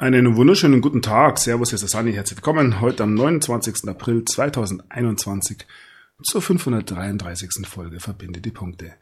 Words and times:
Einen 0.00 0.34
wunderschönen 0.34 0.80
guten 0.80 1.02
Tag. 1.02 1.38
Servus, 1.38 1.68
hier 1.68 1.74
ist 1.74 1.82
der 1.82 1.90
Sani. 1.90 2.14
Herzlich 2.14 2.38
willkommen 2.38 2.80
heute 2.80 3.02
am 3.02 3.12
29. 3.12 3.86
April 3.86 4.24
2021 4.24 5.66
zur 6.22 6.40
533. 6.40 7.66
Folge 7.66 8.00
Verbinde 8.00 8.40
die 8.40 8.50
Punkte. 8.50 8.94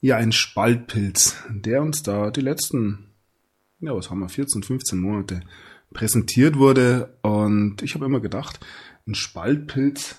Ja, 0.00 0.16
ein 0.16 0.32
Spaltpilz, 0.32 1.36
der 1.48 1.82
uns 1.82 2.02
da 2.02 2.32
die 2.32 2.40
letzten, 2.40 3.12
ja, 3.78 3.94
was 3.94 4.10
haben 4.10 4.18
wir, 4.18 4.28
14, 4.28 4.64
15 4.64 4.98
Monate 4.98 5.42
präsentiert 5.94 6.58
wurde. 6.58 7.16
Und 7.22 7.82
ich 7.82 7.94
habe 7.94 8.06
immer 8.06 8.18
gedacht, 8.18 8.58
ein 9.06 9.14
Spaltpilz 9.14 10.16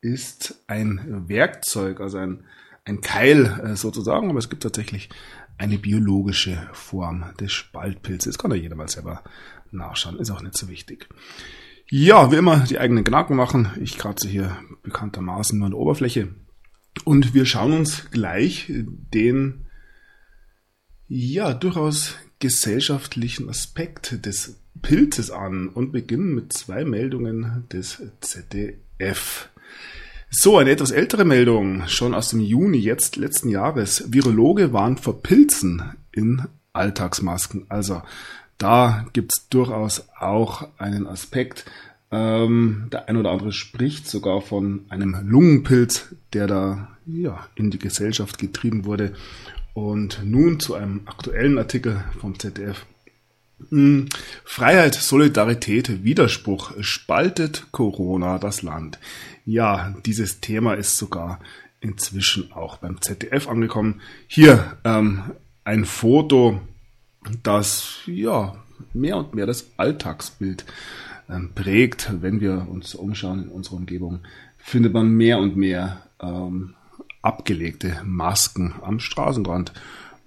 ist 0.00 0.60
ein 0.66 1.28
Werkzeug, 1.28 2.00
also 2.00 2.18
ein, 2.18 2.42
ein 2.84 3.00
Keil 3.00 3.60
äh, 3.62 3.76
sozusagen, 3.76 4.28
aber 4.28 4.40
es 4.40 4.50
gibt 4.50 4.64
tatsächlich 4.64 5.08
eine 5.58 5.78
biologische 5.78 6.68
Form 6.72 7.24
des 7.40 7.52
Spaltpilzes. 7.52 8.38
Kann 8.38 8.52
ja 8.52 8.56
jeder 8.56 8.76
mal 8.76 8.88
selber 8.88 9.22
nachschauen, 9.70 10.18
ist 10.18 10.30
auch 10.30 10.42
nicht 10.42 10.56
so 10.56 10.68
wichtig. 10.68 11.08
Ja, 11.90 12.30
wie 12.30 12.36
immer 12.36 12.60
die 12.60 12.78
eigenen 12.78 13.04
Gedanken 13.04 13.34
machen. 13.36 13.70
Ich 13.80 13.98
kratze 13.98 14.28
hier 14.28 14.56
bekanntermaßen 14.82 15.58
nur 15.58 15.66
an 15.66 15.72
der 15.72 15.80
Oberfläche. 15.80 16.34
Und 17.04 17.34
wir 17.34 17.46
schauen 17.46 17.72
uns 17.72 18.10
gleich 18.10 18.66
den, 18.68 19.66
ja, 21.06 21.54
durchaus 21.54 22.16
gesellschaftlichen 22.40 23.48
Aspekt 23.48 24.24
des 24.26 24.60
Pilzes 24.82 25.30
an 25.30 25.68
und 25.68 25.92
beginnen 25.92 26.34
mit 26.34 26.52
zwei 26.52 26.84
Meldungen 26.84 27.66
des 27.72 28.02
ZDF. 28.20 29.50
So, 30.30 30.58
eine 30.58 30.70
etwas 30.70 30.90
ältere 30.90 31.24
Meldung, 31.24 31.88
schon 31.88 32.14
aus 32.14 32.28
dem 32.28 32.40
Juni 32.40 32.76
jetzt 32.76 33.16
letzten 33.16 33.48
Jahres. 33.48 34.12
Virologe 34.12 34.74
warnt 34.74 35.00
vor 35.00 35.22
Pilzen 35.22 35.82
in 36.12 36.42
Alltagsmasken. 36.74 37.64
Also 37.70 38.02
da 38.58 39.06
gibt's 39.14 39.48
durchaus 39.48 40.06
auch 40.18 40.68
einen 40.76 41.06
Aspekt. 41.06 41.64
Ähm, 42.10 42.88
der 42.92 43.08
ein 43.08 43.16
oder 43.16 43.30
andere 43.30 43.52
spricht 43.52 44.06
sogar 44.06 44.42
von 44.42 44.84
einem 44.90 45.16
Lungenpilz, 45.26 46.14
der 46.34 46.46
da 46.46 46.88
ja, 47.06 47.46
in 47.54 47.70
die 47.70 47.78
Gesellschaft 47.78 48.36
getrieben 48.36 48.84
wurde. 48.84 49.14
Und 49.72 50.20
nun 50.24 50.60
zu 50.60 50.74
einem 50.74 51.02
aktuellen 51.06 51.56
Artikel 51.56 52.04
vom 52.20 52.38
ZDF. 52.38 52.84
Hm, 53.70 54.08
Freiheit, 54.44 54.94
Solidarität, 54.94 56.04
Widerspruch 56.04 56.72
spaltet 56.80 57.66
Corona 57.72 58.38
das 58.38 58.62
Land. 58.62 58.98
Ja, 59.44 59.94
dieses 60.06 60.40
Thema 60.40 60.74
ist 60.74 60.96
sogar 60.96 61.40
inzwischen 61.80 62.52
auch 62.52 62.78
beim 62.78 63.00
ZDF 63.00 63.48
angekommen. 63.48 64.00
Hier 64.26 64.76
ähm, 64.84 65.32
ein 65.64 65.84
Foto, 65.84 66.60
das 67.42 67.98
ja 68.06 68.56
mehr 68.92 69.16
und 69.16 69.34
mehr 69.34 69.46
das 69.46 69.70
Alltagsbild 69.76 70.64
ähm, 71.28 71.50
prägt. 71.54 72.10
Wenn 72.20 72.40
wir 72.40 72.68
uns 72.70 72.94
umschauen 72.94 73.44
in 73.44 73.48
unserer 73.48 73.76
Umgebung, 73.76 74.20
findet 74.56 74.92
man 74.92 75.10
mehr 75.10 75.38
und 75.38 75.56
mehr 75.56 76.02
ähm, 76.20 76.74
abgelegte 77.22 78.00
Masken 78.04 78.74
am 78.82 79.00
Straßenrand, 79.00 79.72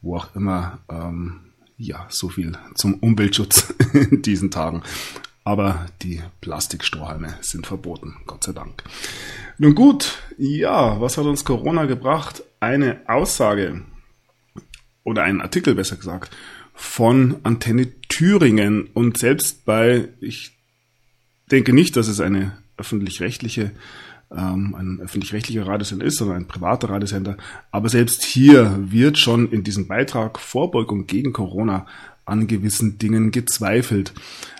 wo 0.01 0.17
auch 0.17 0.35
immer. 0.35 0.79
Ähm, 0.89 1.50
ja, 1.81 2.05
so 2.09 2.29
viel 2.29 2.53
zum 2.75 2.95
Umweltschutz 2.95 3.73
in 3.93 4.21
diesen 4.21 4.51
Tagen. 4.51 4.83
Aber 5.43 5.87
die 6.03 6.21
Plastikstrohhalme 6.39 7.35
sind 7.41 7.65
verboten, 7.65 8.17
Gott 8.27 8.43
sei 8.43 8.51
Dank. 8.51 8.83
Nun 9.57 9.73
gut, 9.73 10.19
ja, 10.37 11.01
was 11.01 11.17
hat 11.17 11.25
uns 11.25 11.43
Corona 11.43 11.85
gebracht? 11.85 12.43
Eine 12.59 13.01
Aussage 13.07 13.81
oder 15.03 15.23
ein 15.23 15.41
Artikel 15.41 15.73
besser 15.73 15.95
gesagt 15.95 16.35
von 16.73 17.37
Antenne 17.43 17.87
Thüringen 18.07 18.87
und 18.93 19.17
selbst 19.17 19.65
bei, 19.65 20.09
ich 20.19 20.51
denke 21.51 21.73
nicht, 21.73 21.95
dass 21.95 22.07
es 22.07 22.19
eine 22.19 22.57
öffentlich-rechtliche 22.77 23.71
ähm, 24.35 24.75
ein 24.75 24.99
öffentlich-rechtlicher 25.01 25.67
Radiosender 25.67 26.05
ist, 26.05 26.17
sondern 26.17 26.37
ein 26.37 26.47
privater 26.47 26.89
Radiosender. 26.89 27.37
Aber 27.71 27.89
selbst 27.89 28.23
hier 28.23 28.77
wird 28.79 29.17
schon 29.17 29.51
in 29.51 29.63
diesem 29.63 29.87
Beitrag 29.87 30.39
Vorbeugung 30.39 31.07
gegen 31.07 31.33
Corona 31.33 31.85
an 32.25 32.47
gewissen 32.47 32.97
Dingen 32.97 33.31
gezweifelt. 33.31 34.13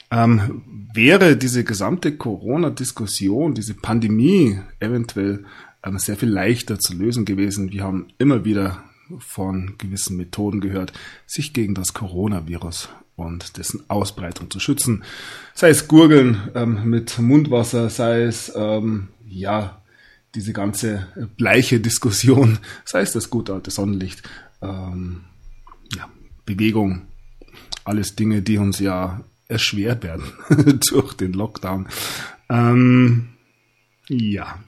Ähm, 0.09 0.63
wäre 0.93 1.37
diese 1.37 1.63
gesamte 1.63 2.17
Corona-Diskussion, 2.17 3.53
diese 3.53 3.73
Pandemie 3.73 4.59
eventuell 4.79 5.45
ähm, 5.83 5.97
sehr 5.99 6.17
viel 6.17 6.29
leichter 6.29 6.79
zu 6.79 6.93
lösen 6.93 7.23
gewesen. 7.25 7.71
Wir 7.71 7.83
haben 7.83 8.07
immer 8.17 8.43
wieder 8.43 8.83
von 9.19 9.75
gewissen 9.77 10.17
Methoden 10.17 10.61
gehört, 10.61 10.93
sich 11.25 11.53
gegen 11.53 11.75
das 11.75 11.93
Coronavirus 11.93 12.89
und 13.15 13.57
dessen 13.57 13.83
Ausbreitung 13.89 14.49
zu 14.49 14.59
schützen. 14.59 15.03
Sei 15.53 15.69
es 15.69 15.87
Gurgeln 15.87 16.49
ähm, 16.55 16.89
mit 16.89 17.19
Mundwasser, 17.19 17.89
sei 17.89 18.23
es 18.23 18.51
ähm, 18.55 19.09
ja, 19.31 19.81
diese 20.35 20.53
ganze 20.53 21.07
bleiche 21.37 21.79
Diskussion, 21.79 22.59
sei 22.85 23.01
es 23.01 23.13
das 23.13 23.29
gute 23.29 23.53
alte 23.53 23.71
Sonnenlicht, 23.71 24.23
ähm, 24.61 25.25
ja, 25.95 26.09
Bewegung, 26.45 27.07
alles 27.83 28.15
Dinge, 28.15 28.41
die 28.41 28.57
uns 28.57 28.79
ja 28.79 29.23
erschwert 29.47 30.03
werden 30.03 30.31
durch 30.89 31.13
den 31.13 31.33
Lockdown. 31.33 31.87
Ähm, 32.49 33.29
ja, 34.07 34.59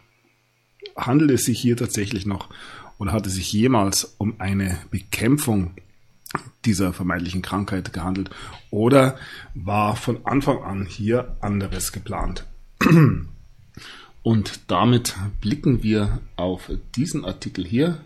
handelt 0.96 1.32
es 1.32 1.46
sich 1.46 1.60
hier 1.60 1.78
tatsächlich 1.78 2.26
noch 2.26 2.50
oder 2.98 3.12
hat 3.12 3.26
es 3.28 3.34
sich 3.34 3.52
jemals 3.52 4.16
um 4.18 4.40
eine 4.40 4.78
Bekämpfung 4.92 5.72
dieser 6.66 6.94
vermeintlichen 6.94 7.42
Krankheit 7.42 7.94
gehandelt 7.94 8.30
oder 8.72 9.18
war 9.54 9.96
von 9.96 10.26
Anfang 10.26 10.64
an 10.64 10.86
hier 10.86 11.38
anderes 11.42 11.92
geplant? 11.92 12.46
Und 14.24 14.72
damit 14.72 15.16
blicken 15.42 15.84
wir 15.84 16.20
auf 16.38 16.72
diesen 16.96 17.26
Artikel 17.26 17.66
hier. 17.66 18.00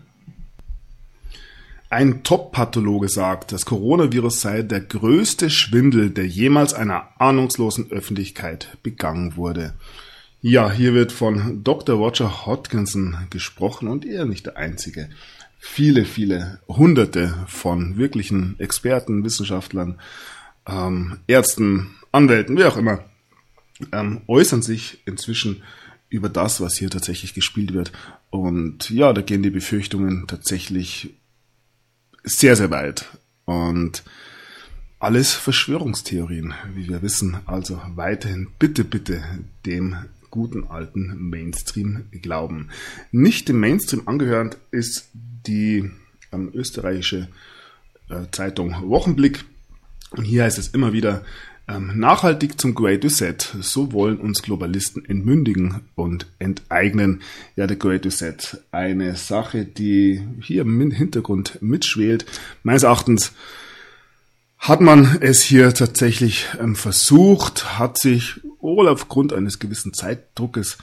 Ein 1.90 2.22
Top-Pathologe 2.22 3.08
sagt, 3.08 3.52
das 3.52 3.64
Coronavirus 3.64 4.42
sei 4.42 4.62
der 4.62 4.80
größte 4.80 5.48
Schwindel, 5.48 6.10
der 6.10 6.26
jemals 6.26 6.74
einer 6.74 7.08
ahnungslosen 7.18 7.90
Öffentlichkeit 7.90 8.76
begangen 8.82 9.36
wurde. 9.36 9.72
Ja, 10.42 10.70
hier 10.70 10.92
wird 10.92 11.12
von 11.12 11.64
Dr. 11.64 11.96
Roger 11.96 12.46
Hodgkinson 12.46 13.16
gesprochen 13.30 13.88
und 13.88 14.04
er 14.04 14.26
nicht 14.26 14.46
der 14.46 14.56
Einzige. 14.56 15.08
Viele, 15.58 16.04
viele 16.04 16.60
Hunderte 16.68 17.34
von 17.46 17.96
wirklichen 17.96 18.56
Experten, 18.58 19.24
Wissenschaftlern, 19.24 19.98
ähm, 20.68 21.18
Ärzten, 21.26 21.94
Anwälten, 22.12 22.56
wie 22.56 22.64
auch 22.64 22.76
immer, 22.76 23.04
ähm, 23.92 24.20
äußern 24.28 24.62
sich 24.62 24.98
inzwischen 25.06 25.62
über 26.10 26.28
das, 26.28 26.60
was 26.60 26.76
hier 26.76 26.90
tatsächlich 26.90 27.34
gespielt 27.34 27.72
wird. 27.72 27.92
Und 28.30 28.90
ja, 28.90 29.12
da 29.12 29.20
gehen 29.20 29.42
die 29.42 29.50
Befürchtungen 29.50 30.26
tatsächlich 30.26 31.14
sehr, 32.24 32.56
sehr 32.56 32.70
weit. 32.70 33.06
Und 33.44 34.02
alles 34.98 35.34
Verschwörungstheorien, 35.34 36.54
wie 36.74 36.88
wir 36.88 37.02
wissen. 37.02 37.38
Also 37.46 37.80
weiterhin 37.94 38.48
bitte, 38.58 38.84
bitte 38.84 39.22
dem 39.64 39.96
guten 40.30 40.64
alten 40.64 41.30
Mainstream 41.30 42.06
glauben. 42.10 42.68
Nicht 43.12 43.48
dem 43.48 43.60
Mainstream 43.60 44.02
angehörend 44.06 44.58
ist 44.70 45.08
die 45.14 45.90
ähm, 46.32 46.50
österreichische 46.52 47.28
äh, 48.10 48.24
Zeitung 48.32 48.88
Wochenblick. 48.88 49.44
Und 50.10 50.24
hier 50.24 50.44
heißt 50.44 50.58
es 50.58 50.68
immer 50.68 50.92
wieder, 50.92 51.24
nachhaltig 51.68 52.60
zum 52.60 52.74
Great 52.74 53.04
Reset. 53.04 53.36
So 53.60 53.92
wollen 53.92 54.18
uns 54.18 54.42
Globalisten 54.42 55.04
entmündigen 55.04 55.82
und 55.94 56.26
enteignen. 56.38 57.20
Ja, 57.56 57.66
der 57.66 57.76
Great 57.76 58.06
Reset. 58.06 58.36
Eine 58.70 59.16
Sache, 59.16 59.64
die 59.64 60.22
hier 60.40 60.62
im 60.62 60.90
Hintergrund 60.90 61.58
mitschwelt. 61.60 62.24
Meines 62.62 62.84
Erachtens 62.84 63.32
hat 64.58 64.80
man 64.80 65.18
es 65.20 65.42
hier 65.42 65.72
tatsächlich 65.72 66.46
ähm, 66.58 66.74
versucht, 66.74 67.78
hat 67.78 67.98
sich 67.98 68.40
wohl 68.60 68.88
aufgrund 68.88 69.32
eines 69.32 69.58
gewissen 69.58 69.94
Zeitdruckes 69.94 70.78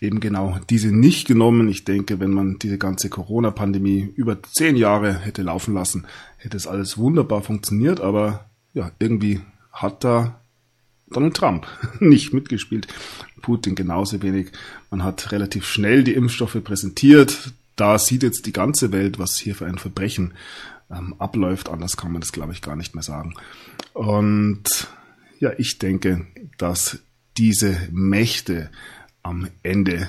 eben 0.00 0.20
genau 0.20 0.58
diese 0.70 0.94
nicht 0.94 1.26
genommen. 1.26 1.68
Ich 1.68 1.84
denke, 1.84 2.20
wenn 2.20 2.30
man 2.30 2.58
diese 2.58 2.78
ganze 2.78 3.08
Corona-Pandemie 3.08 4.12
über 4.14 4.42
zehn 4.42 4.76
Jahre 4.76 5.18
hätte 5.18 5.42
laufen 5.42 5.74
lassen, 5.74 6.06
hätte 6.36 6.56
es 6.56 6.66
alles 6.66 6.98
wunderbar 6.98 7.42
funktioniert, 7.42 8.00
aber 8.00 8.46
ja, 8.74 8.92
irgendwie 8.98 9.40
hat 9.76 10.04
da 10.04 10.40
Donald 11.08 11.36
Trump 11.36 11.66
nicht 12.00 12.32
mitgespielt. 12.32 12.88
Putin 13.42 13.74
genauso 13.74 14.22
wenig. 14.22 14.48
Man 14.90 15.04
hat 15.04 15.30
relativ 15.32 15.66
schnell 15.66 16.02
die 16.02 16.14
Impfstoffe 16.14 16.62
präsentiert. 16.64 17.52
Da 17.76 17.98
sieht 17.98 18.22
jetzt 18.22 18.46
die 18.46 18.52
ganze 18.52 18.90
Welt, 18.90 19.18
was 19.18 19.36
hier 19.36 19.54
für 19.54 19.66
ein 19.66 19.78
Verbrechen 19.78 20.34
ähm, 20.90 21.14
abläuft. 21.18 21.68
Anders 21.68 21.96
kann 21.96 22.12
man 22.12 22.20
das, 22.20 22.32
glaube 22.32 22.52
ich, 22.52 22.62
gar 22.62 22.76
nicht 22.76 22.94
mehr 22.94 23.04
sagen. 23.04 23.34
Und 23.92 24.88
ja, 25.38 25.52
ich 25.58 25.78
denke, 25.78 26.26
dass 26.58 26.98
diese 27.36 27.76
Mächte 27.92 28.70
am 29.22 29.48
Ende 29.62 30.08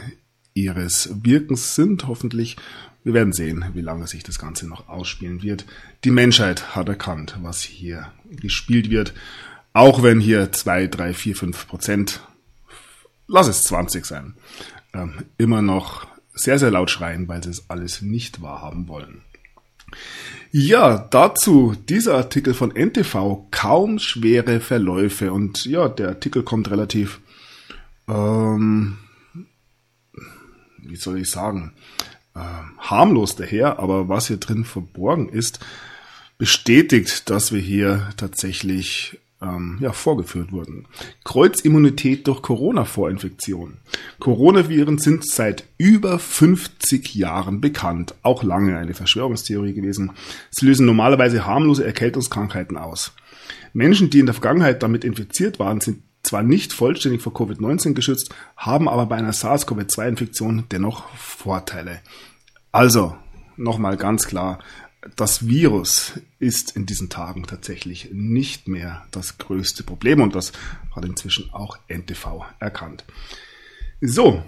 ihres 0.54 1.10
Wirkens 1.24 1.76
sind, 1.76 2.08
hoffentlich. 2.08 2.56
Wir 3.04 3.14
werden 3.14 3.34
sehen, 3.34 3.66
wie 3.74 3.82
lange 3.82 4.08
sich 4.08 4.24
das 4.24 4.40
Ganze 4.40 4.68
noch 4.68 4.90
ausspielen 4.90 5.42
wird. 5.42 5.66
Die 6.04 6.12
Menschheit 6.12 6.76
hat 6.76 6.90
erkannt, 6.90 7.38
was 7.42 7.62
hier 7.62 8.12
gespielt 8.30 8.90
wird. 8.90 9.14
Auch 9.78 10.02
wenn 10.02 10.20
hier 10.20 10.52
zwei, 10.54 10.88
drei, 10.88 11.14
vier, 11.14 11.36
fünf 11.36 11.68
Prozent, 11.68 12.22
lass 13.28 13.48
es 13.48 13.62
20 13.66 14.08
sein, 14.08 14.34
ähm, 14.92 15.24
immer 15.38 15.62
noch 15.62 16.08
sehr, 16.34 16.58
sehr 16.58 16.72
laut 16.72 16.90
schreien, 16.90 17.28
weil 17.28 17.44
sie 17.44 17.52
es 17.52 17.70
alles 17.70 18.02
nicht 18.02 18.42
wahrhaben 18.42 18.88
wollen. 18.88 19.22
Ja, 20.52 20.98
dazu 20.98 21.76
dieser 21.90 22.16
Artikel 22.16 22.56
von 22.56 22.76
NTV, 22.76 23.50
kaum 23.52 24.00
schwere 24.00 24.62
Verläufe. 24.62 25.32
Und 25.32 25.64
ja, 25.66 25.90
der 25.90 26.08
Artikel 26.08 26.42
kommt 26.42 26.72
relativ, 26.72 27.20
ähm, 28.08 28.98
wie 30.80 30.96
soll 30.96 31.20
ich 31.20 31.30
sagen, 31.30 31.74
äh, 32.34 32.40
harmlos 32.80 33.36
daher, 33.36 33.78
aber 33.78 34.10
was 34.10 34.26
hier 34.26 34.38
drin 34.38 34.66
verborgen 34.66 35.30
ist, 35.30 35.60
bestätigt, 36.40 37.30
dass 37.30 37.52
wir 37.52 37.62
hier 37.62 38.10
tatsächlich 38.18 39.20
ähm, 39.42 39.78
ja, 39.82 39.92
vorgeführt 39.92 40.52
wurden. 40.52 40.88
Kreuzimmunität 41.24 42.28
durch 42.28 42.42
Corona-Vorinfektion. 42.42 43.78
Coronaviren 44.20 44.98
sind 44.98 45.28
seit 45.28 45.66
über 45.78 46.20
50 46.20 47.16
Jahren 47.16 47.62
bekannt, 47.62 48.16
auch 48.24 48.44
lange 48.44 48.78
eine 48.78 48.94
Verschwörungstheorie 48.94 49.74
gewesen. 49.74 50.12
Sie 50.50 50.66
lösen 50.66 50.86
normalerweise 50.86 51.46
harmlose 51.46 51.86
Erkältungskrankheiten 51.86 52.78
aus. 52.78 53.14
Menschen, 53.74 54.10
die 54.10 54.20
in 54.20 54.26
der 54.26 54.34
Vergangenheit 54.34 54.82
damit 54.82 55.04
infiziert 55.04 55.60
waren, 55.60 55.82
sind 55.82 56.02
zwar 56.24 56.44
nicht 56.44 56.74
vollständig 56.74 57.22
vor 57.22 57.34
Covid-19 57.34 57.94
geschützt, 57.94 58.34
haben 58.56 58.90
aber 58.90 59.06
bei 59.06 59.16
einer 59.16 59.34
SARS-CoV-2-Infektion 59.34 60.66
dennoch 60.72 61.08
Vorteile. 61.16 62.02
Also, 62.72 63.16
nochmal 63.56 63.98
ganz 63.98 64.28
klar, 64.28 64.60
das 65.16 65.48
Virus 65.48 66.14
ist 66.40 66.76
in 66.76 66.86
diesen 66.86 67.10
Tagen 67.10 67.44
tatsächlich 67.44 68.10
nicht 68.12 68.68
mehr 68.68 69.06
das 69.12 69.38
größte 69.38 69.84
Problem 69.84 70.22
und 70.22 70.36
das 70.36 70.52
hat 70.96 71.06
inzwischen 71.06 71.54
auch 71.54 71.78
NTV 71.88 72.46
erkannt. 72.60 73.06
So, 74.02 74.44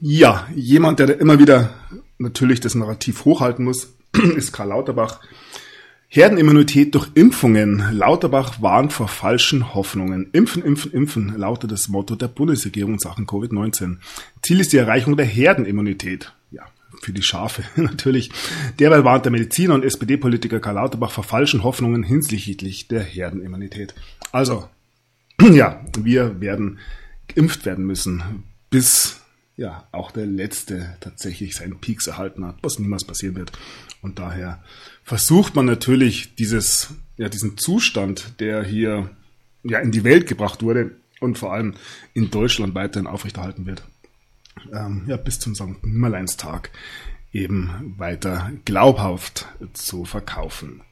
ja, 0.00 0.48
jemand, 0.54 0.98
der 0.98 1.20
immer 1.20 1.38
wieder 1.38 1.74
natürlich 2.18 2.60
das 2.60 2.74
Narrativ 2.74 3.24
hochhalten 3.24 3.64
muss, 3.64 3.94
ist 4.36 4.52
Karl 4.52 4.68
Lauterbach. 4.68 5.20
Herdenimmunität 6.08 6.94
durch 6.94 7.08
Impfungen. 7.14 7.82
Lauterbach 7.92 8.60
warnt 8.60 8.92
vor 8.92 9.08
falschen 9.08 9.74
Hoffnungen. 9.74 10.28
Impfen, 10.32 10.62
impfen, 10.62 10.92
impfen 10.92 11.38
lautet 11.38 11.72
das 11.72 11.88
Motto 11.88 12.16
der 12.16 12.28
Bundesregierung 12.28 12.94
in 12.94 12.98
Sachen 12.98 13.26
Covid-19. 13.26 13.96
Ziel 14.42 14.60
ist 14.60 14.74
die 14.74 14.76
Erreichung 14.76 15.16
der 15.16 15.24
Herdenimmunität. 15.24 16.34
Für 17.00 17.12
die 17.12 17.22
Schafe 17.22 17.64
natürlich. 17.80 18.30
Derweil 18.78 19.04
warnt 19.04 19.24
der 19.24 19.32
Mediziner 19.32 19.74
und 19.74 19.84
SPD-Politiker 19.84 20.60
Karl 20.60 20.74
Lauterbach 20.74 21.10
vor 21.10 21.24
falschen 21.24 21.62
Hoffnungen 21.62 22.02
hinsichtlich 22.02 22.88
der 22.88 23.02
Herdenimmunität. 23.02 23.94
Also, 24.30 24.68
ja, 25.40 25.84
wir 25.98 26.40
werden 26.40 26.78
geimpft 27.28 27.64
werden 27.64 27.86
müssen, 27.86 28.44
bis 28.70 29.20
ja 29.56 29.86
auch 29.92 30.10
der 30.10 30.26
Letzte 30.26 30.96
tatsächlich 31.00 31.54
seinen 31.54 31.78
Peaks 31.78 32.06
erhalten 32.06 32.44
hat, 32.44 32.56
was 32.62 32.78
niemals 32.78 33.04
passieren 33.04 33.36
wird. 33.36 33.52
Und 34.00 34.18
daher 34.18 34.62
versucht 35.04 35.54
man 35.54 35.66
natürlich 35.66 36.34
dieses, 36.34 36.94
ja, 37.16 37.28
diesen 37.28 37.56
Zustand, 37.58 38.40
der 38.40 38.64
hier 38.64 39.10
ja 39.62 39.78
in 39.78 39.92
die 39.92 40.04
Welt 40.04 40.26
gebracht 40.26 40.62
wurde 40.62 40.92
und 41.20 41.38
vor 41.38 41.52
allem 41.52 41.74
in 42.14 42.30
Deutschland 42.30 42.74
weiterhin 42.74 43.06
aufrechterhalten 43.06 43.66
wird, 43.66 43.82
ähm, 44.72 45.04
ja, 45.06 45.16
bis 45.16 45.38
zum 45.38 45.54
St. 45.54 45.82
Nimmerleinstag 45.82 46.70
eben 47.32 47.94
weiter 47.98 48.52
glaubhaft 48.64 49.46
zu 49.72 50.04
verkaufen. 50.04 50.82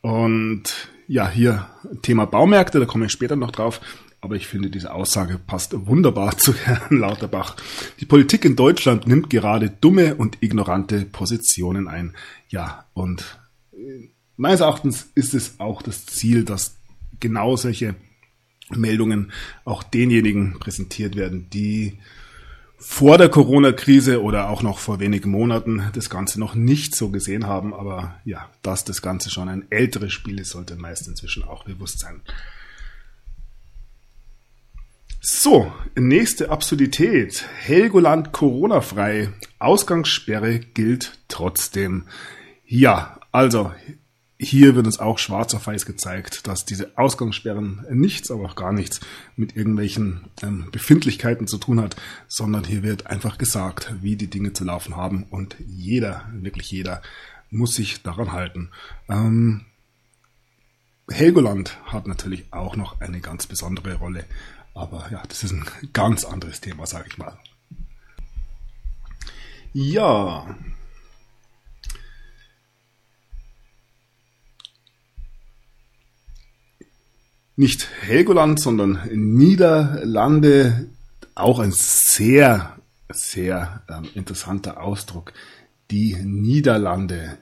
Und 0.00 0.88
ja, 1.08 1.28
hier 1.28 1.68
Thema 2.02 2.26
Baumärkte, 2.26 2.78
da 2.78 2.86
komme 2.86 3.06
ich 3.06 3.12
später 3.12 3.36
noch 3.36 3.50
drauf. 3.50 3.80
Aber 4.20 4.36
ich 4.36 4.46
finde, 4.46 4.70
diese 4.70 4.94
Aussage 4.94 5.38
passt 5.38 5.74
wunderbar 5.86 6.38
zu 6.38 6.54
Herrn 6.54 6.98
Lauterbach. 6.98 7.56
Die 8.00 8.06
Politik 8.06 8.44
in 8.44 8.56
Deutschland 8.56 9.06
nimmt 9.06 9.28
gerade 9.28 9.68
dumme 9.68 10.14
und 10.14 10.38
ignorante 10.40 11.04
Positionen 11.04 11.88
ein. 11.88 12.14
Ja, 12.48 12.86
und 12.94 13.38
äh, 13.72 14.08
meines 14.36 14.60
Erachtens 14.60 15.10
ist 15.14 15.34
es 15.34 15.60
auch 15.60 15.82
das 15.82 16.06
Ziel, 16.06 16.44
dass 16.44 16.76
genau 17.20 17.56
solche 17.56 17.96
Meldungen 18.70 19.30
auch 19.64 19.82
denjenigen 19.82 20.58
präsentiert 20.58 21.16
werden, 21.16 21.50
die 21.50 21.98
vor 22.86 23.16
der 23.16 23.30
Corona-Krise 23.30 24.22
oder 24.22 24.50
auch 24.50 24.62
noch 24.62 24.78
vor 24.78 25.00
wenigen 25.00 25.30
Monaten 25.30 25.90
das 25.94 26.10
Ganze 26.10 26.38
noch 26.38 26.54
nicht 26.54 26.94
so 26.94 27.08
gesehen 27.08 27.46
haben. 27.46 27.72
Aber 27.72 28.20
ja, 28.24 28.50
dass 28.62 28.84
das 28.84 29.00
Ganze 29.00 29.30
schon 29.30 29.48
ein 29.48 29.64
älteres 29.70 30.12
Spiel 30.12 30.38
ist, 30.38 30.50
sollte 30.50 30.76
meist 30.76 31.08
inzwischen 31.08 31.42
auch 31.42 31.64
bewusst 31.64 32.00
sein. 32.00 32.20
So, 35.20 35.72
nächste 35.96 36.50
Absurdität. 36.50 37.48
Helgoland 37.62 38.32
Corona-frei. 38.32 39.30
Ausgangssperre 39.58 40.58
gilt 40.58 41.18
trotzdem. 41.28 42.04
Ja, 42.66 43.18
also 43.32 43.72
hier 44.44 44.74
wird 44.74 44.86
uns 44.86 45.00
auch 45.00 45.18
schwarz 45.18 45.54
auf 45.54 45.66
weiß 45.66 45.86
gezeigt, 45.86 46.46
dass 46.46 46.64
diese 46.64 46.96
Ausgangssperren 46.96 47.84
nichts, 47.90 48.30
aber 48.30 48.44
auch 48.44 48.56
gar 48.56 48.72
nichts 48.72 49.00
mit 49.36 49.56
irgendwelchen 49.56 50.26
ähm, 50.42 50.68
Befindlichkeiten 50.70 51.46
zu 51.46 51.58
tun 51.58 51.80
hat, 51.80 51.96
sondern 52.28 52.64
hier 52.64 52.82
wird 52.82 53.06
einfach 53.06 53.38
gesagt, 53.38 53.94
wie 54.00 54.16
die 54.16 54.28
Dinge 54.28 54.52
zu 54.52 54.64
laufen 54.64 54.96
haben 54.96 55.24
und 55.30 55.56
jeder, 55.66 56.28
wirklich 56.32 56.70
jeder, 56.70 57.02
muss 57.50 57.74
sich 57.74 58.02
daran 58.02 58.32
halten. 58.32 58.70
Ähm, 59.08 59.66
Helgoland 61.10 61.78
hat 61.84 62.06
natürlich 62.06 62.52
auch 62.52 62.76
noch 62.76 63.00
eine 63.00 63.20
ganz 63.20 63.46
besondere 63.46 63.94
Rolle, 63.94 64.24
aber 64.74 65.08
ja, 65.10 65.22
das 65.28 65.44
ist 65.44 65.52
ein 65.52 65.64
ganz 65.92 66.24
anderes 66.24 66.60
Thema, 66.60 66.86
sage 66.86 67.06
ich 67.08 67.18
mal. 67.18 67.38
Ja, 69.72 70.46
nicht 77.56 77.88
Helgoland, 78.02 78.60
sondern 78.60 79.00
Niederlande. 79.12 80.88
Auch 81.34 81.58
ein 81.58 81.72
sehr, 81.72 82.78
sehr 83.10 83.82
ähm, 83.88 84.08
interessanter 84.14 84.80
Ausdruck. 84.82 85.32
Die 85.90 86.16
Niederlande. 86.16 87.38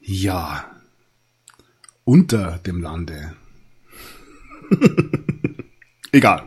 Ja, 0.00 0.66
unter 2.04 2.58
dem 2.58 2.80
Lande. 2.80 3.34
Egal. 6.12 6.44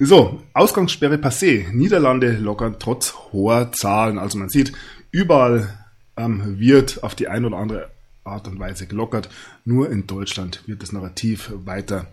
So, 0.00 0.42
Ausgangssperre 0.54 1.16
passé. 1.16 1.70
Niederlande 1.72 2.32
lockern 2.32 2.76
trotz 2.78 3.14
hoher 3.32 3.70
Zahlen. 3.72 4.18
Also 4.18 4.38
man 4.38 4.48
sieht, 4.48 4.72
überall 5.10 5.86
ähm, 6.16 6.58
wird 6.58 7.04
auf 7.04 7.14
die 7.14 7.28
eine 7.28 7.46
oder 7.46 7.58
andere 7.58 7.90
Art 8.28 8.48
und 8.48 8.58
Weise 8.58 8.86
gelockert. 8.86 9.28
Nur 9.64 9.90
in 9.90 10.06
Deutschland 10.06 10.62
wird 10.66 10.82
das 10.82 10.92
Narrativ 10.92 11.50
weiter 11.54 12.06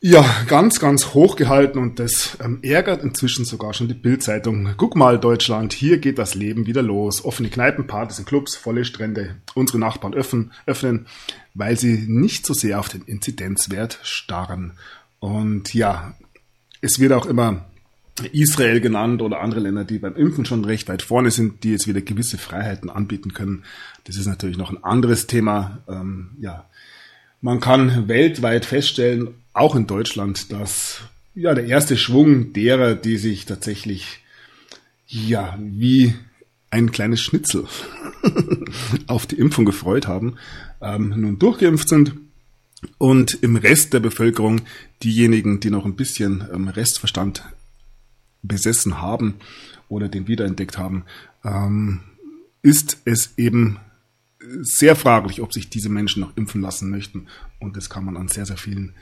ja, 0.00 0.24
ganz, 0.46 0.78
ganz 0.78 1.14
hoch 1.14 1.36
gehalten 1.36 1.78
und 1.78 1.98
das 1.98 2.36
ähm, 2.44 2.60
ärgert 2.62 3.02
inzwischen 3.02 3.44
sogar 3.44 3.72
schon 3.72 3.88
die 3.88 3.94
Bildzeitung. 3.94 4.74
Guck 4.76 4.94
mal, 4.94 5.18
Deutschland, 5.18 5.72
hier 5.72 5.98
geht 5.98 6.18
das 6.18 6.34
Leben 6.34 6.66
wieder 6.66 6.82
los. 6.82 7.24
Offene 7.24 7.48
Kneipen, 7.48 7.86
Partys 7.86 8.18
und 8.18 8.26
Clubs, 8.26 8.56
volle 8.56 8.84
Strände. 8.84 9.36
Unsere 9.54 9.78
Nachbarn 9.78 10.14
öffnen, 10.14 10.52
öffnen, 10.66 11.06
weil 11.54 11.78
sie 11.78 12.04
nicht 12.06 12.46
so 12.46 12.52
sehr 12.52 12.78
auf 12.78 12.88
den 12.88 13.02
Inzidenzwert 13.02 13.98
starren. 14.02 14.74
Und 15.18 15.72
ja, 15.72 16.14
es 16.82 17.00
wird 17.00 17.12
auch 17.12 17.26
immer 17.26 17.64
Israel 18.32 18.80
genannt 18.80 19.20
oder 19.22 19.40
andere 19.40 19.60
Länder, 19.60 19.84
die 19.84 19.98
beim 19.98 20.16
Impfen 20.16 20.44
schon 20.44 20.64
recht 20.64 20.88
weit 20.88 21.02
vorne 21.02 21.30
sind, 21.30 21.64
die 21.64 21.72
jetzt 21.72 21.86
wieder 21.86 22.00
gewisse 22.00 22.38
Freiheiten 22.38 22.88
anbieten 22.88 23.34
können. 23.34 23.64
Das 24.04 24.16
ist 24.16 24.26
natürlich 24.26 24.56
noch 24.56 24.70
ein 24.70 24.82
anderes 24.82 25.26
Thema. 25.26 25.78
Ähm, 25.88 26.30
ja, 26.40 26.64
man 27.40 27.60
kann 27.60 28.08
weltweit 28.08 28.64
feststellen, 28.64 29.28
auch 29.52 29.76
in 29.76 29.86
Deutschland, 29.86 30.52
dass 30.52 31.00
ja 31.34 31.54
der 31.54 31.66
erste 31.66 31.96
Schwung 31.96 32.52
derer, 32.52 32.94
die 32.94 33.18
sich 33.18 33.44
tatsächlich 33.44 34.20
ja 35.06 35.58
wie 35.60 36.14
ein 36.70 36.90
kleines 36.90 37.20
Schnitzel 37.20 37.66
auf 39.06 39.26
die 39.26 39.38
Impfung 39.38 39.64
gefreut 39.64 40.06
haben, 40.06 40.36
ähm, 40.80 41.14
nun 41.16 41.38
durchgeimpft 41.38 41.88
sind 41.88 42.14
und 42.98 43.42
im 43.42 43.56
Rest 43.56 43.92
der 43.92 44.00
Bevölkerung 44.00 44.62
diejenigen, 45.02 45.60
die 45.60 45.70
noch 45.70 45.84
ein 45.84 45.96
bisschen 45.96 46.44
ähm, 46.52 46.68
Restverstand 46.68 47.44
besessen 48.46 49.00
haben 49.00 49.34
oder 49.88 50.08
den 50.08 50.28
wiederentdeckt 50.28 50.78
haben, 50.78 51.04
ähm, 51.44 52.00
ist 52.62 52.98
es 53.04 53.34
eben 53.36 53.78
sehr 54.60 54.96
fraglich, 54.96 55.40
ob 55.40 55.52
sich 55.52 55.70
diese 55.70 55.88
Menschen 55.88 56.20
noch 56.20 56.36
impfen 56.36 56.60
lassen 56.60 56.90
möchten. 56.90 57.26
Und 57.58 57.76
das 57.76 57.90
kann 57.90 58.04
man 58.04 58.16
an 58.16 58.28
sehr, 58.28 58.46
sehr 58.46 58.56
vielen 58.56 58.94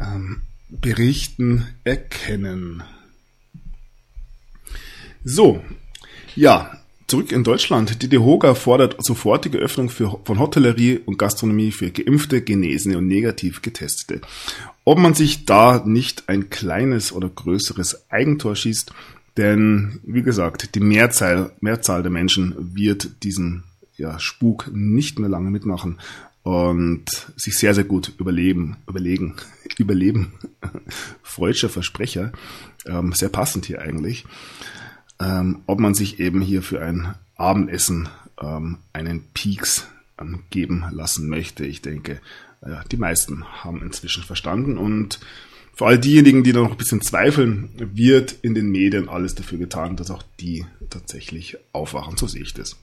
ähm, 0.00 0.42
Berichten 0.68 1.66
erkennen. 1.84 2.82
So, 5.24 5.62
ja, 6.36 6.78
zurück 7.06 7.32
in 7.32 7.42
Deutschland. 7.42 8.02
Die 8.02 8.08
DEHOGA 8.08 8.54
fordert 8.54 8.96
sofortige 9.04 9.58
Öffnung 9.58 9.88
für, 9.88 10.20
von 10.24 10.38
Hotellerie 10.38 10.98
und 10.98 11.18
Gastronomie 11.18 11.72
für 11.72 11.90
Geimpfte, 11.90 12.42
Genesene 12.42 12.98
und 12.98 13.08
negativ 13.08 13.62
Getestete. 13.62 14.20
Ob 14.88 14.98
man 14.98 15.12
sich 15.12 15.44
da 15.44 15.82
nicht 15.84 16.28
ein 16.28 16.48
kleines 16.48 17.12
oder 17.12 17.28
größeres 17.28 18.10
Eigentor 18.10 18.56
schießt, 18.56 18.92
denn 19.36 20.00
wie 20.02 20.22
gesagt, 20.22 20.74
die 20.74 20.80
Mehrzahl, 20.80 21.52
Mehrzahl 21.60 22.02
der 22.02 22.10
Menschen 22.10 22.54
wird 22.74 23.22
diesen 23.22 23.64
ja, 23.96 24.18
Spuk 24.18 24.70
nicht 24.72 25.18
mehr 25.18 25.28
lange 25.28 25.50
mitmachen 25.50 25.98
und 26.42 27.04
sich 27.36 27.58
sehr, 27.58 27.74
sehr 27.74 27.84
gut 27.84 28.14
überleben, 28.18 28.78
überlegen, 28.88 29.36
überleben. 29.78 30.32
Freudscher 31.22 31.68
Versprecher, 31.68 32.32
ähm, 32.86 33.12
sehr 33.12 33.28
passend 33.28 33.66
hier 33.66 33.82
eigentlich 33.82 34.24
ähm, 35.20 35.62
ob 35.66 35.80
man 35.80 35.94
sich 35.94 36.20
eben 36.20 36.40
hier 36.40 36.62
für 36.62 36.80
ein 36.80 37.14
Abendessen 37.36 38.08
ähm, 38.40 38.78
einen 38.92 39.24
Peaks 39.34 39.86
ähm, 40.20 40.44
geben 40.50 40.84
lassen 40.90 41.28
möchte. 41.28 41.64
Ich 41.64 41.82
denke, 41.82 42.20
äh, 42.62 42.76
die 42.90 42.96
meisten 42.96 43.44
haben 43.62 43.82
inzwischen 43.82 44.24
verstanden 44.24 44.78
und 44.78 45.20
vor 45.74 45.88
all 45.88 45.98
diejenigen, 45.98 46.42
die 46.42 46.52
da 46.52 46.60
noch 46.60 46.72
ein 46.72 46.76
bisschen 46.76 47.02
zweifeln, 47.02 47.70
wird 47.76 48.34
in 48.42 48.54
den 48.54 48.68
Medien 48.70 49.08
alles 49.08 49.36
dafür 49.36 49.58
getan, 49.58 49.94
dass 49.94 50.10
auch 50.10 50.24
die 50.40 50.66
tatsächlich 50.90 51.56
aufwachen. 51.72 52.16
So 52.16 52.26
sehe 52.26 52.42
ich 52.42 52.52
das. 52.52 52.76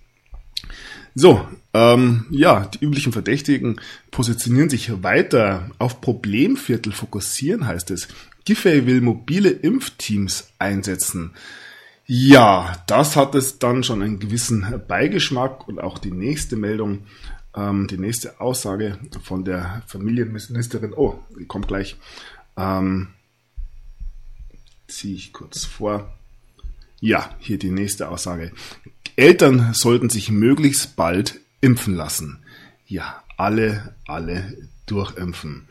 So, 1.14 1.46
ähm, 1.74 2.26
ja, 2.30 2.68
die 2.68 2.84
üblichen 2.84 3.12
Verdächtigen 3.12 3.82
positionieren 4.12 4.70
sich 4.70 5.04
weiter 5.04 5.72
auf 5.78 6.00
Problemviertel 6.00 6.94
fokussieren, 6.94 7.68
heißt 7.68 7.92
es. 7.92 8.08
Giffey 8.46 8.86
will 8.86 9.02
mobile 9.02 9.50
Impfteams 9.50 10.50
einsetzen. 10.60 11.32
Ja, 12.06 12.84
das 12.88 13.16
hat 13.16 13.34
es 13.34 13.60
dann 13.60 13.84
schon 13.84 14.04
einen 14.04 14.20
gewissen 14.20 14.82
Beigeschmack 14.88 15.68
und 15.68 15.80
auch 15.80 15.98
die 15.98 16.12
nächste 16.12 16.56
Meldung, 16.56 17.06
ähm, 17.56 17.88
die 17.88 17.98
nächste 17.98 18.40
Aussage 18.40 19.00
von 19.24 19.46
der 19.46 19.84
Familienministerin, 19.88 20.94
oh, 20.94 21.20
die 21.40 21.46
kommt 21.46 21.68
gleich, 21.68 21.96
ähm, 22.58 23.10
ziehe 24.88 25.16
ich 25.16 25.34
kurz 25.34 25.66
vor. 25.66 26.14
Ja, 27.00 27.36
hier 27.40 27.58
die 27.58 27.72
nächste 27.72 28.10
Aussage. 28.10 28.52
Eltern 29.16 29.74
sollten 29.74 30.10
sich 30.10 30.32
möglichst 30.32 30.96
bald 30.96 31.40
impfen 31.62 31.96
lassen. 31.96 32.40
Ja, 32.88 33.24
alle, 33.38 33.96
alle 34.08 34.58
durchimpfen. 34.86 35.68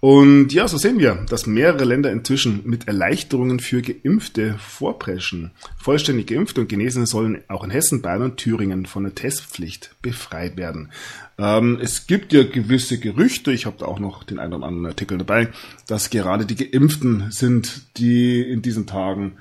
Und 0.00 0.52
ja, 0.52 0.68
so 0.68 0.78
sehen 0.78 1.00
wir, 1.00 1.26
dass 1.28 1.48
mehrere 1.48 1.84
Länder 1.84 2.12
inzwischen 2.12 2.60
mit 2.64 2.86
Erleichterungen 2.86 3.58
für 3.58 3.82
Geimpfte 3.82 4.54
vorpreschen. 4.58 5.50
Vollständig 5.76 6.28
Geimpfte 6.28 6.60
und 6.60 6.68
Genesene 6.68 7.06
sollen 7.06 7.42
auch 7.48 7.64
in 7.64 7.70
Hessen, 7.70 8.00
Bayern 8.00 8.22
und 8.22 8.36
Thüringen 8.36 8.86
von 8.86 9.02
der 9.02 9.16
Testpflicht 9.16 9.96
befreit 10.00 10.56
werden. 10.56 10.92
Ähm, 11.36 11.78
es 11.82 12.06
gibt 12.06 12.32
ja 12.32 12.44
gewisse 12.44 13.00
Gerüchte, 13.00 13.50
ich 13.50 13.66
habe 13.66 13.76
da 13.80 13.86
auch 13.86 13.98
noch 13.98 14.22
den 14.22 14.38
einen 14.38 14.52
oder 14.52 14.66
anderen 14.66 14.86
Artikel 14.86 15.18
dabei, 15.18 15.48
dass 15.88 16.10
gerade 16.10 16.46
die 16.46 16.54
Geimpften 16.70 17.32
sind, 17.32 17.98
die 17.98 18.40
in 18.40 18.62
diesen 18.62 18.86
Tagen 18.86 19.32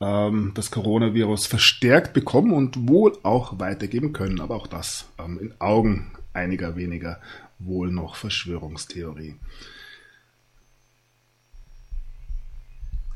ähm, 0.00 0.50
das 0.54 0.72
Coronavirus 0.72 1.46
verstärkt 1.46 2.12
bekommen 2.12 2.52
und 2.52 2.88
wohl 2.88 3.16
auch 3.22 3.60
weitergeben 3.60 4.12
können. 4.12 4.40
Aber 4.40 4.56
auch 4.56 4.66
das 4.66 5.06
ähm, 5.20 5.38
in 5.40 5.54
Augen 5.60 6.10
einiger 6.32 6.74
weniger 6.74 7.20
wohl 7.60 7.92
noch 7.92 8.16
Verschwörungstheorie. 8.16 9.36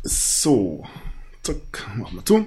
So, 0.09 0.85
zack, 1.43 1.85
machen 1.97 2.19
wir 2.19 2.25
zu. 2.25 2.47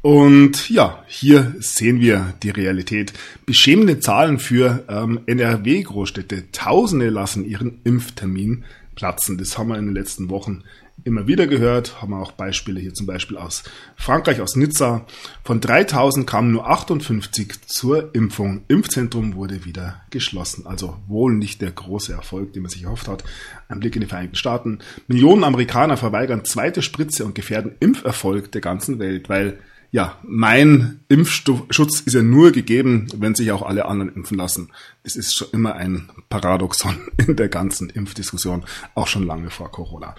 Und 0.00 0.70
ja, 0.70 1.04
hier 1.06 1.54
sehen 1.58 2.00
wir 2.00 2.32
die 2.42 2.50
Realität. 2.50 3.12
Beschämende 3.44 4.00
Zahlen 4.00 4.38
für 4.38 4.84
ähm, 4.88 5.20
NRW-Großstädte. 5.26 6.50
Tausende 6.52 7.10
lassen 7.10 7.44
ihren 7.44 7.80
Impftermin 7.84 8.64
platzen. 8.94 9.36
Das 9.36 9.58
haben 9.58 9.68
wir 9.68 9.78
in 9.78 9.86
den 9.86 9.94
letzten 9.94 10.30
Wochen 10.30 10.62
immer 11.04 11.26
wieder 11.26 11.46
gehört, 11.46 12.00
haben 12.00 12.10
wir 12.10 12.20
auch 12.20 12.32
Beispiele 12.32 12.80
hier 12.80 12.94
zum 12.94 13.06
Beispiel 13.06 13.36
aus 13.36 13.64
Frankreich, 13.96 14.40
aus 14.40 14.56
Nizza. 14.56 15.06
Von 15.44 15.60
3000 15.60 16.26
kamen 16.26 16.50
nur 16.50 16.68
58 16.68 17.66
zur 17.66 18.14
Impfung. 18.14 18.62
Impfzentrum 18.68 19.34
wurde 19.34 19.64
wieder 19.64 20.02
geschlossen. 20.10 20.66
Also 20.66 20.96
wohl 21.06 21.34
nicht 21.34 21.62
der 21.62 21.70
große 21.70 22.12
Erfolg, 22.12 22.52
den 22.52 22.62
man 22.62 22.70
sich 22.70 22.84
erhofft 22.84 23.08
hat. 23.08 23.24
Ein 23.68 23.80
Blick 23.80 23.94
in 23.94 24.00
die 24.00 24.08
Vereinigten 24.08 24.36
Staaten. 24.36 24.78
Millionen 25.06 25.44
Amerikaner 25.44 25.96
verweigern 25.96 26.44
zweite 26.44 26.82
Spritze 26.82 27.24
und 27.24 27.34
gefährden 27.34 27.76
Impferfolg 27.80 28.50
der 28.52 28.60
ganzen 28.60 28.98
Welt, 28.98 29.28
weil 29.28 29.58
ja, 29.92 30.18
mein 30.22 31.00
Impfschutz 31.08 32.00
ist 32.00 32.14
ja 32.14 32.22
nur 32.22 32.52
gegeben, 32.52 33.06
wenn 33.16 33.34
sich 33.34 33.52
auch 33.52 33.62
alle 33.62 33.86
anderen 33.86 34.14
impfen 34.14 34.36
lassen. 34.36 34.70
Es 35.04 35.16
ist 35.16 35.34
schon 35.34 35.48
immer 35.52 35.74
ein 35.74 36.10
Paradoxon 36.28 36.96
in 37.26 37.36
der 37.36 37.48
ganzen 37.48 37.90
Impfdiskussion, 37.90 38.64
auch 38.94 39.06
schon 39.06 39.26
lange 39.26 39.50
vor 39.50 39.70
Corona. 39.70 40.14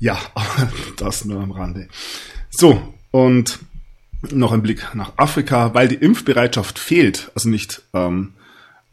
Ja, 0.00 0.18
das 0.96 1.24
nur 1.24 1.40
am 1.40 1.52
Rande. 1.52 1.88
So, 2.50 2.94
und 3.10 3.60
noch 4.30 4.52
ein 4.52 4.62
Blick 4.62 4.94
nach 4.94 5.12
Afrika, 5.16 5.72
weil 5.74 5.88
die 5.88 5.94
Impfbereitschaft 5.94 6.78
fehlt, 6.78 7.30
also 7.34 7.48
nicht 7.48 7.82
ähm, 7.92 8.34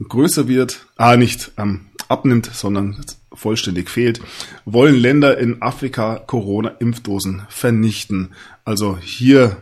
größer 0.06 0.48
wird, 0.48 0.86
ah, 0.98 1.18
nicht 1.18 1.52
ähm, 1.58 1.88
abnimmt, 2.08 2.50
sondern 2.54 3.04
vollständig 3.34 3.90
fehlt, 3.90 4.22
wollen 4.66 4.96
Länder 4.96 5.38
in 5.38 5.62
Afrika 5.62 6.20
Corona-Impfdosen 6.20 7.44
vernichten. 7.50 8.34
Also 8.64 8.98
hier 8.98 9.58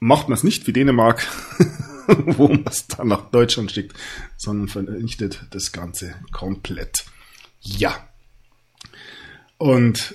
macht 0.00 0.28
man 0.28 0.36
es 0.36 0.44
nicht 0.44 0.66
wie 0.66 0.72
Dänemark, 0.72 1.26
wo 2.06 2.48
man 2.48 2.64
es 2.66 2.86
dann 2.86 3.08
nach 3.08 3.30
Deutschland 3.30 3.72
schickt, 3.72 3.96
sondern 4.36 4.68
vernichtet 4.68 5.46
das 5.50 5.72
Ganze 5.72 6.14
komplett. 6.32 7.04
Ja. 7.60 8.08
Und 9.56 10.14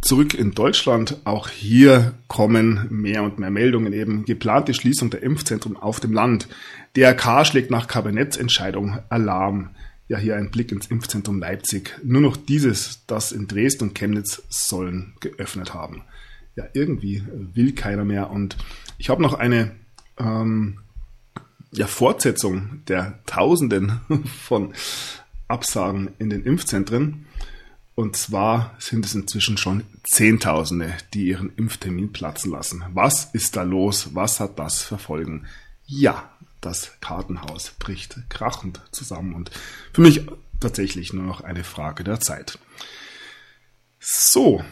zurück 0.00 0.34
in 0.34 0.52
Deutschland, 0.52 1.18
auch 1.24 1.48
hier 1.48 2.14
kommen 2.28 2.86
mehr 2.90 3.22
und 3.22 3.38
mehr 3.38 3.50
Meldungen 3.50 3.92
eben. 3.92 4.24
Geplante 4.24 4.74
Schließung 4.74 5.10
der 5.10 5.22
Impfzentren 5.22 5.76
auf 5.76 6.00
dem 6.00 6.12
Land. 6.12 6.48
DRK 6.96 7.46
schlägt 7.46 7.70
nach 7.70 7.86
Kabinettsentscheidung 7.86 8.98
Alarm. 9.08 9.70
Ja, 10.08 10.18
hier 10.18 10.36
ein 10.36 10.50
Blick 10.50 10.72
ins 10.72 10.86
Impfzentrum 10.88 11.38
Leipzig. 11.38 11.96
Nur 12.02 12.20
noch 12.20 12.36
dieses, 12.36 13.06
das 13.06 13.30
in 13.30 13.46
Dresden 13.46 13.84
und 13.84 13.94
Chemnitz 13.94 14.42
sollen 14.48 15.14
geöffnet 15.20 15.72
haben 15.72 16.02
ja, 16.56 16.64
irgendwie 16.72 17.22
will 17.32 17.72
keiner 17.72 18.04
mehr. 18.04 18.30
Und 18.30 18.56
ich 18.98 19.08
habe 19.08 19.22
noch 19.22 19.34
eine 19.34 19.72
ähm, 20.18 20.78
ja, 21.72 21.86
Fortsetzung 21.86 22.82
der 22.88 23.18
Tausenden 23.26 24.00
von 24.46 24.72
Absagen 25.48 26.10
in 26.18 26.30
den 26.30 26.44
Impfzentren. 26.44 27.26
Und 27.94 28.16
zwar 28.16 28.74
sind 28.78 29.04
es 29.04 29.14
inzwischen 29.14 29.58
schon 29.58 29.84
Zehntausende, 30.04 30.94
die 31.12 31.26
ihren 31.26 31.54
Impftermin 31.56 32.12
platzen 32.12 32.50
lassen. 32.50 32.84
Was 32.94 33.26
ist 33.34 33.56
da 33.56 33.62
los? 33.62 34.14
Was 34.14 34.40
hat 34.40 34.58
das 34.58 34.82
für 34.82 34.98
Folgen? 34.98 35.46
Ja, 35.86 36.30
das 36.60 36.92
Kartenhaus 37.00 37.72
bricht 37.78 38.18
krachend 38.28 38.80
zusammen 38.92 39.34
und 39.34 39.50
für 39.92 40.02
mich 40.02 40.26
tatsächlich 40.60 41.12
nur 41.12 41.24
noch 41.24 41.40
eine 41.40 41.64
Frage 41.64 42.04
der 42.04 42.20
Zeit. 42.20 42.58
So, 43.98 44.62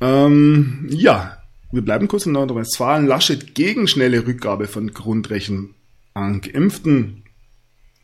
ähm, 0.00 0.86
ja, 0.90 1.42
wir 1.72 1.82
bleiben 1.82 2.08
kurz 2.08 2.26
in 2.26 2.32
Nordrhein-Westfalen. 2.32 3.06
Laschet 3.06 3.54
gegen 3.54 3.88
schnelle 3.88 4.26
Rückgabe 4.26 4.66
von 4.66 4.92
Grundrechten 4.92 5.74
an 6.14 6.40
Geimpften. 6.40 7.24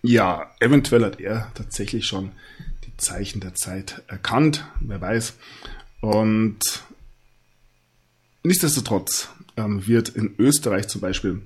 Ja, 0.02 0.50
eventuell 0.60 1.04
hat 1.04 1.20
er 1.20 1.50
tatsächlich 1.54 2.06
schon 2.06 2.32
Zeichen 3.02 3.40
der 3.40 3.54
Zeit 3.54 4.02
erkannt, 4.06 4.66
wer 4.80 5.00
weiß. 5.00 5.34
Und 6.00 6.60
nichtsdestotrotz 8.42 9.28
ähm, 9.56 9.86
wird 9.86 10.08
in 10.08 10.34
Österreich 10.38 10.88
zum 10.88 11.00
Beispiel 11.00 11.42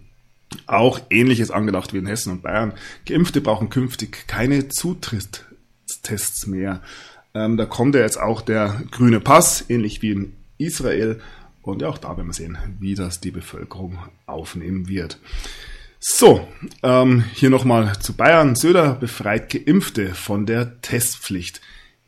auch 0.67 1.01
Ähnliches 1.11 1.51
angedacht 1.51 1.93
wie 1.93 1.99
in 1.99 2.07
Hessen 2.07 2.33
und 2.33 2.43
Bayern. 2.43 2.73
Geimpfte 3.07 3.41
brauchen 3.41 3.69
künftig 3.69 4.27
keine 4.29 4.69
Zutrittstests 4.69 6.47
mehr. 6.47 6.83
Ähm, 7.35 7.57
da 7.57 7.67
kommt 7.67 7.95
ja 7.95 8.03
jetzt 8.03 8.19
auch 8.19 8.41
der 8.41 8.83
grüne 8.91 9.21
Pass, 9.21 9.65
ähnlich 9.69 10.03
wie 10.03 10.13
in 10.13 10.33
Israel. 10.59 11.21
Und 11.63 11.83
ja, 11.83 11.89
auch 11.89 11.99
da 11.99 12.17
werden 12.17 12.29
wir 12.29 12.35
sehen, 12.35 12.57
wie 12.79 12.95
das 12.95 13.21
die 13.21 13.33
Bevölkerung 13.33 13.99
aufnehmen 14.27 14.89
wird. 14.89 15.19
So, 15.99 16.47
ähm, 16.83 17.25
hier 17.35 17.51
nochmal 17.51 17.99
zu 18.01 18.15
Bayern. 18.15 18.55
Söder 18.55 18.95
befreit 18.95 19.51
Geimpfte 19.51 20.15
von 20.15 20.47
der 20.47 20.81
Testpflicht. 20.83 21.61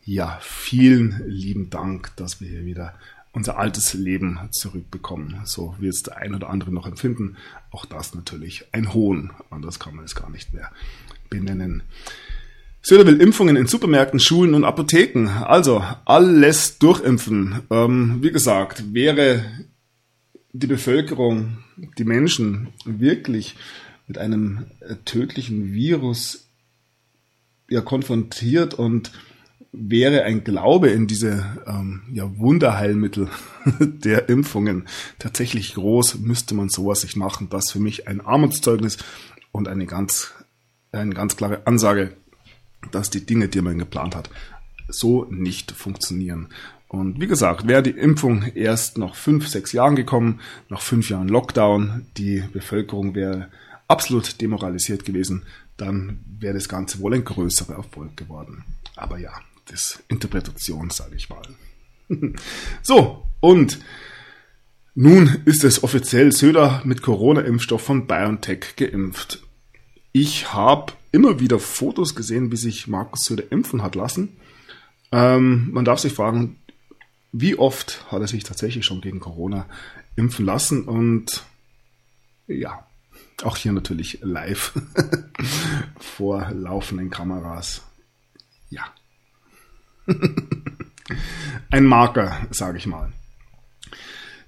Ja, 0.04 0.38
vielen 0.42 1.22
lieben 1.26 1.70
Dank, 1.70 2.14
dass 2.16 2.40
wir 2.40 2.48
hier 2.48 2.64
wieder 2.64 2.94
unser 3.32 3.58
altes 3.58 3.94
Leben 3.94 4.38
zurückbekommen. 4.52 5.40
So 5.44 5.74
wird 5.78 5.94
es 5.94 6.02
der 6.02 6.18
ein 6.18 6.34
oder 6.34 6.50
andere 6.50 6.72
noch 6.72 6.86
empfinden. 6.86 7.36
Auch 7.70 7.84
das 7.84 8.14
natürlich 8.14 8.66
ein 8.72 8.92
Hohn. 8.92 9.32
Anders 9.50 9.78
kann 9.78 9.96
man 9.96 10.04
es 10.04 10.14
gar 10.14 10.30
nicht 10.30 10.52
mehr 10.52 10.70
benennen. 11.30 11.82
Söder 12.82 13.06
will 13.06 13.20
Impfungen 13.20 13.56
in 13.56 13.66
Supermärkten, 13.66 14.20
Schulen 14.20 14.54
und 14.54 14.64
Apotheken. 14.64 15.28
Also 15.28 15.84
alles 16.04 16.78
durchimpfen. 16.78 17.62
Ähm, 17.70 18.18
wie 18.22 18.32
gesagt, 18.32 18.94
wäre 18.94 19.44
die 20.52 20.66
Bevölkerung, 20.66 21.58
die 21.98 22.04
Menschen 22.04 22.68
wirklich 22.84 23.56
mit 24.06 24.18
einem 24.18 24.66
äh, 24.80 24.96
tödlichen 25.04 25.72
Virus 25.72 26.48
ja 27.68 27.80
konfrontiert 27.80 28.74
und 28.74 29.12
wäre 29.72 30.24
ein 30.24 30.44
Glaube 30.44 30.88
in 30.88 31.06
diese 31.06 31.44
ähm, 31.66 32.02
ja, 32.12 32.38
Wunderheilmittel 32.38 33.28
der 33.80 34.28
Impfungen 34.28 34.88
tatsächlich 35.18 35.74
groß, 35.74 36.18
müsste 36.20 36.54
man 36.54 36.70
sowas 36.70 37.02
sich 37.02 37.16
machen. 37.16 37.50
Das 37.50 37.70
für 37.70 37.80
mich 37.80 38.08
ein 38.08 38.22
Armutszeugnis 38.22 38.96
und 39.52 39.68
eine 39.68 39.86
ganz, 39.86 40.32
eine 40.92 41.14
ganz 41.14 41.36
klare 41.36 41.66
Ansage, 41.66 42.16
dass 42.90 43.10
die 43.10 43.26
Dinge, 43.26 43.48
die 43.48 43.60
man 43.60 43.78
geplant 43.78 44.16
hat, 44.16 44.30
so 44.88 45.26
nicht 45.30 45.72
funktionieren. 45.72 46.48
Und 46.88 47.20
wie 47.20 47.26
gesagt, 47.26 47.68
wäre 47.68 47.82
die 47.82 47.90
Impfung 47.90 48.42
erst 48.54 48.96
nach 48.96 49.14
fünf, 49.14 49.46
sechs 49.46 49.72
Jahren 49.72 49.94
gekommen, 49.94 50.40
nach 50.70 50.80
fünf 50.80 51.10
Jahren 51.10 51.28
Lockdown, 51.28 52.06
die 52.16 52.42
Bevölkerung 52.52 53.14
wäre 53.14 53.48
absolut 53.88 54.40
demoralisiert 54.40 55.04
gewesen, 55.04 55.44
dann 55.76 56.20
wäre 56.40 56.54
das 56.54 56.68
Ganze 56.68 57.00
wohl 57.00 57.14
ein 57.14 57.24
größerer 57.24 57.74
Erfolg 57.74 58.16
geworden. 58.16 58.64
Aber 58.96 59.18
ja, 59.18 59.32
das 59.66 60.02
Interpretation, 60.08 60.88
sage 60.90 61.16
ich 61.16 61.28
mal. 61.28 61.42
so, 62.82 63.22
und 63.40 63.78
nun 64.94 65.42
ist 65.44 65.64
es 65.64 65.84
offiziell 65.84 66.32
Söder 66.32 66.82
mit 66.84 67.02
Corona-Impfstoff 67.02 67.82
von 67.82 68.06
BioNTech 68.06 68.76
geimpft. 68.76 69.42
Ich 70.12 70.52
habe 70.52 70.94
immer 71.12 71.38
wieder 71.38 71.58
Fotos 71.58 72.14
gesehen, 72.14 72.50
wie 72.50 72.56
sich 72.56 72.88
Markus 72.88 73.26
Söder 73.26 73.52
impfen 73.52 73.82
hat 73.82 73.94
lassen. 73.94 74.38
Ähm, 75.12 75.70
man 75.72 75.84
darf 75.84 76.00
sich 76.00 76.12
fragen, 76.12 76.56
wie 77.32 77.58
oft 77.58 78.10
hat 78.10 78.20
er 78.20 78.28
sich 78.28 78.44
tatsächlich 78.44 78.84
schon 78.84 79.00
gegen 79.00 79.20
Corona 79.20 79.66
impfen 80.16 80.44
lassen 80.44 80.84
und 80.84 81.44
ja, 82.46 82.86
auch 83.42 83.56
hier 83.56 83.72
natürlich 83.72 84.18
live 84.22 84.72
vor 86.00 86.50
laufenden 86.50 87.10
Kameras. 87.10 87.82
Ja. 88.70 88.84
Ein 91.70 91.84
Marker, 91.84 92.46
sage 92.50 92.78
ich 92.78 92.86
mal. 92.86 93.12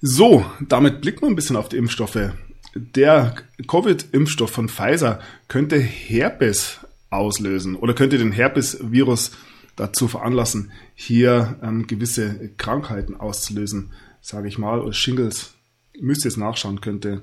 So, 0.00 0.44
damit 0.60 1.02
blickt 1.02 1.20
man 1.20 1.32
ein 1.32 1.36
bisschen 1.36 1.56
auf 1.56 1.68
die 1.68 1.76
Impfstoffe. 1.76 2.32
Der 2.74 3.34
Covid-Impfstoff 3.66 4.50
von 4.50 4.68
Pfizer 4.68 5.20
könnte 5.48 5.78
Herpes 5.78 6.80
auslösen 7.10 7.76
oder 7.76 7.94
könnte 7.94 8.16
den 8.16 8.32
Herpes-Virus 8.32 9.32
dazu 9.76 10.08
veranlassen, 10.08 10.72
hier 10.94 11.58
ähm, 11.62 11.86
gewisse 11.86 12.50
Krankheiten 12.56 13.16
auszulösen, 13.16 13.92
sage 14.20 14.48
ich 14.48 14.58
mal. 14.58 14.80
Oder 14.80 14.92
Shingles, 14.92 15.54
müsst 15.98 16.24
ihr 16.24 16.30
jetzt 16.30 16.38
nachschauen, 16.38 16.80
könnte 16.80 17.22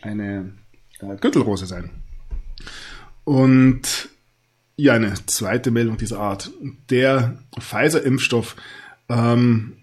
eine 0.00 0.52
äh, 1.00 1.16
Gürtelrose 1.16 1.66
sein. 1.66 1.90
Und 3.24 4.08
ja, 4.76 4.94
eine 4.94 5.14
zweite 5.26 5.70
Meldung 5.70 5.96
dieser 5.96 6.20
Art. 6.20 6.50
Der 6.88 7.42
Pfizer-Impfstoff 7.58 8.56
ähm, 9.08 9.78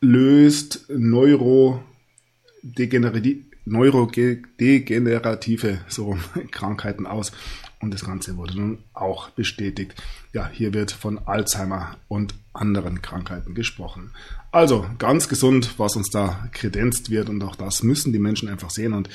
löst 0.00 0.86
neurodegenerative 0.88 3.50
neurodegenerative 3.66 5.80
so, 5.88 6.16
Krankheiten 6.50 7.06
aus. 7.06 7.32
Und 7.80 7.94
das 7.94 8.04
Ganze 8.04 8.36
wurde 8.36 8.60
nun 8.60 8.78
auch 8.92 9.30
bestätigt. 9.30 9.94
Ja, 10.32 10.48
hier 10.52 10.74
wird 10.74 10.92
von 10.92 11.18
Alzheimer 11.18 11.96
und 12.08 12.34
anderen 12.52 13.00
Krankheiten 13.00 13.54
gesprochen. 13.54 14.10
Also 14.52 14.86
ganz 14.98 15.28
gesund, 15.28 15.78
was 15.78 15.96
uns 15.96 16.10
da 16.10 16.48
kredenzt 16.52 17.10
wird 17.10 17.30
und 17.30 17.42
auch 17.42 17.56
das 17.56 17.82
müssen 17.82 18.12
die 18.12 18.18
Menschen 18.18 18.48
einfach 18.48 18.70
sehen. 18.70 18.92
Und 18.92 19.08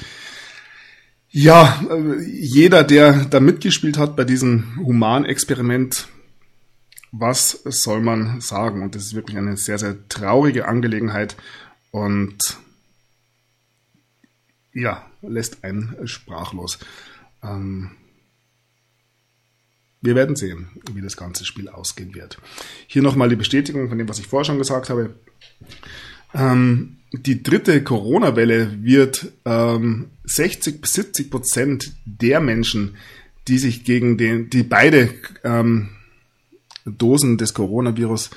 ja, 1.30 1.80
jeder, 2.28 2.84
der 2.84 3.26
da 3.26 3.40
mitgespielt 3.40 3.98
hat 3.98 4.16
bei 4.16 4.24
diesem 4.24 4.78
Humanexperiment, 4.78 6.08
was 7.12 7.52
soll 7.66 8.02
man 8.02 8.42
sagen? 8.42 8.82
Und 8.82 8.96
das 8.96 9.04
ist 9.04 9.16
wirklich 9.16 9.38
eine 9.38 9.58
sehr, 9.58 9.78
sehr 9.78 10.08
traurige 10.10 10.68
Angelegenheit 10.68 11.36
und 11.92 12.58
ja, 14.74 15.06
lässt 15.22 15.64
einen 15.64 15.96
sprachlos. 16.08 16.80
Ähm, 17.44 17.92
wir 20.06 20.16
werden 20.16 20.36
sehen, 20.36 20.70
wie 20.94 21.02
das 21.02 21.18
ganze 21.18 21.46
Spiel 21.46 21.68
ausgehen 21.68 22.16
wird. 22.16 22.38
Hier 22.88 23.02
nochmal 23.02 23.30
die 23.30 23.36
Bestätigung 23.36 23.90
von 23.90 23.98
dem, 23.98 24.08
was 24.08 24.20
ich 24.20 24.28
vorher 24.28 24.46
schon 24.46 24.58
gesagt 24.58 24.90
habe. 24.90 25.16
Ähm, 26.34 26.98
die 27.12 27.44
dritte 27.44 27.84
Corona-Welle 27.84 28.84
wird 28.84 29.32
ähm, 29.46 30.10
60 30.26 30.82
bis 30.82 30.94
70 30.94 31.32
Prozent 31.32 31.94
der 32.06 32.40
Menschen, 32.40 32.96
die 33.48 33.58
sich 33.58 33.84
gegen 33.84 34.18
den, 34.18 34.50
die 34.50 34.64
beide 34.64 35.14
ähm, 35.44 35.90
Dosen 36.86 37.38
des 37.38 37.54
Coronavirus 37.54 38.32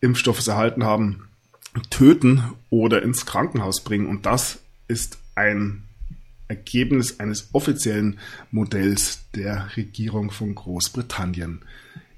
Impfstoffes 0.00 0.48
erhalten 0.48 0.84
haben, 0.84 1.28
töten 1.90 2.42
oder 2.70 3.02
ins 3.02 3.26
Krankenhaus 3.26 3.82
bringen. 3.82 4.06
Und 4.06 4.26
das 4.26 4.60
ist 4.86 5.18
ein 5.34 5.84
Ergebnis 6.48 7.20
eines 7.20 7.48
offiziellen 7.52 8.18
Modells 8.50 9.30
der 9.34 9.76
Regierung 9.76 10.30
von 10.30 10.54
Großbritannien. 10.54 11.62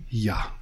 Ja, 0.09 0.55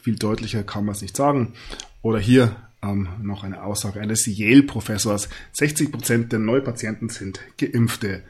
viel 0.00 0.16
deutlicher 0.16 0.62
kann 0.62 0.84
man 0.84 0.94
es 0.94 1.02
nicht 1.02 1.16
sagen. 1.16 1.54
Oder 2.02 2.18
hier 2.18 2.56
ähm, 2.82 3.08
noch 3.22 3.44
eine 3.44 3.62
Aussage 3.62 4.00
eines 4.00 4.26
Yale-Professors. 4.26 5.28
60 5.52 5.92
Prozent 5.92 6.32
der 6.32 6.38
Neupatienten 6.38 7.08
sind 7.08 7.40
Geimpfte. 7.58 8.22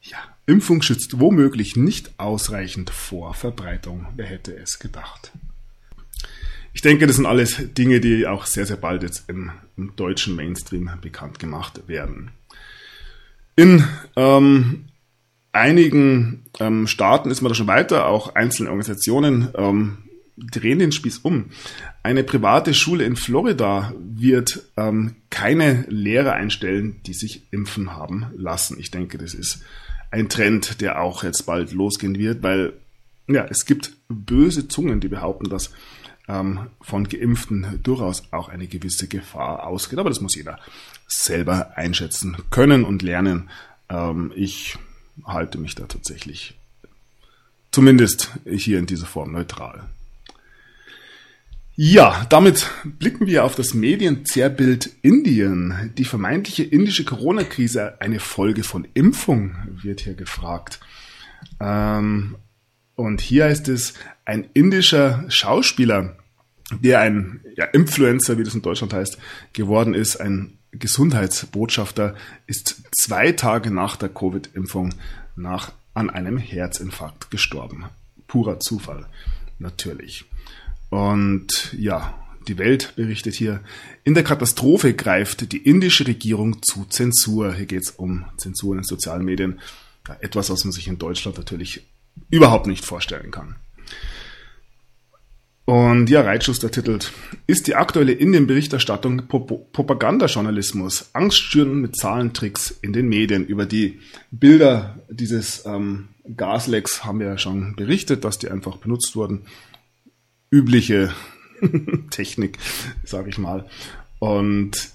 Ja, 0.00 0.18
Impfung 0.46 0.82
schützt 0.82 1.20
womöglich 1.20 1.76
nicht 1.76 2.18
ausreichend 2.18 2.90
vor 2.90 3.34
Verbreitung. 3.34 4.06
Wer 4.16 4.26
hätte 4.26 4.54
es 4.54 4.78
gedacht? 4.78 5.32
Ich 6.74 6.82
denke, 6.82 7.06
das 7.06 7.16
sind 7.16 7.26
alles 7.26 7.56
Dinge, 7.74 8.00
die 8.00 8.26
auch 8.26 8.46
sehr, 8.46 8.66
sehr 8.66 8.76
bald 8.76 9.02
jetzt 9.02 9.28
im, 9.28 9.52
im 9.76 9.94
deutschen 9.96 10.34
Mainstream 10.34 10.90
bekannt 11.00 11.38
gemacht 11.38 11.86
werden. 11.86 12.32
In 13.56 13.84
ähm, 14.16 14.86
einigen 15.52 16.46
ähm, 16.58 16.86
Staaten 16.86 17.30
ist 17.30 17.40
man 17.40 17.50
da 17.50 17.54
schon 17.54 17.66
weiter, 17.66 18.06
auch 18.06 18.34
einzelne 18.34 18.70
Organisationen 18.70 19.48
ähm, 19.56 19.98
drehen 20.36 20.80
den 20.80 20.92
Spieß 20.92 21.18
um. 21.18 21.50
Eine 22.02 22.24
private 22.24 22.74
Schule 22.74 23.04
in 23.04 23.16
Florida 23.16 23.94
wird 23.98 24.64
ähm, 24.76 25.16
keine 25.30 25.84
Lehrer 25.88 26.32
einstellen, 26.32 27.00
die 27.06 27.14
sich 27.14 27.52
impfen 27.52 27.94
haben 27.94 28.26
lassen. 28.36 28.78
Ich 28.80 28.90
denke, 28.90 29.18
das 29.18 29.34
ist 29.34 29.62
ein 30.10 30.28
Trend, 30.28 30.80
der 30.80 31.00
auch 31.00 31.22
jetzt 31.22 31.46
bald 31.46 31.72
losgehen 31.72 32.18
wird, 32.18 32.42
weil 32.42 32.72
ja, 33.28 33.46
es 33.48 33.64
gibt 33.64 33.92
böse 34.08 34.68
Zungen, 34.68 35.00
die 35.00 35.08
behaupten, 35.08 35.48
dass 35.48 35.70
ähm, 36.28 36.68
von 36.80 37.08
Geimpften 37.08 37.80
durchaus 37.82 38.24
auch 38.30 38.48
eine 38.48 38.66
gewisse 38.66 39.08
Gefahr 39.08 39.66
ausgeht. 39.66 39.98
Aber 39.98 40.08
das 40.08 40.20
muss 40.20 40.34
jeder 40.34 40.58
selber 41.06 41.76
einschätzen 41.76 42.36
können 42.50 42.84
und 42.84 43.02
lernen. 43.02 43.50
Ähm, 43.88 44.32
ich 44.34 44.76
halte 45.24 45.58
mich 45.58 45.74
da 45.74 45.86
tatsächlich 45.86 46.54
zumindest 47.70 48.30
hier 48.46 48.78
in 48.78 48.86
dieser 48.86 49.06
Form 49.06 49.32
neutral. 49.32 49.84
Ja, 51.76 52.24
damit 52.28 52.70
blicken 52.84 53.26
wir 53.26 53.44
auf 53.44 53.56
das 53.56 53.74
Medienzerrbild 53.74 54.90
Indien. 55.02 55.92
Die 55.98 56.04
vermeintliche 56.04 56.62
indische 56.62 57.04
Corona-Krise, 57.04 58.00
eine 58.00 58.20
Folge 58.20 58.62
von 58.62 58.86
Impfung, 58.94 59.56
wird 59.82 60.00
hier 60.00 60.14
gefragt. 60.14 60.78
Ähm, 61.58 62.36
und 62.96 63.20
hier 63.20 63.44
heißt 63.44 63.68
es, 63.68 63.94
ein 64.24 64.48
indischer 64.54 65.24
Schauspieler, 65.28 66.16
der 66.80 67.00
ein 67.00 67.40
ja, 67.56 67.64
Influencer, 67.66 68.38
wie 68.38 68.44
das 68.44 68.54
in 68.54 68.62
Deutschland 68.62 68.92
heißt, 68.92 69.18
geworden 69.52 69.94
ist, 69.94 70.16
ein 70.16 70.58
Gesundheitsbotschafter, 70.72 72.14
ist 72.46 72.82
zwei 72.96 73.32
Tage 73.32 73.70
nach 73.70 73.96
der 73.96 74.08
Covid-Impfung 74.08 74.94
nach 75.36 75.72
an 75.92 76.10
einem 76.10 76.38
Herzinfarkt 76.38 77.30
gestorben. 77.30 77.84
Purer 78.26 78.58
Zufall, 78.60 79.06
natürlich. 79.58 80.24
Und 80.90 81.74
ja, 81.78 82.18
die 82.48 82.58
Welt 82.58 82.94
berichtet 82.96 83.34
hier, 83.34 83.60
in 84.02 84.14
der 84.14 84.24
Katastrophe 84.24 84.94
greift 84.94 85.52
die 85.52 85.58
indische 85.58 86.06
Regierung 86.06 86.62
zu 86.62 86.84
Zensur. 86.84 87.54
Hier 87.54 87.66
geht 87.66 87.82
es 87.82 87.90
um 87.90 88.24
Zensur 88.36 88.72
in 88.72 88.78
den 88.78 88.84
sozialen 88.84 89.24
Medien. 89.24 89.60
Etwas, 90.20 90.50
was 90.50 90.64
man 90.64 90.72
sich 90.72 90.88
in 90.88 90.98
Deutschland 90.98 91.38
natürlich 91.38 91.82
überhaupt 92.30 92.66
nicht 92.66 92.84
vorstellen 92.84 93.30
kann. 93.30 93.56
Und 95.66 96.10
ja, 96.10 96.20
Reitschuster 96.20 96.70
titelt, 96.70 97.12
ist 97.46 97.66
die 97.66 97.74
aktuelle 97.74 98.12
Indien-Berichterstattung 98.12 99.28
Propagandajournalismus, 99.28 101.10
Angstschüren 101.14 101.80
mit 101.80 101.96
Zahlentricks 101.96 102.70
in 102.82 102.92
den 102.92 103.08
Medien. 103.08 103.46
Über 103.46 103.64
die 103.64 104.00
Bilder 104.30 104.98
dieses 105.08 105.64
ähm, 105.64 106.08
Gaslecks 106.36 107.04
haben 107.04 107.20
wir 107.20 107.28
ja 107.28 107.38
schon 107.38 107.76
berichtet, 107.76 108.24
dass 108.24 108.38
die 108.38 108.50
einfach 108.50 108.76
benutzt 108.76 109.16
wurden. 109.16 109.46
Übliche 110.50 111.14
Technik, 112.10 112.58
sage 113.02 113.30
ich 113.30 113.38
mal. 113.38 113.64
Und 114.18 114.90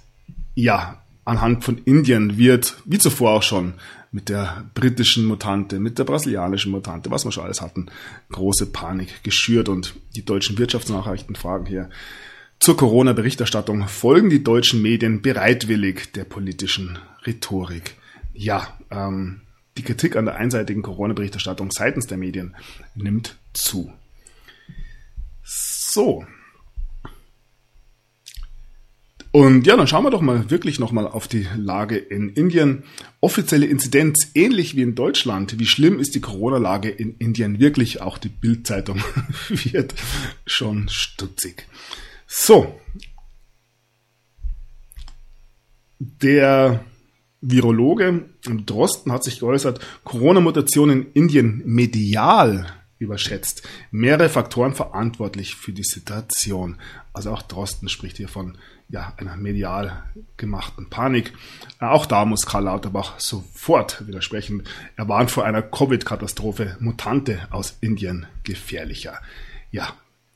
ja, 0.54 1.02
anhand 1.26 1.64
von 1.64 1.80
Indien 1.80 2.38
wird, 2.38 2.78
wie 2.86 3.00
zuvor 3.00 3.32
auch 3.32 3.44
schon, 3.44 3.74
mit 4.12 4.30
der 4.30 4.66
britischen 4.74 5.26
Mutante, 5.26 5.80
mit 5.80 6.00
der 6.00 6.04
brasilianischen 6.04 6.72
Mutante, 6.72 7.12
was 7.12 7.26
wir 7.26 7.32
schon 7.32 7.44
alles 7.44 7.62
hatten, 7.62 7.88
große 8.32 8.68
Panik 8.68 9.24
geschürt 9.24 9.70
und 9.70 9.96
die 10.16 10.26
deutschen 10.26 10.58
Wirtschaftsnachrichten 10.58 11.36
fragen 11.36 11.66
hier, 11.66 11.90
zur 12.60 12.76
Corona-Berichterstattung 12.76 13.88
folgen 13.88 14.30
die 14.30 14.44
deutschen 14.44 14.82
Medien 14.82 15.22
bereitwillig 15.22 16.12
der 16.12 16.26
politischen 16.26 17.00
Rhetorik. 17.26 17.96
Ja, 18.34 18.78
ähm, 18.92 19.42
die 19.78 19.84
Kritik 19.84 20.18
an 20.18 20.26
der 20.26 20.36
einseitigen 20.36 20.82
Corona-Berichterstattung 20.82 21.72
seitens 21.72 22.08
der 22.08 22.18
Medien 22.18 22.56
nimmt 22.96 23.38
zu. 23.54 23.94
So, 25.42 26.26
und 29.32 29.68
ja, 29.68 29.78
dann 29.78 29.86
schauen 29.86 30.04
wir 30.04 30.10
doch 30.10 30.22
mal 30.22 30.50
wirklich 30.50 30.80
nochmal 30.80 31.08
auf 31.08 31.28
die 31.28 31.48
Lage 31.56 31.98
in 31.98 32.30
Indien. 32.30 32.84
Offizielle 33.22 33.68
Inzidenz, 33.68 34.32
ähnlich 34.34 34.76
wie 34.76 34.82
in 34.82 34.96
Deutschland. 34.96 35.60
Wie 35.60 35.68
schlimm 35.68 36.00
ist 36.00 36.16
die 36.16 36.22
Corona-Lage 36.22 36.90
in 36.90 37.16
Indien 37.18 37.60
wirklich? 37.60 38.02
Auch 38.02 38.18
die 38.18 38.30
Bildzeitung 38.30 39.04
wird 39.50 39.94
schon 40.48 40.90
stutzig. 40.90 41.68
So. 42.26 42.80
Der 46.00 46.84
Virologe 47.42 48.26
Drosten 48.66 49.12
hat 49.12 49.24
sich 49.24 49.40
geäußert, 49.40 49.80
Corona-Mutation 50.04 50.90
in 50.90 51.12
Indien 51.14 51.62
medial 51.66 52.66
überschätzt. 52.98 53.68
Mehrere 53.92 54.30
Faktoren 54.30 54.74
verantwortlich 54.74 55.56
für 55.56 55.72
die 55.72 55.84
Situation. 55.84 56.78
Also 57.14 57.32
auch 57.32 57.42
Drosten 57.42 57.90
spricht 57.90 58.18
hier 58.18 58.28
von 58.28 58.58
ja, 58.90 59.14
einer 59.18 59.38
medial 59.38 60.04
gemachten 60.38 60.90
Panik. 60.90 61.34
Äh, 61.80 61.86
auch 61.86 62.06
da 62.06 62.26
muss 62.26 62.46
Karl 62.46 62.64
Lauterbach 62.64 63.20
sofort 63.20 64.06
widersprechen. 64.08 64.64
Er 64.96 65.08
warnt 65.08 65.32
vor 65.32 65.46
einer 65.46 65.62
Covid-Katastrophe. 65.62 66.76
Mutante 66.80 67.48
aus 67.52 67.78
Indien 67.82 68.26
gefährlicher. 68.44 69.22
Ja, 69.72 69.94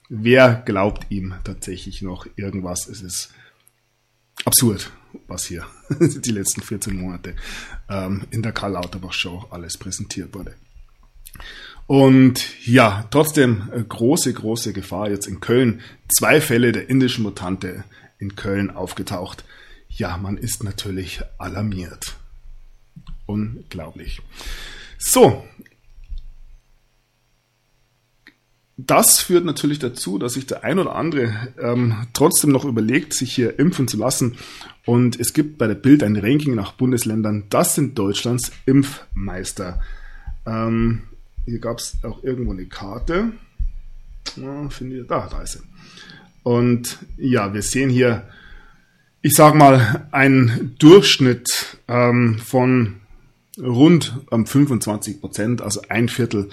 wer 0.08 0.62
glaubt 0.66 1.08
ihm 1.10 1.34
tatsächlich 1.44 2.04
noch 2.04 2.28
irgendwas? 2.36 2.88
Es 2.88 3.02
ist 3.02 3.34
absurd, 4.46 4.92
was 5.28 5.46
hier 5.46 5.66
die 6.00 6.32
letzten 6.32 6.62
14 6.62 6.96
Monate 6.96 7.36
ähm, 7.90 8.26
in 8.30 8.44
der 8.44 8.52
Karl 8.52 8.74
Lauterbach 8.74 9.14
Show 9.14 9.48
alles 9.50 9.78
präsentiert 9.78 10.34
wurde. 10.36 10.56
Und 11.88 12.66
ja, 12.66 13.08
trotzdem 13.10 13.70
äh, 13.74 13.84
große, 13.84 14.32
große 14.32 14.74
Gefahr 14.74 15.10
jetzt 15.10 15.28
in 15.28 15.40
Köln. 15.40 15.82
Zwei 16.08 16.40
Fälle 16.40 16.72
der 16.72 16.90
indischen 16.90 17.24
Mutante 17.24 17.84
in 18.24 18.36
Köln 18.36 18.72
aufgetaucht. 18.72 19.44
Ja, 19.90 20.18
man 20.18 20.38
ist 20.38 20.64
natürlich 20.64 21.22
alarmiert. 21.38 22.16
Unglaublich. 23.26 24.22
So. 24.98 25.44
Das 28.76 29.20
führt 29.20 29.46
natürlich 29.46 29.78
dazu, 29.78 30.18
dass 30.18 30.34
sich 30.34 30.48
der 30.48 30.64
ein 30.64 30.80
oder 30.80 30.96
andere 30.96 31.54
ähm, 31.60 32.08
trotzdem 32.14 32.52
noch 32.52 32.66
überlegt, 32.66 33.14
sich 33.14 33.34
hier 33.34 33.60
impfen 33.60 33.88
zu 33.88 33.98
lassen. 33.98 34.36
Und 34.86 35.20
es 35.20 35.34
gibt 35.34 35.60
bei 35.60 35.68
der 35.68 35.76
Bild 35.76 36.02
ein 36.02 36.16
Ranking 36.16 36.56
nach 36.56 36.74
Bundesländern. 36.74 37.46
Das 37.50 37.76
sind 37.76 37.98
Deutschlands 38.00 38.52
Impfmeister. 38.66 39.80
Ähm, 40.48 41.04
hier 41.46 41.60
gab 41.60 41.78
es 41.78 41.98
auch 42.04 42.24
irgendwo 42.24 42.52
eine 42.52 42.66
Karte. 42.66 43.34
Ja, 44.38 44.70
finde 44.70 45.02
ich, 45.02 45.08
da, 45.08 45.28
da 45.30 45.42
ist 45.44 45.54
sie. 45.54 45.60
Und 46.44 47.00
ja, 47.18 47.54
wir 47.54 47.62
sehen 47.62 47.90
hier, 47.90 48.28
ich 49.22 49.34
sag 49.34 49.56
mal, 49.56 50.08
einen 50.12 50.76
Durchschnitt 50.78 51.78
ähm, 51.88 52.38
von 52.40 52.98
rund 53.58 54.20
ähm, 54.32 54.46
25 54.46 55.22
Prozent, 55.22 55.62
also 55.62 55.82
ein 55.90 56.10
Viertel 56.10 56.50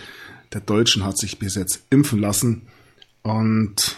der 0.53 0.61
Deutschen 0.61 1.05
hat 1.05 1.19
sich 1.19 1.39
bis 1.39 1.55
jetzt 1.55 1.83
impfen 1.91 2.21
lassen. 2.21 2.63
Und 3.23 3.97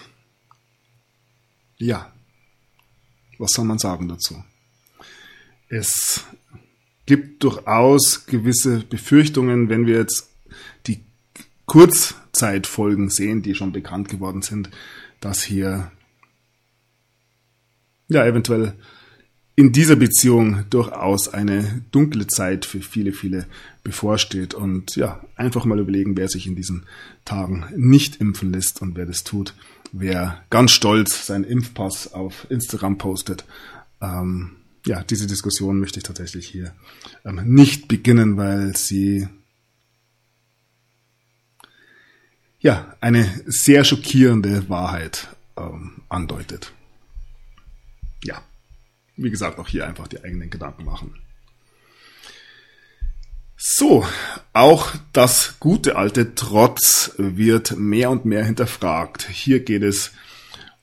ja, 1.79 2.13
was 3.39 3.53
soll 3.53 3.65
man 3.65 3.79
sagen 3.79 4.09
dazu? 4.09 4.43
Es 5.69 6.25
gibt 7.07 7.43
durchaus 7.43 8.27
gewisse 8.27 8.81
Befürchtungen, 8.81 9.69
wenn 9.69 9.87
wir 9.87 9.97
jetzt 9.97 10.31
die 10.87 11.01
Kurzzeitfolgen 11.67 13.09
sehen, 13.11 13.43
die 13.43 13.55
schon 13.55 13.73
bekannt 13.73 14.09
geworden 14.09 14.43
sind, 14.43 14.71
dass 15.23 15.43
hier 15.43 15.91
ja 18.09 18.27
eventuell 18.27 18.75
in 19.55 19.73
dieser 19.73 19.97
Beziehung 19.97 20.65
durchaus 20.71 21.29
eine 21.29 21.85
dunkle 21.91 22.27
Zeit 22.27 22.65
für 22.65 22.81
viele, 22.81 23.13
viele 23.13 23.47
bevorsteht. 23.85 24.55
Und 24.55 24.97
ja, 24.97 25.25
einfach 25.37 25.65
mal 25.65 25.79
überlegen, 25.79 26.17
wer 26.17 26.29
sich 26.29 26.47
in 26.47 26.57
diesen 26.57 26.85
Tagen 27.25 27.65
nicht 27.77 28.17
impfen 28.17 28.53
lässt 28.53 28.81
und 28.81 28.97
wer 28.97 29.07
das 29.07 29.25
tut. 29.25 29.55
Wer 29.93 30.43
ganz 30.49 30.73
stolz 30.73 31.27
seinen 31.27 31.45
Impfpass 31.45 32.13
auf 32.15 32.47
Instagram 32.51 32.97
postet. 32.97 33.45
Ähm, 34.01 34.53
ja, 34.87 35.05
diese 35.05 35.27
Diskussion 35.27 35.79
möchte 35.79 35.99
ich 35.99 36.05
tatsächlich 36.05 36.49
hier 36.49 36.75
ähm, 37.25 37.43
nicht 37.45 37.89
beginnen, 37.89 38.39
weil 38.39 38.75
sie 38.75 39.29
ja, 42.63 42.95
eine 43.01 43.29
sehr 43.47 43.85
schockierende 43.85 44.69
Wahrheit 44.69 45.29
ähm, 45.57 46.03
andeutet. 46.09 46.73
Ja, 48.25 48.41
wie 49.17 49.31
gesagt, 49.31 49.59
auch 49.59 49.69
hier 49.69 49.87
einfach 49.87 50.09
die 50.09 50.23
eigenen 50.23 50.49
Gedanken 50.49 50.85
machen. 50.85 51.15
So, 53.57 54.05
auch 54.53 54.93
das 55.13 55.57
gute 55.61 55.97
alte 55.97 56.35
Trotz 56.35 57.13
wird 57.17 57.77
mehr 57.79 58.11
und 58.11 58.25
mehr 58.25 58.45
hinterfragt. 58.45 59.29
Hier 59.29 59.61
geht 59.61 59.83
es 59.83 60.13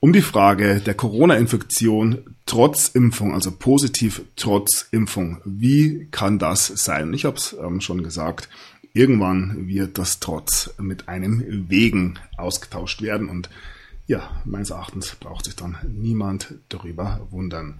um 0.00 0.14
die 0.14 0.22
Frage 0.22 0.80
der 0.80 0.94
Corona-Infektion 0.94 2.36
trotz 2.46 2.88
Impfung, 2.88 3.34
also 3.34 3.52
positiv 3.52 4.22
trotz 4.36 4.86
Impfung. 4.90 5.42
Wie 5.44 6.08
kann 6.10 6.38
das 6.38 6.66
sein? 6.66 7.12
Ich 7.12 7.26
habe 7.26 7.36
es 7.36 7.54
ähm, 7.62 7.82
schon 7.82 8.02
gesagt, 8.02 8.48
irgendwann 8.92 9.68
wird 9.68 9.98
das 9.98 10.20
Trotz 10.20 10.74
mit 10.78 11.08
einem 11.08 11.68
Wegen 11.68 12.18
ausgetauscht 12.36 13.02
werden 13.02 13.28
und 13.28 13.50
ja, 14.06 14.42
meines 14.44 14.70
Erachtens 14.70 15.14
braucht 15.14 15.44
sich 15.44 15.54
dann 15.54 15.76
niemand 15.88 16.54
darüber 16.68 17.26
wundern. 17.30 17.78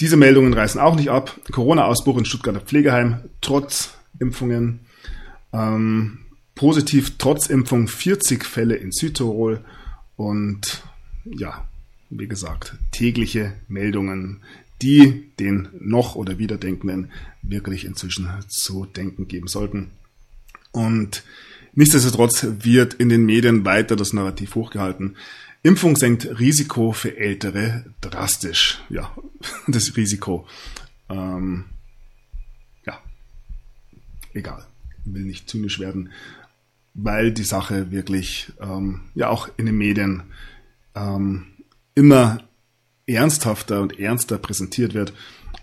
Diese 0.00 0.16
Meldungen 0.16 0.52
reißen 0.52 0.80
auch 0.80 0.94
nicht 0.94 1.10
ab. 1.10 1.40
Corona-Ausbruch 1.50 2.18
in 2.18 2.24
Stuttgarter 2.24 2.60
Pflegeheim 2.60 3.20
trotz 3.40 3.94
Impfungen. 4.20 4.80
Ähm, 5.52 6.18
positiv 6.54 7.16
trotz 7.18 7.46
Impfung 7.46 7.88
40 7.88 8.44
Fälle 8.44 8.76
in 8.76 8.92
Südtirol 8.92 9.64
und 10.16 10.82
ja, 11.24 11.66
wie 12.10 12.28
gesagt, 12.28 12.74
tägliche 12.90 13.54
Meldungen, 13.68 14.42
die 14.82 15.30
den 15.40 15.68
noch 15.78 16.14
oder 16.14 16.38
Wiederdenkenden 16.38 17.10
wirklich 17.42 17.84
inzwischen 17.84 18.28
zu 18.48 18.84
denken 18.84 19.28
geben 19.28 19.48
sollten. 19.48 19.90
Und 20.78 21.24
nichtsdestotrotz 21.74 22.46
wird 22.60 22.94
in 22.94 23.08
den 23.08 23.26
Medien 23.26 23.64
weiter 23.64 23.96
das 23.96 24.12
Narrativ 24.12 24.54
hochgehalten. 24.54 25.16
Impfung 25.64 25.96
senkt 25.96 26.38
Risiko 26.38 26.92
für 26.92 27.16
Ältere 27.16 27.84
drastisch. 28.00 28.80
Ja, 28.88 29.12
das 29.66 29.96
Risiko. 29.96 30.46
Ähm, 31.08 31.64
ja, 32.86 33.02
egal. 34.34 34.64
Will 35.04 35.24
nicht 35.24 35.50
zynisch 35.50 35.80
werden, 35.80 36.12
weil 36.94 37.32
die 37.32 37.42
Sache 37.42 37.90
wirklich 37.90 38.52
ähm, 38.60 39.00
ja 39.16 39.30
auch 39.30 39.48
in 39.56 39.66
den 39.66 39.78
Medien 39.78 40.22
ähm, 40.94 41.46
immer 41.96 42.44
ernsthafter 43.06 43.82
und 43.82 43.98
ernster 43.98 44.38
präsentiert 44.38 44.94
wird. 44.94 45.12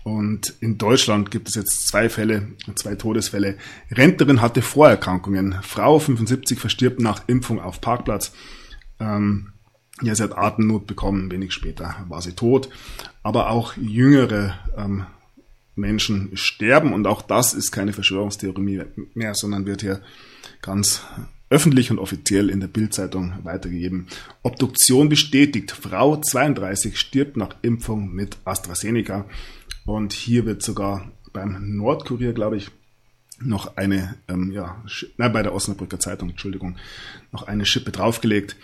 Und 0.06 0.54
in 0.60 0.78
Deutschland 0.78 1.32
gibt 1.32 1.48
es 1.48 1.56
jetzt 1.56 1.88
zwei 1.88 2.08
Fälle, 2.08 2.46
zwei 2.76 2.94
Todesfälle. 2.94 3.56
Rentnerin 3.90 4.40
hatte 4.40 4.62
Vorerkrankungen. 4.62 5.56
Frau 5.62 5.98
75 5.98 6.60
verstirbt 6.60 7.00
nach 7.00 7.24
Impfung 7.26 7.60
auf 7.60 7.80
Parkplatz. 7.80 8.30
Ähm, 9.00 9.48
ja, 10.02 10.14
sie 10.14 10.22
hat 10.22 10.38
Atemnot 10.38 10.86
bekommen, 10.86 11.32
wenig 11.32 11.52
später 11.52 12.06
war 12.08 12.22
sie 12.22 12.34
tot. 12.34 12.68
Aber 13.24 13.50
auch 13.50 13.76
jüngere 13.76 14.54
ähm, 14.76 15.06
Menschen 15.74 16.36
sterben 16.36 16.92
und 16.92 17.08
auch 17.08 17.20
das 17.20 17.52
ist 17.52 17.72
keine 17.72 17.92
Verschwörungstheorie 17.92 18.82
mehr, 19.14 19.34
sondern 19.34 19.66
wird 19.66 19.80
hier 19.80 20.02
ganz 20.62 21.02
öffentlich 21.50 21.90
und 21.90 21.98
offiziell 21.98 22.48
in 22.48 22.60
der 22.60 22.68
Bildzeitung 22.68 23.34
weitergegeben. 23.42 24.06
Obduktion 24.44 25.08
bestätigt, 25.08 25.72
Frau 25.72 26.16
32 26.16 26.96
stirbt 26.96 27.36
nach 27.36 27.56
Impfung 27.62 28.12
mit 28.12 28.36
AstraZeneca. 28.44 29.26
Und 29.86 30.12
hier 30.12 30.44
wird 30.44 30.62
sogar 30.62 31.10
beim 31.32 31.76
Nordkurier, 31.76 32.32
glaube 32.32 32.56
ich, 32.56 32.70
noch 33.40 33.76
eine, 33.76 34.16
ähm, 34.28 34.50
ja, 34.52 34.82
nein, 35.16 35.32
bei 35.32 35.42
der 35.42 35.54
Osnabrücker 35.54 36.00
Zeitung, 36.00 36.30
Entschuldigung, 36.30 36.76
noch 37.32 37.46
eine 37.46 37.66
Schippe 37.66 37.92
draufgelegt. 37.92 38.56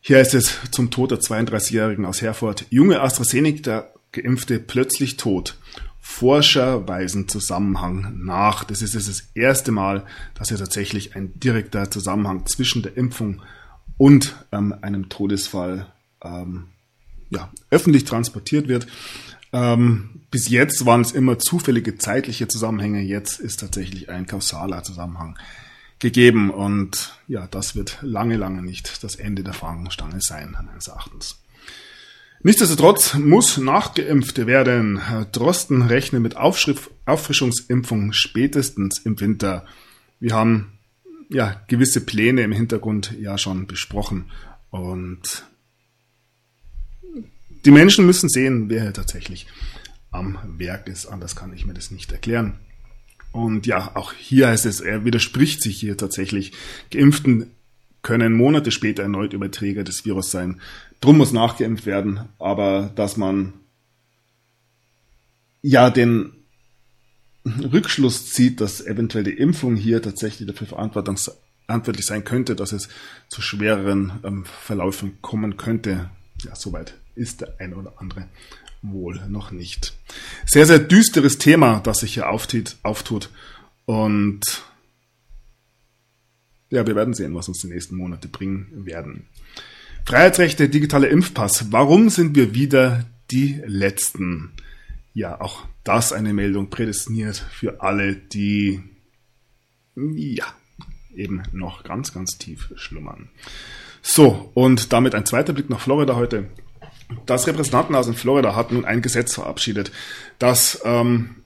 Hier 0.00 0.20
ist 0.20 0.34
es 0.34 0.58
zum 0.70 0.90
Tod 0.90 1.10
der 1.10 1.20
32-Jährigen 1.20 2.04
aus 2.04 2.22
Herford. 2.22 2.66
Junge 2.70 3.00
AstraZeneca 3.00 3.88
Geimpfte 4.12 4.58
plötzlich 4.58 5.16
tot. 5.16 5.56
Forscher 6.00 6.86
weisen 6.88 7.28
Zusammenhang 7.28 8.24
nach. 8.24 8.64
Das 8.64 8.82
ist 8.82 8.94
das 8.94 9.30
erste 9.34 9.72
Mal, 9.72 10.04
dass 10.34 10.48
hier 10.48 10.58
tatsächlich 10.58 11.16
ein 11.16 11.38
direkter 11.38 11.90
Zusammenhang 11.90 12.44
zwischen 12.46 12.82
der 12.82 12.96
Impfung 12.96 13.40
und 13.96 14.34
ähm, 14.50 14.74
einem 14.82 15.08
Todesfall 15.08 15.86
ähm, 16.22 16.66
ja, 17.30 17.50
öffentlich 17.70 18.04
transportiert 18.04 18.68
wird. 18.68 18.86
Ähm, 19.52 20.22
bis 20.30 20.48
jetzt 20.48 20.86
waren 20.86 21.02
es 21.02 21.12
immer 21.12 21.38
zufällige 21.38 21.98
zeitliche 21.98 22.48
Zusammenhänge, 22.48 23.02
jetzt 23.02 23.38
ist 23.38 23.60
tatsächlich 23.60 24.08
ein 24.08 24.26
kausaler 24.26 24.82
Zusammenhang 24.82 25.38
gegeben 25.98 26.50
und 26.50 27.16
ja, 27.28 27.46
das 27.46 27.76
wird 27.76 27.98
lange, 28.02 28.36
lange 28.36 28.62
nicht 28.62 29.04
das 29.04 29.14
Ende 29.14 29.44
der 29.44 29.52
Fahnenstange 29.52 30.20
sein, 30.20 30.56
meines 30.66 30.88
Erachtens. 30.88 31.38
Nichtsdestotrotz 32.44 33.14
muss 33.14 33.56
nachgeimpft 33.58 34.46
werden. 34.46 35.00
Drosten 35.30 35.82
rechnet 35.82 36.22
mit 36.22 36.36
Auffrischungsimpfung 36.36 38.12
spätestens 38.12 38.98
im 38.98 39.20
Winter. 39.20 39.64
Wir 40.18 40.34
haben 40.34 40.72
ja 41.28 41.62
gewisse 41.68 42.00
Pläne 42.00 42.42
im 42.42 42.50
Hintergrund 42.50 43.14
ja 43.20 43.38
schon 43.38 43.68
besprochen 43.68 44.24
und 44.70 45.44
die 47.64 47.70
Menschen 47.70 48.06
müssen 48.06 48.28
sehen, 48.28 48.68
wer 48.68 48.82
hier 48.82 48.92
tatsächlich 48.92 49.46
am 50.10 50.38
Werk 50.58 50.88
ist. 50.88 51.06
Anders 51.06 51.36
kann 51.36 51.52
ich 51.52 51.66
mir 51.66 51.74
das 51.74 51.90
nicht 51.90 52.12
erklären. 52.12 52.58
Und 53.32 53.66
ja, 53.66 53.96
auch 53.96 54.12
hier 54.12 54.48
heißt 54.48 54.66
es, 54.66 54.80
er 54.80 55.04
widerspricht 55.04 55.62
sich 55.62 55.78
hier 55.78 55.96
tatsächlich. 55.96 56.52
Geimpften 56.90 57.50
können 58.02 58.34
Monate 58.34 58.70
später 58.70 59.02
erneut 59.02 59.32
Überträger 59.32 59.84
des 59.84 60.04
Virus 60.04 60.30
sein. 60.30 60.60
Drum 61.00 61.18
muss 61.18 61.32
nachgeimpft 61.32 61.86
werden, 61.86 62.28
aber 62.38 62.92
dass 62.94 63.16
man 63.16 63.54
ja 65.62 65.88
den 65.88 66.32
Rückschluss 67.44 68.32
zieht, 68.32 68.60
dass 68.60 68.84
eventuell 68.84 69.24
die 69.24 69.38
Impfung 69.38 69.76
hier 69.76 70.02
tatsächlich 70.02 70.46
dafür 70.46 70.66
verantwortlich 70.66 72.06
sein 72.06 72.24
könnte, 72.24 72.54
dass 72.54 72.72
es 72.72 72.88
zu 73.28 73.40
schwereren 73.40 74.20
ähm, 74.24 74.44
Verläufen 74.44 75.18
kommen 75.22 75.56
könnte. 75.56 76.10
Ja, 76.44 76.54
soweit 76.54 76.94
ist 77.14 77.40
der 77.40 77.60
eine 77.60 77.76
oder 77.76 77.94
andere 77.98 78.28
wohl 78.82 79.20
noch 79.28 79.50
nicht. 79.50 79.94
Sehr, 80.44 80.66
sehr 80.66 80.78
düsteres 80.78 81.38
Thema, 81.38 81.80
das 81.80 82.00
sich 82.00 82.14
hier 82.14 82.28
auftut, 82.28 82.76
auftut. 82.82 83.30
Und 83.84 84.40
ja, 86.70 86.86
wir 86.86 86.96
werden 86.96 87.14
sehen, 87.14 87.34
was 87.34 87.48
uns 87.48 87.60
die 87.60 87.68
nächsten 87.68 87.96
Monate 87.96 88.28
bringen 88.28 88.86
werden. 88.86 89.26
Freiheitsrechte, 90.04 90.68
digitaler 90.68 91.08
Impfpass. 91.08 91.70
Warum 91.70 92.10
sind 92.10 92.34
wir 92.34 92.54
wieder 92.54 93.04
die 93.30 93.62
Letzten? 93.66 94.52
Ja, 95.14 95.40
auch 95.40 95.66
das 95.84 96.12
eine 96.12 96.32
Meldung 96.32 96.70
prädestiniert 96.70 97.36
für 97.36 97.82
alle, 97.82 98.16
die 98.16 98.82
ja 99.94 100.46
eben 101.14 101.42
noch 101.52 101.84
ganz, 101.84 102.12
ganz 102.12 102.38
tief 102.38 102.72
schlummern. 102.76 103.28
So, 104.00 104.50
und 104.54 104.92
damit 104.92 105.14
ein 105.14 105.26
zweiter 105.26 105.52
Blick 105.52 105.70
nach 105.70 105.80
Florida 105.80 106.16
heute. 106.16 106.48
Das 107.26 107.46
Repräsentantenhaus 107.46 108.06
in 108.06 108.14
Florida 108.14 108.54
hat 108.54 108.72
nun 108.72 108.84
ein 108.84 109.02
Gesetz 109.02 109.34
verabschiedet, 109.34 109.92
das 110.38 110.80
ähm, 110.84 111.36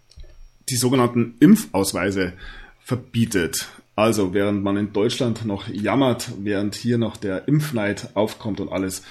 die 0.69 0.77
sogenannten 0.77 1.35
Impfausweise 1.41 2.33
verbietet. 2.81 3.69
Also 3.95 4.35
während 4.35 4.63
man 4.63 4.77
in 4.77 4.93
Deutschland 4.93 5.45
noch 5.45 5.69
jammert, 5.69 6.31
während 6.39 6.75
hier 6.75 6.99
noch 6.99 7.17
der 7.17 7.49
Impfneid 7.49 8.11
aufkommt 8.15 8.61
und 8.61 8.71
alles, 8.71 9.03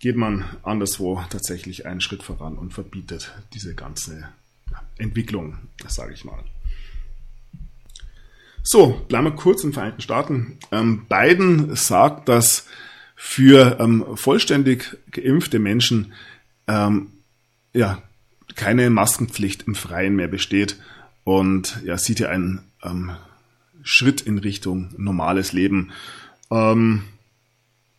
geht 0.00 0.16
man 0.16 0.44
anderswo 0.62 1.22
tatsächlich 1.30 1.86
einen 1.86 2.00
Schritt 2.00 2.22
voran 2.22 2.56
und 2.56 2.72
verbietet 2.72 3.32
diese 3.54 3.74
ganze 3.74 4.28
Entwicklung, 4.98 5.58
sage 5.88 6.12
ich 6.14 6.24
mal. 6.24 6.44
So, 8.62 9.00
bleiben 9.08 9.24
wir 9.24 9.32
kurz 9.32 9.64
in 9.64 9.70
den 9.70 9.74
Vereinigten 9.74 10.02
Staaten. 10.02 10.58
Ähm, 10.70 11.06
Biden 11.08 11.74
sagt, 11.74 12.28
dass 12.28 12.66
für 13.20 13.80
ähm, 13.80 14.04
vollständig 14.14 14.96
geimpfte 15.10 15.58
Menschen 15.58 16.12
ähm, 16.68 17.08
ja 17.72 18.00
keine 18.54 18.90
Maskenpflicht 18.90 19.64
im 19.66 19.74
Freien 19.74 20.14
mehr 20.14 20.28
besteht 20.28 20.76
und 21.24 21.82
ja 21.84 21.98
sieht 21.98 22.18
hier 22.18 22.30
einen 22.30 22.60
ähm, 22.84 23.10
Schritt 23.82 24.20
in 24.20 24.38
Richtung 24.38 24.90
normales 24.96 25.52
Leben. 25.52 25.90
Ähm, 26.52 27.02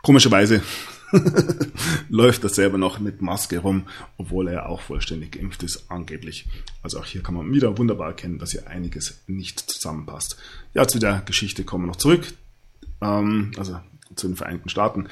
komischerweise 0.01 0.63
läuft 2.09 2.45
er 2.45 2.49
selber 2.49 2.77
noch 2.77 2.99
mit 2.99 3.21
Maske 3.21 3.59
rum, 3.59 3.87
obwohl 4.17 4.47
er 4.47 4.69
auch 4.69 4.79
vollständig 4.79 5.33
geimpft 5.33 5.63
ist, 5.63 5.91
angeblich. 5.91 6.47
Also 6.81 6.97
auch 6.97 7.05
hier 7.05 7.23
kann 7.23 7.35
man 7.35 7.51
wieder 7.51 7.77
wunderbar 7.77 8.07
erkennen, 8.07 8.39
dass 8.39 8.51
hier 8.51 8.67
einiges 8.67 9.21
nicht 9.27 9.59
zusammenpasst. 9.59 10.37
Ja, 10.73 10.87
zu 10.87 10.97
der 10.97 11.23
Geschichte 11.25 11.65
kommen 11.65 11.83
wir 11.83 11.87
noch 11.89 11.97
zurück. 11.97 12.25
Ähm, 13.01 13.51
also 13.57 13.79
zu 14.19 14.27
den 14.27 14.35
Vereinigten 14.35 14.69
Staaten. 14.69 15.07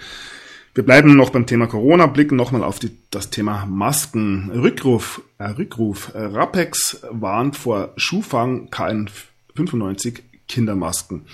Wir 0.74 0.86
bleiben 0.86 1.16
noch 1.16 1.32
beim 1.32 1.48
Thema 1.48 1.66
Corona, 1.66 2.06
blicken 2.06 2.36
nochmal 2.36 2.64
auf 2.64 2.78
die, 2.78 2.92
das 3.10 3.32
Thema 3.32 3.66
Masken. 3.66 4.52
Rückruf, 4.52 5.24
äh, 5.40 5.46
Rückruf. 5.46 6.12
Rapex 6.14 7.02
warnt 7.10 7.56
vor 7.56 7.94
Schuhfang 7.98 8.70
KN95 8.70 10.20
Kindermasken. 10.48 11.26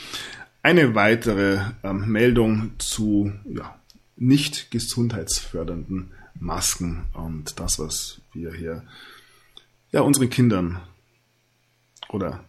Eine 0.61 0.95
weitere 0.95 1.59
ähm, 1.83 2.09
Meldung 2.09 2.71
zu 2.77 3.33
ja, 3.45 3.75
nicht 4.15 4.71
gesundheitsfördernden 4.71 6.11
Masken 6.39 7.03
und 7.13 7.59
das, 7.59 7.79
was 7.79 8.21
wir 8.33 8.53
hier 8.53 8.83
ja 9.91 10.01
unseren 10.01 10.29
Kindern 10.29 10.79
oder 12.09 12.43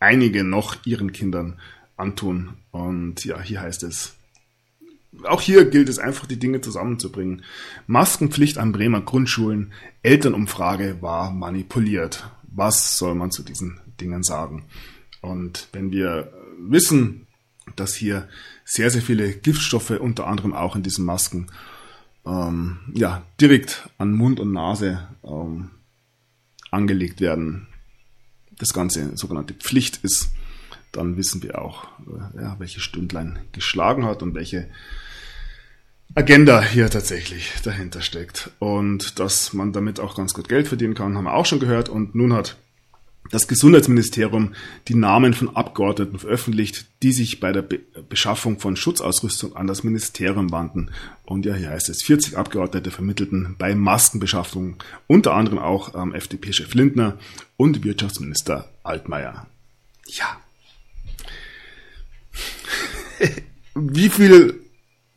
einige 0.00 0.44
noch 0.44 0.84
ihren 0.84 1.12
Kindern 1.12 1.58
antun. 1.96 2.54
Und 2.70 3.24
ja, 3.24 3.40
hier 3.40 3.60
heißt 3.60 3.82
es, 3.82 4.14
auch 5.24 5.40
hier 5.40 5.64
gilt 5.64 5.88
es 5.88 5.98
einfach, 5.98 6.26
die 6.26 6.38
Dinge 6.38 6.60
zusammenzubringen. 6.60 7.42
Maskenpflicht 7.86 8.58
an 8.58 8.72
Bremer 8.72 9.00
Grundschulen, 9.00 9.72
Elternumfrage 10.02 11.00
war 11.00 11.30
manipuliert. 11.30 12.28
Was 12.42 12.98
soll 12.98 13.14
man 13.14 13.30
zu 13.30 13.42
diesen 13.42 13.80
Dingen 14.00 14.22
sagen? 14.22 14.64
Und 15.20 15.68
wenn 15.72 15.90
wir 15.90 16.32
wissen, 16.58 17.26
dass 17.74 17.94
hier 17.94 18.28
sehr, 18.64 18.90
sehr 18.90 19.02
viele 19.02 19.32
Giftstoffe, 19.32 19.90
unter 19.90 20.26
anderem 20.26 20.52
auch 20.52 20.76
in 20.76 20.82
diesen 20.82 21.04
Masken, 21.04 21.48
ähm, 22.24 22.78
ja, 22.94 23.22
direkt 23.40 23.88
an 23.98 24.12
Mund 24.12 24.40
und 24.40 24.52
Nase 24.52 25.08
ähm, 25.24 25.70
angelegt 26.70 27.20
werden, 27.20 27.68
das 28.58 28.72
Ganze 28.72 29.16
sogenannte 29.16 29.54
Pflicht 29.54 30.00
ist, 30.02 30.30
dann 30.96 31.16
wissen 31.16 31.42
wir 31.42 31.60
auch, 31.60 31.84
äh, 32.06 32.42
ja, 32.42 32.56
welche 32.58 32.80
Stündlein 32.80 33.38
geschlagen 33.52 34.04
hat 34.04 34.22
und 34.22 34.34
welche 34.34 34.68
Agenda 36.14 36.62
hier 36.62 36.88
tatsächlich 36.88 37.52
dahinter 37.62 38.00
steckt. 38.00 38.50
Und 38.58 39.18
dass 39.18 39.52
man 39.52 39.72
damit 39.72 40.00
auch 40.00 40.16
ganz 40.16 40.34
gut 40.34 40.48
Geld 40.48 40.68
verdienen 40.68 40.94
kann, 40.94 41.16
haben 41.16 41.24
wir 41.24 41.34
auch 41.34 41.46
schon 41.46 41.60
gehört. 41.60 41.88
Und 41.88 42.14
nun 42.14 42.32
hat 42.32 42.56
das 43.30 43.48
Gesundheitsministerium 43.48 44.54
die 44.88 44.94
Namen 44.94 45.34
von 45.34 45.54
Abgeordneten 45.54 46.18
veröffentlicht, 46.18 46.86
die 47.02 47.12
sich 47.12 47.40
bei 47.40 47.52
der 47.52 47.62
Be 47.62 47.80
Beschaffung 48.08 48.60
von 48.60 48.76
Schutzausrüstung 48.76 49.56
an 49.56 49.66
das 49.66 49.82
Ministerium 49.82 50.52
wandten. 50.52 50.90
Und 51.24 51.44
ja, 51.44 51.54
hier 51.54 51.70
heißt 51.70 51.88
es, 51.88 52.02
40 52.04 52.36
Abgeordnete 52.36 52.90
vermittelten 52.90 53.56
bei 53.58 53.74
Maskenbeschaffung 53.74 54.76
unter 55.08 55.34
anderem 55.34 55.58
auch 55.58 55.94
ähm, 55.94 56.14
FDP-Chef 56.14 56.72
Lindner 56.74 57.18
und 57.56 57.82
Wirtschaftsminister 57.84 58.68
Altmaier. 58.84 59.46
Ja, 60.06 60.38
wie 63.74 64.08
viel 64.08 64.60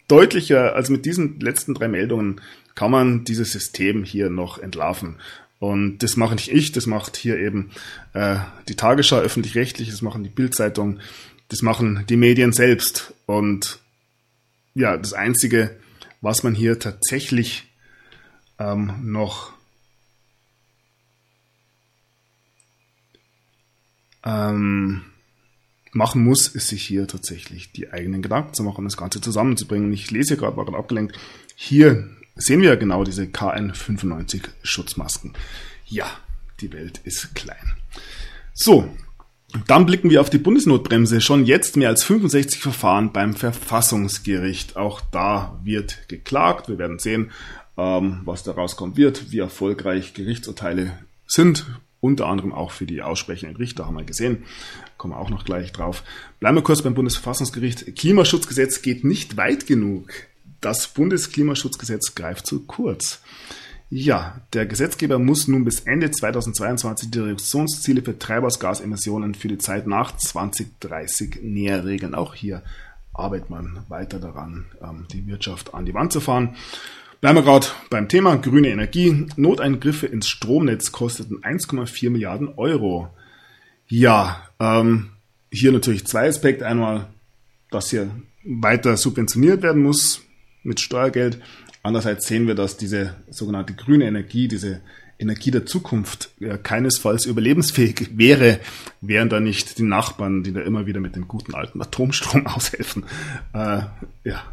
deutlicher 0.07 0.75
als 0.75 0.89
mit 0.89 1.05
diesen 1.05 1.39
letzten 1.39 1.73
drei 1.73 1.87
Meldungen 1.87 2.41
kann 2.75 2.91
man 2.91 3.23
dieses 3.23 3.51
System 3.51 4.03
hier 4.03 4.29
noch 4.29 4.57
entlarven. 4.57 5.15
Und 5.59 5.99
das 5.99 6.15
mache 6.15 6.35
nicht 6.35 6.49
ich, 6.49 6.71
das 6.71 6.85
macht 6.85 7.17
hier 7.17 7.37
eben 7.37 7.71
äh, 8.13 8.37
die 8.69 8.75
Tagesschau 8.75 9.17
öffentlich-rechtlich, 9.17 9.89
das 9.89 10.01
machen 10.01 10.23
die 10.23 10.29
Bildzeitung, 10.29 10.99
das 11.49 11.61
machen 11.61 12.05
die 12.07 12.15
Medien 12.15 12.53
selbst. 12.53 13.13
Und 13.25 13.79
ja, 14.73 14.95
das 14.95 15.13
Einzige, 15.13 15.75
was 16.21 16.43
man 16.43 16.55
hier 16.55 16.79
tatsächlich 16.79 17.65
ähm, 18.57 18.93
noch 19.03 19.51
ähm, 24.23 25.03
machen 25.99 26.23
muss, 26.23 26.47
ist 26.47 26.69
sich 26.69 26.83
hier 26.83 27.07
tatsächlich 27.07 27.71
die 27.71 27.91
eigenen 27.91 28.23
Gedanken 28.23 28.55
zu 28.55 28.63
machen, 28.63 28.85
das 28.85 28.97
Ganze 28.97 29.21
zusammenzubringen. 29.21 29.93
Ich 29.93 30.09
lese 30.09 30.37
gerade, 30.37 30.57
war 30.57 30.65
gerade 30.65 30.77
abgelenkt. 30.77 31.19
Hier 31.55 32.09
sehen 32.35 32.61
wir 32.61 32.77
genau 32.77 33.03
diese 33.03 33.25
KN95 33.25 34.45
Schutzmasken. 34.63 35.33
Ja, 35.85 36.07
die 36.61 36.71
Welt 36.71 37.01
ist 37.03 37.35
klein. 37.35 37.75
So, 38.53 38.89
dann 39.67 39.85
blicken 39.85 40.09
wir 40.09 40.21
auf 40.21 40.29
die 40.29 40.37
Bundesnotbremse. 40.37 41.19
Schon 41.21 41.45
jetzt 41.45 41.75
mehr 41.75 41.89
als 41.89 42.03
65 42.03 42.61
Verfahren 42.61 43.11
beim 43.11 43.33
Verfassungsgericht. 43.33 44.77
Auch 44.77 45.01
da 45.11 45.59
wird 45.63 46.07
geklagt. 46.07 46.69
Wir 46.69 46.77
werden 46.77 46.99
sehen, 46.99 47.31
ähm, 47.77 48.21
was 48.23 48.43
da 48.43 48.53
rauskommen 48.53 48.95
wird, 48.95 49.31
wie 49.31 49.39
erfolgreich 49.39 50.13
Gerichtsurteile 50.13 50.97
sind. 51.27 51.65
Unter 52.01 52.27
anderem 52.27 52.53
auch 52.53 52.71
für 52.71 52.85
die 52.85 53.01
aussprechenden 53.01 53.57
Richter 53.57 53.85
haben 53.85 53.97
wir 53.97 54.05
gesehen. 54.05 54.43
Kommen 54.97 55.13
wir 55.13 55.19
auch 55.19 55.29
noch 55.29 55.43
gleich 55.43 55.71
drauf. 55.71 56.03
Bleiben 56.39 56.55
wir 56.55 56.63
kurz 56.63 56.81
beim 56.81 56.93
Bundesverfassungsgericht. 56.93 57.95
Klimaschutzgesetz 57.95 58.81
geht 58.81 59.03
nicht 59.03 59.35
weit 59.35 59.67
genug. 59.67 60.11
Das 60.61 60.87
Bundesklimaschutzgesetz 60.89 62.15
greift 62.15 62.47
zu 62.47 62.65
kurz. 62.65 63.21
Ja, 63.91 64.41
der 64.53 64.67
Gesetzgeber 64.67 65.17
muss 65.17 65.47
nun 65.47 65.65
bis 65.65 65.79
Ende 65.79 66.11
2022 66.11 67.09
die 67.09 67.19
Reduktionsziele 67.19 68.03
für 68.03 68.19
Treibhausgasemissionen 68.19 69.33
für 69.33 69.47
die 69.47 69.57
Zeit 69.57 69.87
nach 69.87 70.15
2030 70.15 71.39
näher 71.41 71.85
regeln. 71.85 72.13
Auch 72.13 72.35
hier 72.35 72.61
arbeitet 73.13 73.49
man 73.49 73.83
weiter 73.89 74.19
daran, 74.19 74.65
ähm, 74.81 75.07
die 75.11 75.25
Wirtschaft 75.25 75.73
an 75.73 75.85
die 75.85 75.95
Wand 75.95 76.13
zu 76.13 76.21
fahren. 76.21 76.55
Bleiben 77.21 77.37
wir 77.37 77.43
gerade 77.43 77.67
beim 77.89 78.07
Thema 78.07 78.37
grüne 78.37 78.69
Energie. 78.69 79.27
Noteingriffe 79.35 80.07
ins 80.07 80.29
Stromnetz 80.29 80.93
kosteten 80.93 81.41
1,4 81.41 82.09
Milliarden 82.09 82.47
Euro. 82.55 83.09
Ja, 83.87 84.47
ähm, 84.59 85.09
hier 85.51 85.73
natürlich 85.73 86.07
zwei 86.07 86.29
Aspekte. 86.29 86.65
Einmal, 86.65 87.07
dass 87.71 87.89
hier 87.89 88.09
weiter 88.43 88.95
subventioniert 88.95 89.61
werden 89.63 89.83
muss 89.83 90.21
mit 90.63 90.79
Steuergeld. 90.79 91.41
Andererseits 91.83 92.25
sehen 92.25 92.47
wir, 92.47 92.55
dass 92.55 92.77
diese 92.77 93.15
sogenannte 93.29 93.73
grüne 93.73 94.05
Energie, 94.05 94.47
diese 94.47 94.81
Energie 95.17 95.51
der 95.51 95.65
Zukunft 95.65 96.29
ja, 96.39 96.57
keinesfalls 96.57 97.25
überlebensfähig 97.25 98.11
wäre, 98.17 98.61
wären 99.01 99.27
da 99.27 99.41
nicht 99.41 99.77
die 99.77 99.83
Nachbarn, 99.83 100.43
die 100.43 100.53
da 100.53 100.61
immer 100.61 100.85
wieder 100.85 101.01
mit 101.01 101.17
dem 101.17 101.27
guten 101.27 101.53
alten 101.53 101.81
Atomstrom 101.81 102.47
aushelfen. 102.47 103.03
Äh, 103.53 103.81
ja. 104.23 104.43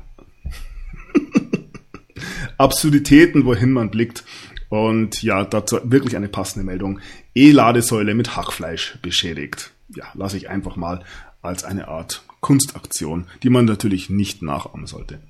Absurditäten, 2.58 3.44
wohin 3.44 3.72
man 3.72 3.90
blickt. 3.90 4.24
Und 4.68 5.22
ja, 5.22 5.44
dazu 5.44 5.78
wirklich 5.84 6.16
eine 6.16 6.28
passende 6.28 6.64
Meldung. 6.64 7.00
E-Ladesäule 7.34 8.14
mit 8.14 8.36
Hackfleisch 8.36 8.98
beschädigt. 9.02 9.70
Ja, 9.94 10.06
lasse 10.14 10.36
ich 10.36 10.48
einfach 10.48 10.76
mal 10.76 11.04
als 11.42 11.64
eine 11.64 11.88
Art 11.88 12.24
Kunstaktion, 12.40 13.26
die 13.42 13.50
man 13.50 13.64
natürlich 13.64 14.10
nicht 14.10 14.42
nachahmen 14.42 14.86
sollte 14.86 15.20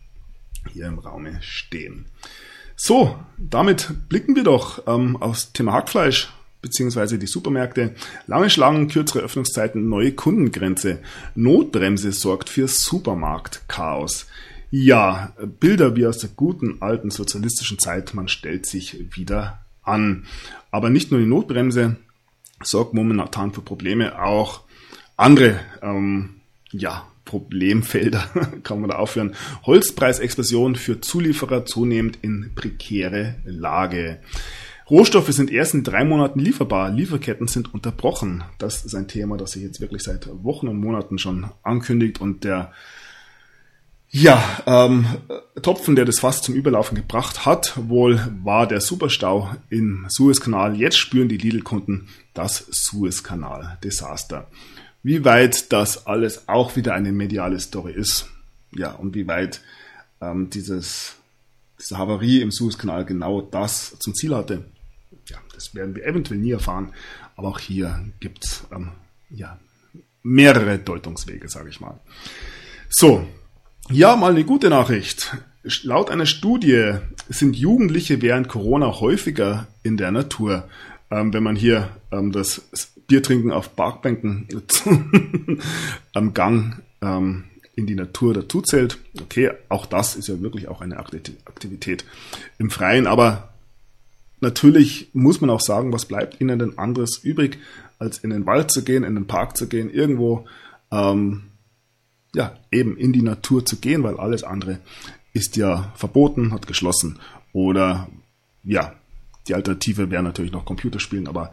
hier 0.72 0.86
im 0.86 0.98
Raume 0.98 1.38
stehen. 1.42 2.06
So, 2.74 3.18
damit 3.38 4.08
blicken 4.08 4.36
wir 4.36 4.44
doch 4.44 4.86
ähm, 4.86 5.16
aufs 5.16 5.52
Thema 5.52 5.72
Hackfleisch 5.72 6.30
beziehungsweise 6.60 7.18
die 7.18 7.26
Supermärkte. 7.26 7.94
Lange 8.26 8.50
Schlangen, 8.50 8.88
kürzere 8.88 9.20
Öffnungszeiten, 9.20 9.88
neue 9.88 10.12
Kundengrenze. 10.12 10.98
Notbremse 11.34 12.12
sorgt 12.12 12.48
für 12.48 12.66
Supermarktchaos. 12.66 14.26
Ja, 14.78 15.32
Bilder 15.58 15.96
wie 15.96 16.06
aus 16.06 16.18
der 16.18 16.28
guten 16.28 16.82
alten 16.82 17.10
sozialistischen 17.10 17.78
Zeit, 17.78 18.12
man 18.12 18.28
stellt 18.28 18.66
sich 18.66 19.16
wieder 19.16 19.64
an. 19.82 20.26
Aber 20.70 20.90
nicht 20.90 21.10
nur 21.10 21.18
die 21.18 21.26
Notbremse 21.26 21.96
sorgt 22.62 22.92
momentan 22.92 23.54
für 23.54 23.62
Probleme, 23.62 24.22
auch 24.22 24.64
andere 25.16 25.58
ähm, 25.80 26.42
ja, 26.72 27.06
Problemfelder 27.24 28.28
kann 28.64 28.82
man 28.82 28.90
da 28.90 28.96
aufführen. 28.96 29.34
Holzpreisexplosion 29.64 30.76
für 30.76 31.00
Zulieferer 31.00 31.64
zunehmend 31.64 32.18
in 32.20 32.50
prekäre 32.54 33.36
Lage. 33.46 34.18
Rohstoffe 34.90 35.32
sind 35.32 35.50
erst 35.50 35.72
in 35.72 35.84
drei 35.84 36.04
Monaten 36.04 36.38
lieferbar. 36.38 36.90
Lieferketten 36.90 37.48
sind 37.48 37.72
unterbrochen. 37.72 38.44
Das 38.58 38.84
ist 38.84 38.94
ein 38.94 39.08
Thema, 39.08 39.38
das 39.38 39.52
sich 39.52 39.62
jetzt 39.62 39.80
wirklich 39.80 40.02
seit 40.02 40.28
Wochen 40.44 40.68
und 40.68 40.78
Monaten 40.78 41.16
schon 41.16 41.46
ankündigt 41.62 42.20
und 42.20 42.44
der 42.44 42.74
ja, 44.10 44.62
ähm, 44.66 45.06
Topfen, 45.60 45.96
der 45.96 46.04
das 46.04 46.20
Fass 46.20 46.42
zum 46.42 46.54
Überlaufen 46.54 46.96
gebracht 46.96 47.44
hat, 47.44 47.74
wohl 47.76 48.20
war 48.42 48.66
der 48.66 48.80
Superstau 48.80 49.54
im 49.68 50.06
Suezkanal. 50.08 50.76
Jetzt 50.76 50.98
spüren 50.98 51.28
die 51.28 51.38
Lidl-Kunden 51.38 52.08
das 52.32 52.66
Suezkanal-Desaster 52.70 54.48
wie 55.06 55.24
weit 55.24 55.72
das 55.72 56.08
alles 56.08 56.48
auch 56.48 56.74
wieder 56.74 56.92
eine 56.92 57.12
mediale 57.12 57.60
Story 57.60 57.92
ist. 57.92 58.28
Ja, 58.72 58.90
und 58.90 59.14
wie 59.14 59.28
weit 59.28 59.60
ähm, 60.20 60.50
dieses, 60.50 61.14
diese 61.78 61.96
Havarie 61.96 62.40
im 62.40 62.50
Suezkanal 62.50 63.04
genau 63.04 63.40
das 63.40 63.96
zum 64.00 64.16
Ziel 64.16 64.34
hatte. 64.34 64.64
Ja, 65.28 65.38
das 65.54 65.76
werden 65.76 65.94
wir 65.94 66.04
eventuell 66.04 66.40
nie 66.40 66.50
erfahren. 66.50 66.92
Aber 67.36 67.50
auch 67.50 67.60
hier 67.60 68.04
gibt 68.18 68.46
es 68.46 68.64
ähm, 68.72 68.90
ja, 69.30 69.60
mehrere 70.24 70.76
Deutungswege, 70.80 71.48
sage 71.48 71.68
ich 71.68 71.80
mal. 71.80 72.00
So, 72.88 73.28
ja, 73.90 74.16
mal 74.16 74.32
eine 74.32 74.44
gute 74.44 74.70
Nachricht. 74.70 75.36
Laut 75.82 76.10
einer 76.10 76.26
Studie 76.26 76.94
sind 77.28 77.56
Jugendliche 77.56 78.22
während 78.22 78.48
Corona 78.48 79.00
häufiger 79.00 79.66
in 79.82 79.96
der 79.96 80.12
Natur. 80.12 80.68
Ähm, 81.10 81.32
wenn 81.32 81.42
man 81.42 81.56
hier 81.56 81.90
ähm, 82.10 82.32
das 82.32 82.62
Bier 83.06 83.22
trinken 83.22 83.52
auf 83.52 83.76
Parkbänken 83.76 84.48
am 86.14 86.34
Gang 86.34 86.82
ähm, 87.00 87.44
in 87.76 87.86
die 87.86 87.94
Natur 87.94 88.34
dazu 88.34 88.62
zählt. 88.62 88.98
Okay, 89.20 89.50
auch 89.68 89.86
das 89.86 90.16
ist 90.16 90.28
ja 90.28 90.40
wirklich 90.40 90.68
auch 90.68 90.80
eine 90.80 90.98
Aktivität 90.98 92.04
im 92.58 92.70
Freien, 92.70 93.06
aber 93.06 93.50
natürlich 94.40 95.10
muss 95.12 95.40
man 95.40 95.50
auch 95.50 95.60
sagen, 95.60 95.92
was 95.92 96.06
bleibt 96.06 96.40
ihnen 96.40 96.58
denn 96.58 96.78
anderes 96.78 97.18
übrig, 97.22 97.58
als 97.98 98.18
in 98.18 98.30
den 98.30 98.46
Wald 98.46 98.70
zu 98.70 98.82
gehen, 98.82 99.04
in 99.04 99.14
den 99.14 99.26
Park 99.26 99.56
zu 99.56 99.68
gehen, 99.68 99.90
irgendwo 99.90 100.46
ähm, 100.90 101.44
ja, 102.36 102.54
eben 102.70 102.98
in 102.98 103.14
die 103.14 103.22
Natur 103.22 103.64
zu 103.64 103.78
gehen, 103.78 104.02
weil 104.02 104.20
alles 104.20 104.44
andere 104.44 104.78
ist 105.32 105.56
ja 105.56 105.90
verboten, 105.96 106.52
hat 106.52 106.66
geschlossen. 106.66 107.18
Oder 107.54 108.08
ja, 108.62 108.94
die 109.48 109.54
Alternative 109.54 110.10
wäre 110.10 110.22
natürlich 110.22 110.52
noch 110.52 110.66
Computerspielen, 110.66 111.28
aber 111.28 111.50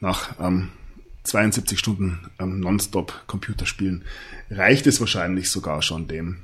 nach 0.00 0.34
ähm, 0.40 0.70
72 1.24 1.78
Stunden 1.78 2.30
ähm, 2.38 2.60
Nonstop 2.60 3.24
Computerspielen 3.26 4.04
reicht 4.50 4.86
es 4.86 5.00
wahrscheinlich 5.00 5.50
sogar 5.50 5.82
schon 5.82 6.08
dem 6.08 6.38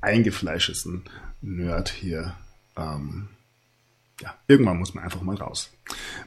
eingefleischesten 0.00 1.02
Nerd 1.42 1.88
hier. 1.88 2.36
Ähm, 2.76 3.26
ja, 4.20 4.36
irgendwann 4.46 4.78
muss 4.78 4.94
man 4.94 5.02
einfach 5.02 5.22
mal 5.22 5.36
raus. 5.36 5.72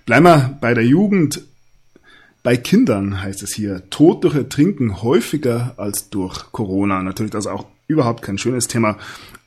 Bleiben 0.06 0.26
wir 0.26 0.58
bei 0.60 0.74
der 0.74 0.86
Jugend. 0.86 1.44
Bei 2.42 2.56
Kindern 2.56 3.22
heißt 3.22 3.44
es 3.44 3.54
hier, 3.54 3.90
Tod 3.90 4.24
durch 4.24 4.36
Ertrinken 4.36 5.02
häufiger 5.02 5.74
als 5.78 6.10
durch 6.10 6.52
Corona. 6.52 7.04
Natürlich 7.04 7.32
das 7.32 7.46
ist 7.46 7.52
auch 7.52 7.66
überhaupt 7.88 8.22
kein 8.22 8.38
schönes 8.38 8.68
Thema, 8.68 8.98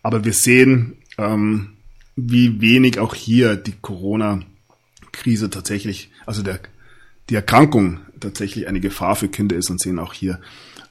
aber 0.03 0.25
wir 0.25 0.33
sehen, 0.33 0.97
ähm, 1.17 1.71
wie 2.17 2.61
wenig 2.61 2.99
auch 2.99 3.15
hier 3.15 3.57
die 3.57 3.75
Corona-Krise 3.81 5.49
tatsächlich, 5.49 6.11
also 6.27 6.43
der, 6.43 6.61
die 7.31 7.35
Erkrankung 7.35 8.01
tatsächlich 8.21 8.67
eine 8.67 8.81
Gefahr 8.81 9.17
für 9.17 9.29
Kinder 9.29 9.57
ist 9.57 9.71
und 9.71 9.81
sehen 9.81 9.99
auch 9.99 10.13
hier, 10.13 10.41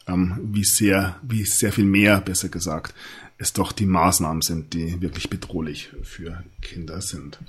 ähm, 0.08 0.40
wie 0.42 0.64
sehr, 0.64 1.18
wie 1.22 1.46
sehr 1.46 1.72
viel 1.72 1.86
mehr, 1.86 2.22
besser 2.22 2.50
gesagt, 2.50 2.96
es 3.38 3.54
doch 3.54 3.72
die 3.72 3.86
Maßnahmen 3.86 4.42
sind, 4.42 4.74
die 4.74 5.02
wirklich 5.02 5.30
bedrohlich 5.30 5.92
für 6.04 6.44
Kinder 6.62 7.02
sind. 7.02 7.40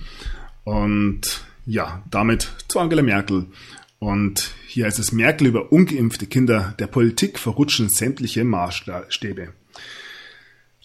Und 0.64 1.44
ja, 1.66 2.02
damit 2.10 2.50
zu 2.68 2.80
Angela 2.80 3.02
Merkel. 3.02 3.46
Und 4.02 4.52
hier 4.66 4.86
heißt 4.86 4.98
es 4.98 5.12
Merkel 5.12 5.46
über 5.46 5.70
ungeimpfte 5.70 6.26
Kinder. 6.26 6.74
Der 6.80 6.88
Politik 6.88 7.38
verrutschen 7.38 7.88
sämtliche 7.88 8.42
Maßstäbe. 8.42 9.52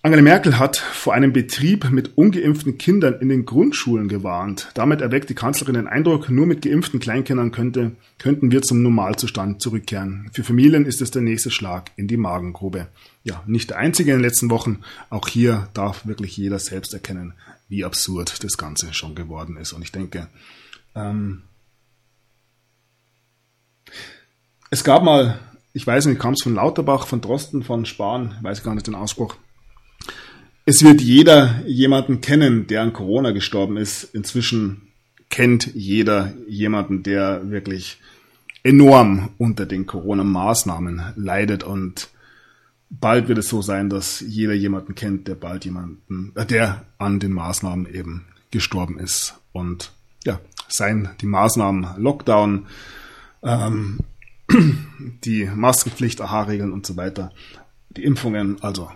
Angela 0.03 0.21
Merkel 0.21 0.59
hat 0.59 0.77
vor 0.77 1.15
einem 1.15 1.33
Betrieb 1.33 1.89
mit 1.89 2.15
ungeimpften 2.15 2.77
Kindern 2.77 3.15
in 3.19 3.29
den 3.29 3.47
Grundschulen 3.47 4.07
gewarnt. 4.07 4.69
Damit 4.75 5.01
erweckt 5.01 5.31
die 5.31 5.33
Kanzlerin 5.33 5.73
den 5.73 5.87
Eindruck, 5.87 6.29
nur 6.29 6.45
mit 6.45 6.61
geimpften 6.61 6.99
Kleinkindern 6.99 7.49
könnte, 7.51 7.93
könnten 8.19 8.51
wir 8.51 8.61
zum 8.61 8.83
Normalzustand 8.83 9.63
zurückkehren. 9.63 10.29
Für 10.31 10.43
Familien 10.43 10.85
ist 10.85 11.01
es 11.01 11.09
der 11.09 11.23
nächste 11.23 11.49
Schlag 11.49 11.89
in 11.95 12.07
die 12.07 12.17
Magengrube. 12.17 12.85
Ja, 13.23 13.41
nicht 13.47 13.71
der 13.71 13.79
einzige 13.79 14.11
in 14.11 14.17
den 14.17 14.25
letzten 14.25 14.51
Wochen. 14.51 14.81
Auch 15.09 15.27
hier 15.27 15.69
darf 15.73 16.05
wirklich 16.05 16.37
jeder 16.37 16.59
selbst 16.59 16.93
erkennen, 16.93 17.33
wie 17.67 17.83
absurd 17.83 18.43
das 18.43 18.59
Ganze 18.59 18.93
schon 18.93 19.15
geworden 19.15 19.57
ist. 19.57 19.73
Und 19.73 19.81
ich 19.81 19.91
denke, 19.91 20.27
ähm, 20.93 21.41
es 24.69 24.83
gab 24.83 25.03
mal, 25.03 25.39
ich 25.73 25.85
weiß 25.85 26.05
nicht, 26.05 26.19
kam 26.19 26.33
es 26.33 26.43
von 26.43 26.55
Lauterbach, 26.55 27.07
von 27.07 27.21
Drosten, 27.21 27.63
von 27.63 27.85
Spahn, 27.85 28.35
weiß 28.41 28.63
gar 28.63 28.73
nicht 28.73 28.87
den 28.87 28.95
Ausspruch, 28.95 29.35
es 30.65 30.83
wird 30.83 30.99
jeder 30.99 31.61
jemanden 31.65 32.19
kennen, 32.19 32.67
der 32.67 32.81
an 32.81 32.91
Corona 32.91 33.31
gestorben 33.31 33.77
ist. 33.77 34.03
Inzwischen 34.03 34.91
kennt 35.29 35.73
jeder 35.73 36.33
jemanden, 36.45 37.03
der 37.03 37.49
wirklich 37.49 38.01
enorm 38.63 39.29
unter 39.37 39.65
den 39.65 39.85
Corona-Maßnahmen 39.85 41.13
leidet 41.15 41.63
und 41.63 42.09
bald 42.89 43.29
wird 43.29 43.37
es 43.37 43.47
so 43.47 43.61
sein, 43.61 43.89
dass 43.89 44.19
jeder 44.19 44.53
jemanden 44.53 44.93
kennt, 44.93 45.29
der 45.29 45.35
bald 45.35 45.63
jemanden, 45.63 46.33
äh, 46.35 46.45
der 46.45 46.83
an 46.97 47.21
den 47.21 47.31
Maßnahmen 47.31 47.93
eben 47.93 48.25
gestorben 48.51 48.99
ist. 48.99 49.35
Und 49.53 49.91
ja, 50.25 50.39
seien 50.67 51.09
die 51.21 51.27
Maßnahmen 51.27 51.95
Lockdown, 51.97 52.65
ähm, 53.41 53.99
die 55.23 55.45
Maskenpflicht, 55.45 56.21
AHA-Regeln 56.21 56.71
und 56.71 56.85
so 56.85 56.97
weiter, 56.97 57.33
die 57.89 58.03
Impfungen, 58.03 58.61
also 58.61 58.89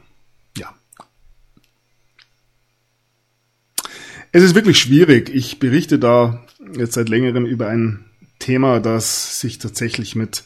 Es 4.34 4.44
ist 4.44 4.56
wirklich 4.56 4.80
schwierig. 4.80 5.30
Ich 5.30 5.60
berichte 5.60 6.00
da 6.00 6.46
jetzt 6.74 6.94
seit 6.94 7.10
längerem 7.10 7.46
über 7.46 7.68
ein 7.68 8.06
Thema, 8.40 8.80
das 8.80 9.40
sich 9.40 9.58
tatsächlich 9.58 10.16
mit 10.16 10.46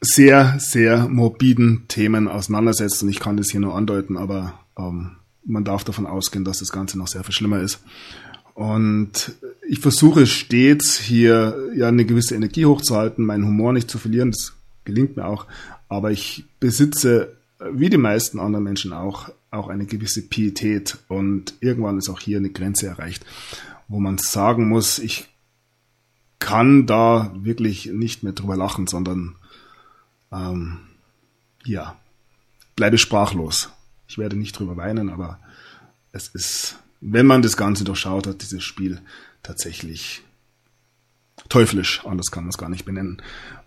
sehr, 0.00 0.54
sehr 0.58 1.08
morbiden 1.08 1.86
Themen 1.88 2.28
auseinandersetzt. 2.28 3.02
Und 3.02 3.08
ich 3.08 3.18
kann 3.18 3.36
das 3.36 3.50
hier 3.50 3.58
nur 3.58 3.74
andeuten, 3.74 4.16
aber 4.16 4.60
ähm, 4.78 5.16
man 5.44 5.64
darf 5.64 5.82
davon 5.82 6.06
ausgehen, 6.06 6.44
dass 6.44 6.60
das 6.60 6.70
Ganze 6.70 6.96
noch 6.96 7.08
sehr 7.08 7.24
viel 7.24 7.34
schlimmer 7.34 7.60
ist. 7.60 7.80
Und 8.58 9.36
ich 9.68 9.78
versuche 9.78 10.26
stets 10.26 10.98
hier 10.98 11.70
ja 11.76 11.86
eine 11.86 12.04
gewisse 12.04 12.34
Energie 12.34 12.66
hochzuhalten, 12.66 13.24
meinen 13.24 13.46
Humor 13.46 13.72
nicht 13.72 13.88
zu 13.88 13.98
verlieren. 13.98 14.32
Das 14.32 14.54
gelingt 14.82 15.16
mir 15.16 15.26
auch. 15.26 15.46
Aber 15.88 16.10
ich 16.10 16.44
besitze, 16.58 17.36
wie 17.72 17.88
die 17.88 17.98
meisten 17.98 18.40
anderen 18.40 18.64
Menschen 18.64 18.92
auch, 18.92 19.28
auch 19.52 19.68
eine 19.68 19.86
gewisse 19.86 20.22
Pietät. 20.22 20.98
Und 21.06 21.54
irgendwann 21.60 21.98
ist 21.98 22.08
auch 22.08 22.18
hier 22.18 22.38
eine 22.38 22.50
Grenze 22.50 22.88
erreicht, 22.88 23.24
wo 23.86 24.00
man 24.00 24.18
sagen 24.18 24.68
muss, 24.68 24.98
ich 24.98 25.28
kann 26.40 26.88
da 26.88 27.32
wirklich 27.36 27.86
nicht 27.86 28.24
mehr 28.24 28.32
drüber 28.32 28.56
lachen, 28.56 28.88
sondern 28.88 29.36
ähm, 30.32 30.78
ja, 31.64 31.94
bleibe 32.74 32.98
sprachlos. 32.98 33.70
Ich 34.08 34.18
werde 34.18 34.34
nicht 34.34 34.58
drüber 34.58 34.76
weinen, 34.76 35.10
aber 35.10 35.38
es 36.10 36.26
ist, 36.26 36.76
wenn 37.00 37.26
man 37.26 37.42
das 37.42 37.56
Ganze 37.56 37.84
durchschaut 37.84 38.26
hat, 38.26 38.42
dieses 38.42 38.64
Spiel 38.64 39.00
tatsächlich 39.42 40.22
teuflisch, 41.48 42.04
anders 42.04 42.30
kann 42.30 42.44
man 42.44 42.50
es 42.50 42.58
gar 42.58 42.68
nicht 42.68 42.84
benennen. 42.84 43.22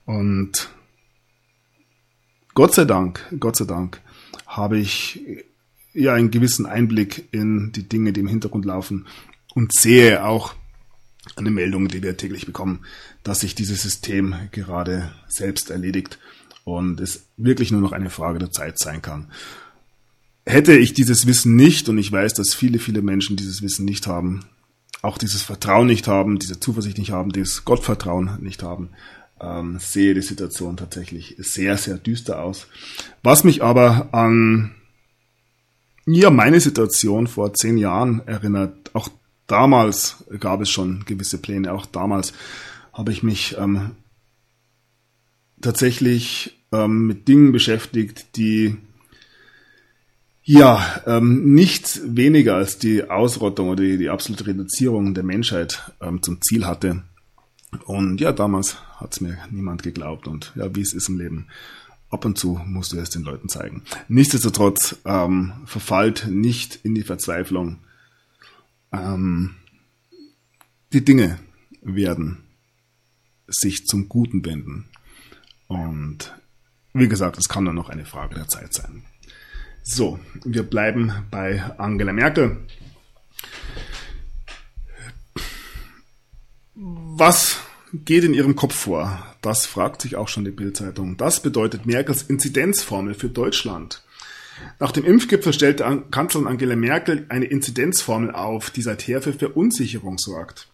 Und 0.05 0.69
Gott 2.53 2.73
sei 2.73 2.86
Dank, 2.86 3.25
Gott 3.39 3.55
sei 3.55 3.65
Dank, 3.65 4.01
habe 4.45 4.77
ich 4.77 5.21
ja 5.93 6.13
einen 6.13 6.32
gewissen 6.32 6.65
Einblick 6.65 7.29
in 7.32 7.71
die 7.71 7.88
Dinge, 7.88 8.13
die 8.13 8.21
im 8.21 8.27
Hintergrund 8.27 8.65
laufen 8.65 9.07
und 9.53 9.73
sehe 9.73 10.25
auch 10.25 10.53
an 11.36 11.45
den 11.45 11.53
Meldungen, 11.53 11.88
die 11.88 12.01
wir 12.01 12.17
täglich 12.17 12.45
bekommen, 12.45 12.86
dass 13.23 13.41
sich 13.41 13.55
dieses 13.55 13.82
System 13.82 14.36
gerade 14.51 15.13
selbst 15.27 15.69
erledigt 15.69 16.19
und 16.63 16.99
es 16.99 17.27
wirklich 17.38 17.71
nur 17.71 17.82
noch 17.82 17.91
eine 17.91 18.09
Frage 18.09 18.39
der 18.39 18.51
Zeit 18.51 18.79
sein 18.79 19.01
kann. 19.01 19.32
Hätte 20.46 20.76
ich 20.76 20.94
dieses 20.94 21.28
Wissen 21.28 21.56
nicht, 21.56 21.88
und 21.89 21.98
ich 21.98 22.12
weiß, 22.12 22.34
dass 22.34 22.54
viele, 22.54 22.80
viele 22.80 23.02
Menschen 23.02 23.36
dieses 23.36 23.62
Wissen 23.62 23.86
nicht 23.86 24.08
haben, 24.08 24.42
auch 25.02 25.18
dieses 25.18 25.42
Vertrauen 25.42 25.88
nicht 25.88 26.08
haben, 26.08 26.39
diese 26.39 26.60
Zuversicht 26.60 26.98
nicht 26.98 27.12
haben, 27.12 27.32
dieses 27.32 27.66
Gottvertrauen 27.66 28.38
nicht 28.42 28.64
haben, 28.64 28.89
ähm, 29.39 29.78
sehe 29.80 30.14
die 30.14 30.22
Situation 30.22 30.78
tatsächlich 30.78 31.36
sehr, 31.38 31.78
sehr 31.78 31.98
düster 31.98 32.42
aus. 32.42 32.68
Was 33.24 33.44
mich 33.44 33.64
aber 33.64 34.10
an 34.14 34.76
ja, 36.06 36.30
meine 36.30 36.60
Situation 36.60 37.28
vor 37.28 37.54
zehn 37.54 37.78
Jahren 37.78 38.22
erinnert, 38.28 38.94
auch 38.94 39.10
damals 39.48 40.24
gab 40.39 40.62
es 40.62 40.70
schon 40.70 41.06
gewisse 41.06 41.38
Pläne, 41.38 41.74
auch 41.74 41.86
damals 41.86 42.34
habe 42.94 43.12
ich 43.12 43.24
mich 43.24 43.56
ähm, 43.58 43.92
tatsächlich 45.62 46.64
ähm, 46.72 47.08
mit 47.08 47.28
Dingen 47.28 47.52
beschäftigt, 47.52 48.36
die 48.36 48.78
ja 50.44 51.02
ähm, 51.06 51.54
nicht 51.54 52.02
weniger 52.04 52.56
als 52.56 52.78
die 52.78 53.10
Ausrottung 53.10 53.70
oder 53.70 53.84
die, 53.84 53.98
die 53.98 54.10
absolute 54.10 54.48
Reduzierung 54.48 55.14
der 55.14 55.24
Menschheit 55.24 55.92
ähm, 56.02 56.22
zum 56.22 56.42
Ziel 56.42 56.66
hatte. 56.66 57.04
Und 57.86 58.20
ja, 58.20 58.32
damals 58.32 58.78
hat 59.00 59.14
es 59.14 59.22
mir 59.22 59.38
niemand 59.50 59.84
geglaubt 59.84 60.28
und 60.28 60.52
ja, 60.56 60.76
wie 60.76 60.82
es 60.82 60.94
ist 60.94 61.10
im 61.10 61.18
Leben. 61.18 61.48
Ab 62.10 62.26
und 62.26 62.38
zu 62.38 62.60
musst 62.66 62.92
du 62.92 62.98
es 62.98 63.10
den 63.10 63.24
Leuten 63.24 63.48
zeigen. 63.48 63.84
Nichtsdestotrotz 64.10 64.98
ähm, 65.06 65.54
verfallt 65.66 66.28
nicht 66.30 66.80
in 66.84 66.94
die 66.94 67.04
Verzweiflung. 67.04 67.78
Ähm, 68.92 69.56
die 70.92 71.06
Dinge 71.06 71.39
werden 71.82 72.44
sich 73.48 73.88
zum 73.88 74.10
Guten 74.10 74.46
wenden. 74.46 74.89
Und 75.68 76.36
wie 76.94 77.08
gesagt, 77.08 77.38
es 77.38 77.48
kann 77.48 77.64
dann 77.64 77.76
noch 77.76 77.88
eine 77.88 78.06
Frage 78.06 78.36
der 78.36 78.50
Zeit 78.50 78.74
sein. 78.74 79.04
So, 79.84 80.19
wir 80.43 80.63
bleiben 80.63 81.11
bei 81.32 81.63
Angela 81.77 82.13
Merkel. 82.13 82.57
Was 86.75 87.59
geht 87.93 88.23
in 88.23 88.34
ihrem 88.34 88.55
Kopf 88.55 88.75
vor? 88.75 89.25
Das 89.41 89.65
fragt 89.65 90.01
sich 90.01 90.15
auch 90.15 90.27
schon 90.27 90.45
die 90.45 90.51
Bildzeitung. 90.51 91.17
Das 91.17 91.41
bedeutet 91.41 91.86
Merkels 91.86 92.23
Inzidenzformel 92.23 93.15
für 93.15 93.29
Deutschland. 93.29 94.03
Nach 94.79 94.91
dem 94.91 95.03
Impfgipfel 95.03 95.53
stellte 95.53 96.03
Kanzlerin 96.11 96.47
Angela 96.47 96.75
Merkel 96.75 97.25
eine 97.29 97.45
Inzidenzformel 97.45 98.32
auf, 98.32 98.69
die 98.69 98.84
seither 98.84 99.21
für 99.21 99.34
Verunsicherung 99.34 100.19
sorgt. 100.19 100.67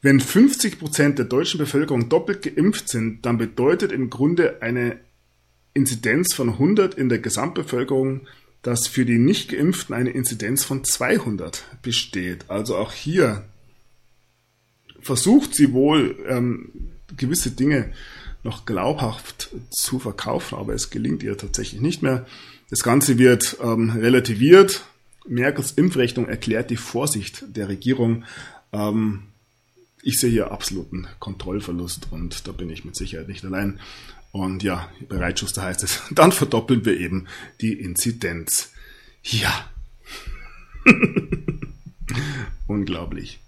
Wenn 0.00 0.18
50 0.18 0.80
Prozent 0.80 1.18
der 1.18 1.26
deutschen 1.26 1.58
Bevölkerung 1.58 2.08
doppelt 2.08 2.42
geimpft 2.42 2.88
sind, 2.88 3.24
dann 3.24 3.38
bedeutet 3.38 3.92
im 3.92 4.10
Grunde 4.10 4.60
eine 4.60 4.98
Inzidenz 5.74 6.34
von 6.34 6.50
100 6.50 6.94
in 6.94 7.08
der 7.08 7.18
Gesamtbevölkerung, 7.18 8.26
dass 8.62 8.86
für 8.86 9.04
die 9.04 9.18
Nicht-Geimpften 9.18 9.94
eine 9.94 10.10
Inzidenz 10.10 10.64
von 10.64 10.84
200 10.84 11.64
besteht. 11.82 12.44
Also 12.48 12.76
auch 12.76 12.92
hier 12.92 13.44
versucht 15.00 15.54
sie 15.54 15.72
wohl, 15.72 16.16
ähm, 16.28 16.70
gewisse 17.16 17.50
Dinge 17.50 17.92
noch 18.44 18.64
glaubhaft 18.64 19.50
zu 19.70 19.98
verkaufen, 19.98 20.56
aber 20.58 20.74
es 20.74 20.90
gelingt 20.90 21.22
ihr 21.22 21.36
tatsächlich 21.36 21.80
nicht 21.80 22.02
mehr. 22.02 22.26
Das 22.70 22.82
Ganze 22.82 23.18
wird 23.18 23.58
ähm, 23.62 23.90
relativiert. 23.90 24.84
Merkels 25.26 25.72
Impfrechnung 25.72 26.26
erklärt 26.26 26.70
die 26.70 26.76
Vorsicht 26.76 27.44
der 27.48 27.68
Regierung. 27.68 28.24
Ähm, 28.72 29.24
ich 30.02 30.18
sehe 30.18 30.30
hier 30.30 30.50
absoluten 30.50 31.06
Kontrollverlust 31.20 32.08
und 32.10 32.48
da 32.48 32.52
bin 32.52 32.70
ich 32.70 32.84
mit 32.84 32.96
Sicherheit 32.96 33.28
nicht 33.28 33.44
allein. 33.44 33.78
Und 34.32 34.62
ja, 34.62 34.90
bei 35.08 35.18
Reitschuster 35.18 35.62
heißt 35.62 35.84
es, 35.84 36.02
dann 36.10 36.32
verdoppeln 36.32 36.84
wir 36.84 36.98
eben 36.98 37.28
die 37.60 37.74
Inzidenz. 37.74 38.72
Ja. 39.22 39.70
Unglaublich. 42.66 43.38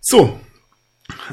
So, 0.00 0.40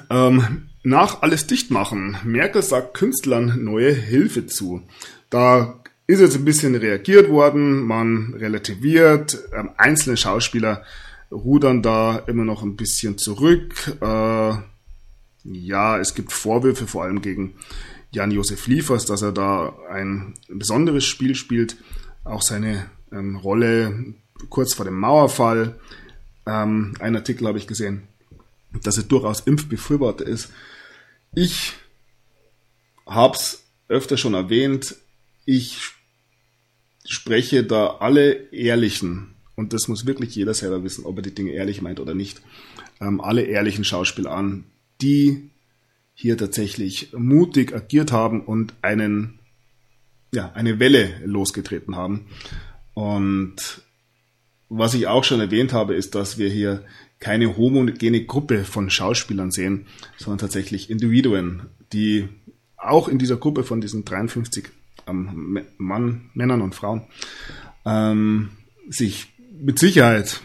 ähm, 0.09 0.69
nach 0.84 1.21
alles 1.21 1.47
dicht 1.47 1.71
machen. 1.71 2.17
Merkel 2.23 2.61
sagt 2.61 2.93
Künstlern 2.93 3.63
neue 3.63 3.91
Hilfe 3.91 4.45
zu. 4.45 4.84
Da 5.30 5.80
ist 6.07 6.19
jetzt 6.19 6.36
ein 6.36 6.45
bisschen 6.45 6.75
reagiert 6.75 7.30
worden, 7.30 7.82
man 7.82 8.34
relativiert, 8.36 9.38
ähm, 9.53 9.71
einzelne 9.77 10.17
Schauspieler 10.17 10.84
rudern 11.32 11.82
da 11.82 12.17
immer 12.27 12.45
noch 12.45 12.63
ein 12.63 12.75
bisschen 12.75 13.17
zurück. 13.17 13.97
Äh, 14.01 14.53
ja, 15.43 15.99
es 15.99 16.15
gibt 16.15 16.32
Vorwürfe 16.32 16.88
vor 16.88 17.03
allem 17.03 17.21
gegen 17.21 17.53
Jan-Josef 18.12 18.68
Liefers, 18.68 19.05
dass 19.05 19.22
er 19.22 19.32
da 19.32 19.74
ein 19.89 20.34
besonderes 20.47 21.05
Spiel 21.05 21.36
spielt. 21.36 21.78
Auch 22.24 22.41
seine 22.41 22.89
ähm, 23.12 23.36
Rolle 23.38 24.14
kurz 24.49 24.74
vor 24.74 24.86
dem 24.86 24.99
Mauerfall. 24.99 25.80
Ähm, 26.45 26.95
ein 26.99 27.16
Artikel 27.16 27.47
habe 27.47 27.57
ich 27.57 27.68
gesehen, 27.68 28.03
dass 28.84 28.97
er 28.97 29.03
durchaus 29.03 29.41
Impfbefürworter 29.41 30.26
ist. 30.26 30.49
Ich 31.36 31.74
habe 33.05 33.36
es 33.36 33.64
öfter 33.88 34.18
schon 34.18 34.34
erwähnt. 34.34 34.95
Ich 35.45 35.91
spreche 37.05 37.64
da 37.64 37.97
alle 37.99 38.51
ehrlichen 38.51 39.36
und 39.55 39.74
das 39.74 39.88
muss 39.88 40.05
wirklich 40.05 40.36
jeder 40.36 40.53
selber 40.53 40.84
wissen, 40.84 41.05
ob 41.05 41.18
er 41.18 41.22
die 41.24 41.36
Dinge 41.36 41.51
ehrlich 41.51 41.82
meint 41.82 41.99
oder 41.99 42.14
nicht, 42.14 42.41
ähm, 43.01 43.20
alle 43.20 43.41
ehrlichen 43.41 43.84
Schauspieler 43.84 44.32
an, 44.32 44.64
die 45.01 45.49
hier 46.22 46.38
tatsächlich 46.38 47.13
mutig 47.13 47.74
agiert 47.74 48.11
haben 48.11 48.41
und 48.41 48.74
einen, 48.82 49.39
ja, 50.34 50.51
eine 50.51 50.78
Welle 50.78 51.13
losgetreten 51.24 51.95
haben. 51.95 52.26
Und 52.93 53.55
was 54.67 54.95
ich 54.95 55.07
auch 55.07 55.24
schon 55.24 55.39
erwähnt 55.39 55.72
habe, 55.72 55.95
ist, 55.95 56.15
dass 56.15 56.38
wir 56.38 56.49
hier 56.49 56.84
keine 57.22 57.55
homogene 57.55 58.26
Gruppe 58.26 58.65
von 58.65 58.89
Schauspielern 58.89 59.51
sehen, 59.51 59.86
sondern 60.17 60.39
tatsächlich 60.39 60.89
Individuen, 60.89 61.67
die 61.93 62.28
auch 62.76 63.07
in 63.07 63.17
dieser 63.17 63.38
Gruppe 63.38 63.63
von 63.63 63.80
diesen 63.80 64.03
53 64.03 64.65
ähm, 65.07 65.61
Mann, 65.78 66.32
Männern 66.34 66.61
und 66.61 66.76
Frauen 66.76 67.03
ähm, 67.86 68.49
sich 68.89 69.30
mit 69.57 69.80
Sicherheit 69.80 70.41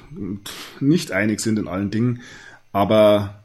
nicht 0.79 1.11
einig 1.11 1.41
sind 1.41 1.59
in 1.59 1.67
allen 1.67 1.91
Dingen, 1.91 2.23
aber 2.71 3.44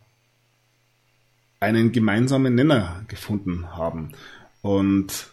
einen 1.59 1.91
gemeinsamen 1.91 2.55
Nenner 2.55 3.03
gefunden 3.07 3.75
haben. 3.75 4.11
Und 4.61 5.29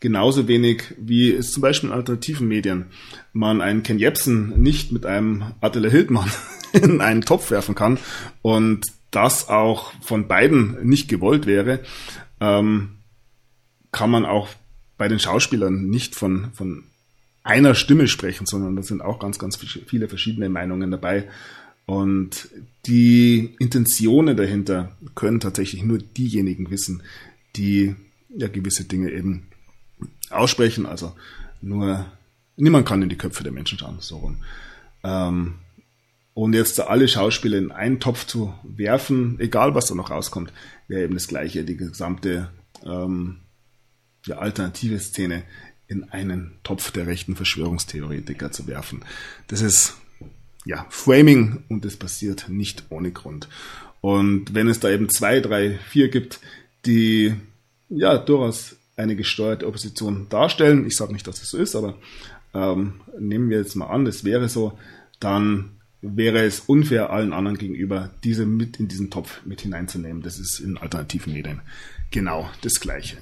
genauso 0.00 0.48
wenig 0.48 0.94
wie 0.98 1.32
es 1.32 1.52
zum 1.52 1.62
Beispiel 1.62 1.90
in 1.90 1.94
alternativen 1.94 2.48
Medien 2.48 2.86
man 3.32 3.60
einen 3.60 3.82
Ken 3.82 3.98
Jebsen 3.98 4.60
nicht 4.60 4.92
mit 4.92 5.06
einem 5.06 5.52
Attila 5.60 5.88
Hildmann 5.88 6.30
in 6.72 7.00
einen 7.00 7.22
Topf 7.22 7.50
werfen 7.50 7.74
kann 7.74 7.98
und 8.42 8.86
das 9.10 9.48
auch 9.48 9.92
von 10.02 10.26
beiden 10.26 10.86
nicht 10.86 11.08
gewollt 11.08 11.46
wäre, 11.46 11.80
ähm, 12.40 12.98
kann 13.92 14.10
man 14.10 14.26
auch 14.26 14.48
bei 14.98 15.08
den 15.08 15.20
Schauspielern 15.20 15.88
nicht 15.88 16.16
von, 16.16 16.52
von 16.52 16.84
einer 17.44 17.74
Stimme 17.74 18.08
sprechen, 18.08 18.46
sondern 18.46 18.74
da 18.74 18.82
sind 18.82 19.02
auch 19.02 19.18
ganz, 19.18 19.38
ganz 19.38 19.56
viele 19.56 20.08
verschiedene 20.08 20.48
Meinungen 20.48 20.90
dabei. 20.90 21.28
Und 21.86 22.48
die 22.86 23.54
Intentionen 23.58 24.36
dahinter 24.36 24.96
können 25.14 25.40
tatsächlich 25.40 25.82
nur 25.82 25.98
diejenigen 25.98 26.70
wissen, 26.70 27.02
die 27.56 27.94
ja 28.36 28.48
gewisse 28.48 28.84
Dinge 28.84 29.10
eben 29.10 29.48
aussprechen. 30.30 30.86
Also 30.86 31.14
nur 31.60 32.06
niemand 32.56 32.86
kann 32.86 33.02
in 33.02 33.08
die 33.08 33.18
Köpfe 33.18 33.42
der 33.42 33.52
Menschen 33.52 33.78
schauen, 33.78 33.96
so 34.00 34.18
rum. 34.18 34.38
Ähm, 35.02 35.54
und 36.32 36.52
jetzt 36.54 36.80
alle 36.80 37.06
Schauspieler 37.06 37.58
in 37.58 37.70
einen 37.70 38.00
Topf 38.00 38.26
zu 38.26 38.52
werfen, 38.64 39.38
egal 39.38 39.74
was 39.74 39.86
da 39.86 39.94
noch 39.94 40.10
rauskommt, 40.10 40.52
wäre 40.88 41.04
eben 41.04 41.14
das 41.14 41.28
Gleiche, 41.28 41.64
die 41.64 41.76
gesamte 41.76 42.50
ähm, 42.84 43.38
ja, 44.26 44.38
alternative 44.38 44.98
Szene 44.98 45.44
in 45.86 46.04
einen 46.04 46.58
Topf 46.64 46.90
der 46.90 47.06
rechten 47.06 47.36
Verschwörungstheoretiker 47.36 48.50
zu 48.50 48.66
werfen. 48.66 49.04
Das 49.46 49.60
ist 49.60 49.96
ja 50.64 50.86
Framing 50.90 51.64
und 51.68 51.84
das 51.84 51.96
passiert 51.96 52.48
nicht 52.48 52.84
ohne 52.90 53.12
Grund. 53.12 53.48
Und 54.00 54.54
wenn 54.54 54.68
es 54.68 54.80
da 54.80 54.90
eben 54.90 55.08
zwei, 55.08 55.40
drei, 55.40 55.78
vier 55.88 56.08
gibt, 56.08 56.40
die 56.86 57.34
ja 57.88 58.18
durchaus 58.18 58.76
eine 58.96 59.16
gesteuerte 59.16 59.66
Opposition 59.66 60.26
darstellen, 60.28 60.86
ich 60.86 60.96
sage 60.96 61.12
nicht, 61.12 61.26
dass 61.26 61.42
es 61.42 61.50
so 61.50 61.58
ist, 61.58 61.74
aber 61.74 61.96
ähm, 62.52 63.00
nehmen 63.18 63.50
wir 63.50 63.58
jetzt 63.58 63.76
mal 63.76 63.86
an, 63.86 64.04
das 64.04 64.24
wäre 64.24 64.48
so, 64.48 64.78
dann 65.20 65.70
wäre 66.02 66.44
es 66.44 66.60
unfair 66.60 67.10
allen 67.10 67.32
anderen 67.32 67.56
gegenüber, 67.56 68.10
diese 68.22 68.46
mit 68.46 68.78
in 68.78 68.88
diesen 68.88 69.10
Topf 69.10 69.40
mit 69.44 69.62
hineinzunehmen. 69.62 70.22
Das 70.22 70.38
ist 70.38 70.60
in 70.60 70.76
alternativen 70.76 71.32
Medien 71.32 71.62
genau 72.10 72.48
das 72.60 72.80
Gleiche. 72.80 73.16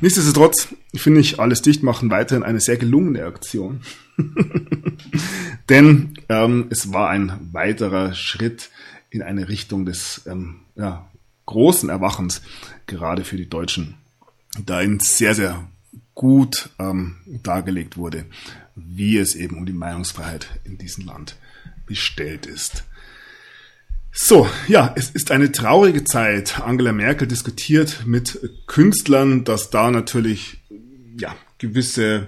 Nichtsdestotrotz 0.00 0.68
finde 0.94 1.20
ich 1.20 1.40
alles 1.40 1.62
dicht 1.62 1.82
machen 1.82 2.10
weiterhin 2.10 2.44
eine 2.44 2.60
sehr 2.60 2.76
gelungene 2.76 3.24
Aktion. 3.24 3.80
Denn 5.68 6.14
ähm, 6.28 6.66
es 6.70 6.92
war 6.92 7.10
ein 7.10 7.32
weiterer 7.52 8.14
Schritt 8.14 8.70
in 9.10 9.22
eine 9.22 9.48
Richtung 9.48 9.86
des 9.86 10.22
ähm, 10.26 10.60
ja, 10.76 11.08
großen 11.46 11.88
Erwachens, 11.88 12.42
gerade 12.86 13.24
für 13.24 13.36
die 13.36 13.48
Deutschen, 13.48 13.94
da 14.64 14.82
ihnen 14.82 15.00
sehr, 15.00 15.34
sehr 15.34 15.68
gut 16.14 16.70
ähm, 16.78 17.16
dargelegt 17.42 17.96
wurde, 17.96 18.26
wie 18.74 19.16
es 19.16 19.34
eben 19.34 19.56
um 19.56 19.66
die 19.66 19.72
Meinungsfreiheit 19.72 20.48
in 20.64 20.76
diesem 20.76 21.06
Land 21.06 21.36
bestellt 21.86 22.46
ist. 22.46 22.84
So, 24.12 24.48
ja, 24.66 24.92
es 24.96 25.10
ist 25.10 25.30
eine 25.30 25.52
traurige 25.52 26.04
Zeit. 26.04 26.60
Angela 26.60 26.92
Merkel 26.92 27.28
diskutiert 27.28 28.04
mit 28.04 28.38
Künstlern, 28.66 29.44
dass 29.44 29.70
da 29.70 29.90
natürlich 29.90 30.58
ja 31.16 31.36
gewisse 31.58 32.26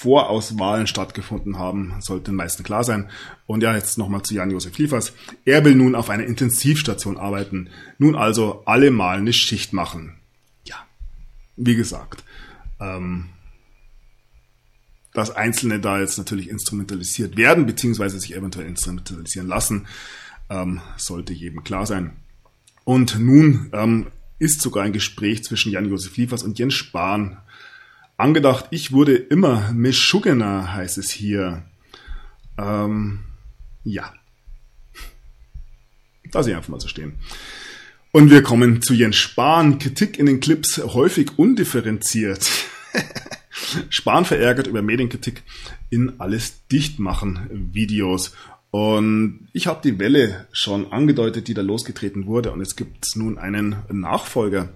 Vorauswahlen 0.00 0.86
stattgefunden 0.86 1.58
haben, 1.58 1.96
sollte 1.98 2.26
den 2.26 2.36
meisten 2.36 2.62
klar 2.62 2.84
sein. 2.84 3.10
Und 3.46 3.64
ja, 3.64 3.74
jetzt 3.74 3.98
nochmal 3.98 4.22
zu 4.22 4.32
Jan-Josef 4.32 4.78
Liefers. 4.78 5.12
Er 5.44 5.64
will 5.64 5.74
nun 5.74 5.96
auf 5.96 6.08
einer 6.08 6.22
Intensivstation 6.22 7.16
arbeiten. 7.16 7.68
Nun 7.98 8.14
also 8.14 8.62
alle 8.64 8.92
mal 8.92 9.18
eine 9.18 9.32
Schicht 9.32 9.72
machen. 9.72 10.14
Ja, 10.62 10.76
wie 11.56 11.74
gesagt, 11.74 12.22
ähm, 12.78 13.30
dass 15.14 15.34
Einzelne 15.34 15.80
da 15.80 15.98
jetzt 15.98 16.16
natürlich 16.16 16.48
instrumentalisiert 16.48 17.36
werden, 17.36 17.66
beziehungsweise 17.66 18.20
sich 18.20 18.36
eventuell 18.36 18.68
instrumentalisieren 18.68 19.48
lassen, 19.48 19.88
ähm, 20.48 20.80
sollte 20.96 21.32
jedem 21.32 21.64
klar 21.64 21.86
sein. 21.86 22.12
Und 22.84 23.18
nun 23.18 23.68
ähm, 23.72 24.06
ist 24.38 24.60
sogar 24.60 24.84
ein 24.84 24.92
Gespräch 24.92 25.42
zwischen 25.42 25.72
Jan-Josef 25.72 26.16
Liefers 26.16 26.44
und 26.44 26.56
Jens 26.56 26.74
Spahn 26.74 27.38
angedacht. 28.18 28.66
Ich 28.70 28.92
wurde 28.92 29.16
immer 29.16 29.72
Mischuggener, 29.72 30.74
heißt 30.74 30.98
es 30.98 31.10
hier. 31.10 31.64
Ähm, 32.58 33.20
ja. 33.84 34.12
Lass 36.32 36.46
ich 36.46 36.54
einfach 36.54 36.68
mal 36.68 36.80
so 36.80 36.88
stehen. 36.88 37.14
Und 38.12 38.30
wir 38.30 38.42
kommen 38.42 38.82
zu 38.82 38.92
Jens 38.92 39.16
Spahn. 39.16 39.78
Kritik 39.78 40.18
in 40.18 40.26
den 40.26 40.40
Clips 40.40 40.78
häufig 40.78 41.38
undifferenziert. 41.38 42.46
Spahn 43.88 44.24
verärgert 44.24 44.66
über 44.66 44.82
Medienkritik 44.82 45.42
in 45.88 46.20
alles 46.20 46.66
Dichtmachen 46.68 47.70
Videos. 47.72 48.34
Und 48.70 49.48
ich 49.52 49.66
habe 49.66 49.80
die 49.82 49.98
Welle 49.98 50.46
schon 50.52 50.92
angedeutet, 50.92 51.48
die 51.48 51.54
da 51.54 51.62
losgetreten 51.62 52.26
wurde. 52.26 52.52
Und 52.52 52.60
es 52.60 52.76
gibt 52.76 53.06
nun 53.14 53.38
einen 53.38 53.76
Nachfolger 53.90 54.70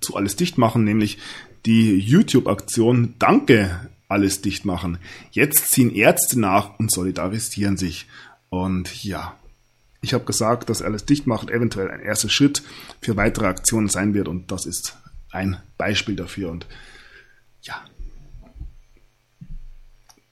zu 0.00 0.16
alles 0.16 0.36
dicht 0.36 0.58
machen, 0.58 0.84
nämlich 0.84 1.18
die 1.66 1.98
YouTube-Aktion 1.98 3.14
Danke 3.18 3.88
alles 4.08 4.42
dicht 4.42 4.64
machen. 4.64 4.98
Jetzt 5.30 5.70
ziehen 5.70 5.94
Ärzte 5.94 6.38
nach 6.38 6.78
und 6.78 6.92
solidarisieren 6.92 7.76
sich. 7.76 8.06
Und 8.50 9.02
ja, 9.04 9.36
ich 10.02 10.14
habe 10.14 10.24
gesagt, 10.24 10.68
dass 10.68 10.82
alles 10.82 11.06
dicht 11.06 11.26
machen 11.26 11.48
eventuell 11.48 11.90
ein 11.90 12.00
erster 12.00 12.28
Schritt 12.28 12.62
für 13.00 13.16
weitere 13.16 13.46
Aktionen 13.46 13.88
sein 13.88 14.14
wird. 14.14 14.28
Und 14.28 14.52
das 14.52 14.66
ist 14.66 14.96
ein 15.30 15.56
Beispiel 15.78 16.16
dafür. 16.16 16.50
Und 16.50 16.66
ja, 17.62 17.80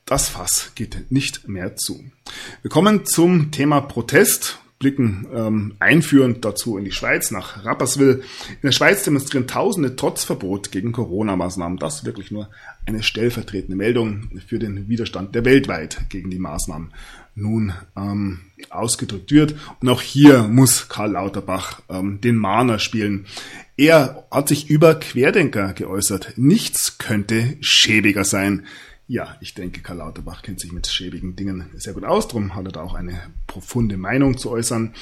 das 0.05 0.29
Fass 0.29 0.73
geht 0.75 1.11
nicht 1.11 1.49
mehr 1.49 1.77
zu. 1.77 2.05
Wir 2.63 2.71
kommen 2.71 3.07
zum 3.07 3.53
Thema 3.53 3.81
Protest, 3.81 4.59
blicken 4.81 5.27
ähm, 5.35 5.75
einführend 5.79 6.43
dazu 6.43 6.79
in 6.79 6.87
die 6.87 6.91
Schweiz, 6.91 7.31
nach 7.31 7.67
Rapperswil. 7.67 8.25
In 8.49 8.57
der 8.65 8.73
Schweiz 8.73 9.05
demonstrieren 9.05 9.47
Tausende 9.47 9.95
trotz 9.95 10.25
Verbot 10.25 10.73
gegen 10.73 10.93
Corona-Maßnahmen. 10.93 11.79
Das 11.79 11.97
ist 11.97 12.05
wirklich 12.07 12.31
nur 12.31 12.49
eine 12.87 13.03
stellvertretende 13.03 13.77
Meldung 13.77 14.31
für 14.47 14.59
den 14.59 14.89
Widerstand, 14.89 15.35
der 15.35 15.45
weltweit 15.45 16.09
gegen 16.09 16.31
die 16.31 16.39
Maßnahmen 16.39 16.93
nun 17.35 17.75
ähm, 17.95 18.41
ausgedrückt 18.71 19.31
wird. 19.33 19.55
Und 19.81 19.89
auch 19.91 20.01
hier 20.01 20.45
muss 20.45 20.89
Karl 20.89 21.13
Lauterbach 21.13 21.83
ähm, 21.91 22.23
den 22.23 22.37
Mahner 22.37 22.79
spielen. 22.79 23.27
Er 23.77 24.27
hat 24.31 24.49
sich 24.49 24.71
über 24.71 24.95
Querdenker 24.95 25.75
geäußert. 25.75 26.35
Nichts 26.37 26.97
könnte 26.97 27.59
schäbiger 27.61 28.25
sein. 28.25 28.65
Ja, 29.11 29.37
ich 29.41 29.55
denke, 29.55 29.81
Karl 29.81 29.97
Lauterbach 29.97 30.41
kennt 30.41 30.61
sich 30.61 30.71
mit 30.71 30.87
schäbigen 30.87 31.35
Dingen 31.35 31.69
sehr 31.75 31.95
gut 31.95 32.05
aus, 32.05 32.29
darum 32.29 32.55
hat 32.55 32.67
er 32.67 32.71
da 32.71 32.83
auch 32.83 32.95
eine 32.95 33.21
profunde 33.49 33.97
Meinung 33.97 34.39
zu 34.39 34.53
äußern. 34.53 34.95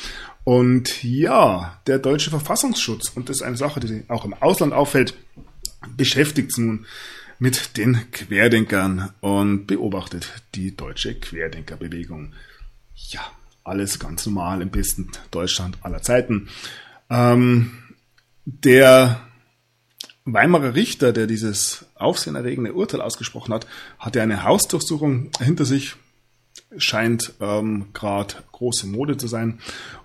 Und 0.44 1.04
ja, 1.04 1.78
der 1.86 1.98
deutsche 1.98 2.30
Verfassungsschutz, 2.30 3.10
und 3.14 3.28
das 3.28 3.36
ist 3.36 3.42
eine 3.42 3.58
Sache, 3.58 3.80
die 3.80 4.04
auch 4.08 4.24
im 4.24 4.32
Ausland 4.32 4.72
auffällt, 4.72 5.12
beschäftigt 5.94 6.54
sich 6.54 6.64
nun 6.64 6.86
mit 7.38 7.76
den 7.76 8.10
Querdenkern 8.10 9.12
und 9.20 9.66
beobachtet 9.66 10.32
die 10.54 10.74
deutsche 10.74 11.14
Querdenkerbewegung. 11.14 12.32
Ja, 12.94 13.20
alles 13.62 13.98
ganz 13.98 14.24
normal 14.24 14.62
im 14.62 14.70
besten 14.70 15.10
Deutschland 15.30 15.76
aller 15.82 16.00
Zeiten. 16.00 16.48
Ähm, 17.10 17.72
der 18.46 19.27
Weimarer 20.32 20.74
Richter, 20.74 21.12
der 21.12 21.26
dieses 21.26 21.86
aufsehenerregende 21.94 22.72
Urteil 22.72 23.00
ausgesprochen 23.00 23.54
hat, 23.54 23.66
hatte 23.98 24.22
eine 24.22 24.44
Hausdurchsuchung 24.44 25.30
hinter 25.40 25.64
sich. 25.64 25.96
Scheint 26.76 27.32
ähm, 27.40 27.86
gerade 27.94 28.34
große 28.52 28.86
Mode 28.86 29.16
zu 29.16 29.26
sein. 29.26 29.60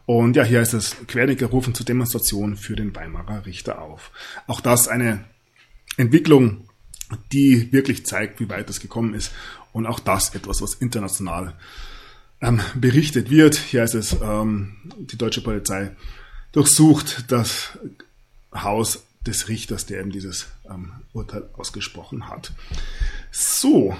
Und 0.06 0.36
ja, 0.36 0.44
hier 0.44 0.60
heißt 0.60 0.74
es, 0.74 0.96
Querdenker 1.08 1.48
rufen 1.48 1.74
zur 1.74 1.86
Demonstration 1.86 2.56
für 2.56 2.76
den 2.76 2.96
Weimarer 2.96 3.46
Richter 3.46 3.82
auf. 3.82 4.12
Auch 4.48 4.62
das 4.62 4.88
eine 4.88 5.26
Entwicklung, 5.98 6.70
die 7.32 7.72
wirklich 7.74 8.06
zeigt, 8.06 8.40
wie 8.40 8.50
weit 8.50 8.70
es 8.70 8.80
gekommen 8.80 9.14
ist. 9.14 9.32
Und 9.74 9.86
auch 9.88 10.00
das 10.00 10.36
etwas, 10.36 10.62
was 10.62 10.76
international 10.76 11.54
ähm, 12.42 12.62
berichtet 12.76 13.30
wird. 13.30 13.56
Hier 13.56 13.82
heißt 13.82 13.96
es, 13.96 14.16
ähm, 14.22 14.76
die 15.00 15.18
deutsche 15.18 15.42
Polizei 15.42 15.92
durchsucht 16.52 17.26
das 17.30 17.78
Haus 18.54 19.04
des 19.26 19.48
Richters, 19.48 19.86
der 19.86 20.02
eben 20.02 20.12
dieses 20.12 20.48
ähm, 20.70 20.92
Urteil 21.14 21.50
ausgesprochen 21.54 22.30
hat. 22.30 22.52
So. 23.32 23.96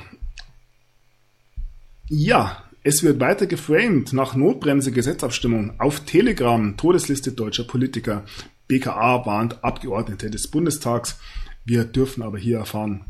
Ja, 2.10 2.64
es 2.84 3.02
wird 3.02 3.20
weiter 3.20 3.48
geframed 3.48 4.12
nach 4.12 4.36
Notbremse 4.36 4.92
Gesetzabstimmung 4.92 5.80
auf 5.80 6.02
Telegram, 6.02 6.76
Todesliste 6.76 7.32
deutscher 7.32 7.64
Politiker. 7.64 8.26
BKA 8.68 9.26
warnt 9.26 9.64
Abgeordnete 9.64 10.30
des 10.30 10.50
Bundestags. 10.50 11.18
Wir 11.64 11.86
dürfen 11.86 12.24
aber 12.24 12.38
hier 12.38 12.58
erfahren, 12.58 13.06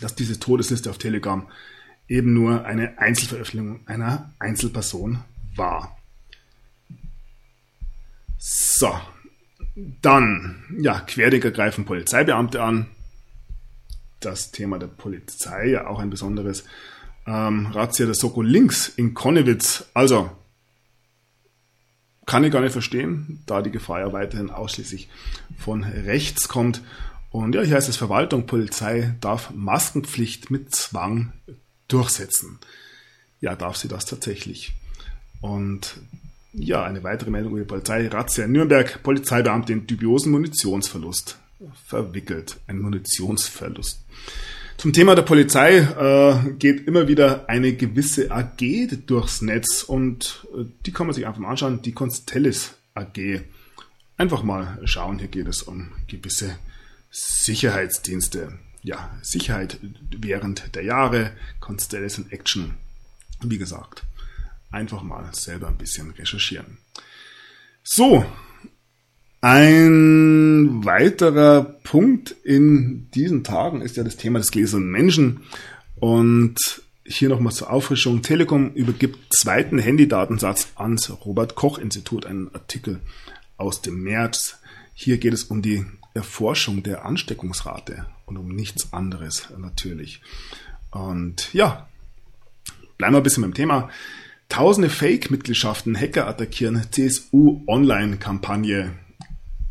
dass 0.00 0.14
diese 0.14 0.38
Todesliste 0.38 0.90
auf 0.90 0.98
Telegram 0.98 1.48
eben 2.06 2.32
nur 2.32 2.64
eine 2.64 2.98
Einzelveröffentlichung 2.98 3.80
einer 3.86 4.32
Einzelperson 4.38 5.24
war. 5.56 5.98
So, 8.38 8.94
dann, 10.02 10.64
ja, 10.80 11.00
Querdenker 11.00 11.50
greifen 11.50 11.84
Polizeibeamte 11.84 12.62
an. 12.62 12.86
Das 14.20 14.50
Thema 14.50 14.78
der 14.78 14.88
Polizei, 14.88 15.68
ja 15.68 15.86
auch 15.86 16.00
ein 16.00 16.10
besonderes. 16.10 16.64
Ähm, 17.26 17.66
Razzia 17.66 18.06
der 18.06 18.14
Soko 18.14 18.42
links 18.42 18.88
in 18.88 19.14
Konnewitz. 19.14 19.84
Also, 19.94 20.30
kann 22.26 22.44
ich 22.44 22.52
gar 22.52 22.60
nicht 22.60 22.72
verstehen, 22.72 23.42
da 23.46 23.62
die 23.62 23.70
Gefahr 23.70 24.00
ja 24.00 24.12
weiterhin 24.12 24.50
ausschließlich 24.50 25.08
von 25.58 25.84
rechts 25.84 26.48
kommt. 26.48 26.82
Und 27.30 27.54
ja, 27.54 27.62
hier 27.62 27.76
heißt 27.76 27.88
es, 27.88 27.96
Verwaltung, 27.96 28.46
Polizei 28.46 29.14
darf 29.20 29.50
Maskenpflicht 29.54 30.50
mit 30.50 30.74
Zwang 30.74 31.32
durchsetzen. 31.88 32.58
Ja, 33.40 33.54
darf 33.54 33.76
sie 33.76 33.88
das 33.88 34.06
tatsächlich. 34.06 34.74
Und 35.40 36.00
ja, 36.52 36.84
eine 36.84 37.02
weitere 37.02 37.30
Meldung 37.30 37.52
über 37.52 37.60
die 37.60 37.66
Polizei. 37.66 38.08
Razzia 38.08 38.44
in 38.44 38.52
Nürnberg. 38.52 39.02
Polizeibeamte 39.02 39.72
in 39.72 39.86
dubiosen 39.86 40.32
Munitionsverlust 40.32 41.38
verwickelt. 41.86 42.58
Ein 42.66 42.80
Munitionsverlust. 42.80 44.04
Zum 44.76 44.92
Thema 44.92 45.16
der 45.16 45.22
Polizei 45.22 45.78
äh, 45.78 46.52
geht 46.52 46.86
immer 46.86 47.08
wieder 47.08 47.48
eine 47.48 47.74
gewisse 47.74 48.30
AG 48.30 48.60
durchs 49.06 49.42
Netz 49.42 49.82
und 49.82 50.46
äh, 50.56 50.64
die 50.86 50.92
kann 50.92 51.08
man 51.08 51.14
sich 51.14 51.26
einfach 51.26 51.40
mal 51.40 51.50
anschauen. 51.50 51.82
Die 51.82 51.92
Constellis 51.92 52.74
AG. 52.94 53.40
Einfach 54.16 54.42
mal 54.42 54.80
schauen. 54.84 55.18
Hier 55.18 55.28
geht 55.28 55.48
es 55.48 55.62
um 55.62 55.90
gewisse 56.06 56.58
Sicherheitsdienste. 57.10 58.58
Ja, 58.82 59.18
Sicherheit 59.22 59.80
während 60.16 60.74
der 60.76 60.84
Jahre. 60.84 61.32
Constellis 61.60 62.18
in 62.18 62.30
Action. 62.30 62.74
Wie 63.42 63.58
gesagt, 63.58 64.04
einfach 64.70 65.02
mal 65.02 65.28
selber 65.32 65.68
ein 65.68 65.78
bisschen 65.78 66.10
recherchieren. 66.10 66.78
So, 67.82 68.24
ein 69.40 70.84
weiterer 70.84 71.62
Punkt 71.62 72.32
in 72.42 73.08
diesen 73.12 73.44
Tagen 73.44 73.82
ist 73.82 73.96
ja 73.96 74.04
das 74.04 74.16
Thema 74.16 74.40
des 74.40 74.50
gläsernen 74.50 74.90
Menschen. 74.90 75.44
Und 75.96 76.82
hier 77.04 77.28
nochmal 77.28 77.52
zur 77.52 77.70
Auffrischung. 77.70 78.22
Telekom 78.22 78.72
übergibt 78.74 79.32
zweiten 79.32 79.78
Handydatensatz 79.78 80.68
ans 80.76 81.10
Robert 81.24 81.54
Koch 81.54 81.78
Institut, 81.78 82.26
einen 82.26 82.54
Artikel 82.54 83.00
aus 83.56 83.80
dem 83.80 84.02
März. 84.02 84.58
Hier 84.92 85.18
geht 85.18 85.32
es 85.32 85.44
um 85.44 85.62
die 85.62 85.86
Erforschung 86.14 86.82
der 86.82 87.04
Ansteckungsrate 87.04 88.06
und 88.26 88.36
um 88.36 88.48
nichts 88.48 88.92
anderes 88.92 89.48
natürlich. 89.56 90.20
Und 90.90 91.52
ja, 91.54 91.88
bleiben 92.98 93.14
wir 93.14 93.20
ein 93.20 93.22
bisschen 93.22 93.42
beim 93.42 93.54
Thema. 93.54 93.88
Tausende 94.48 94.88
Fake-Mitgliedschaften, 94.88 95.94
Hacker 95.94 96.26
attackieren 96.26 96.82
CSU-Online-Kampagne. 96.90 98.94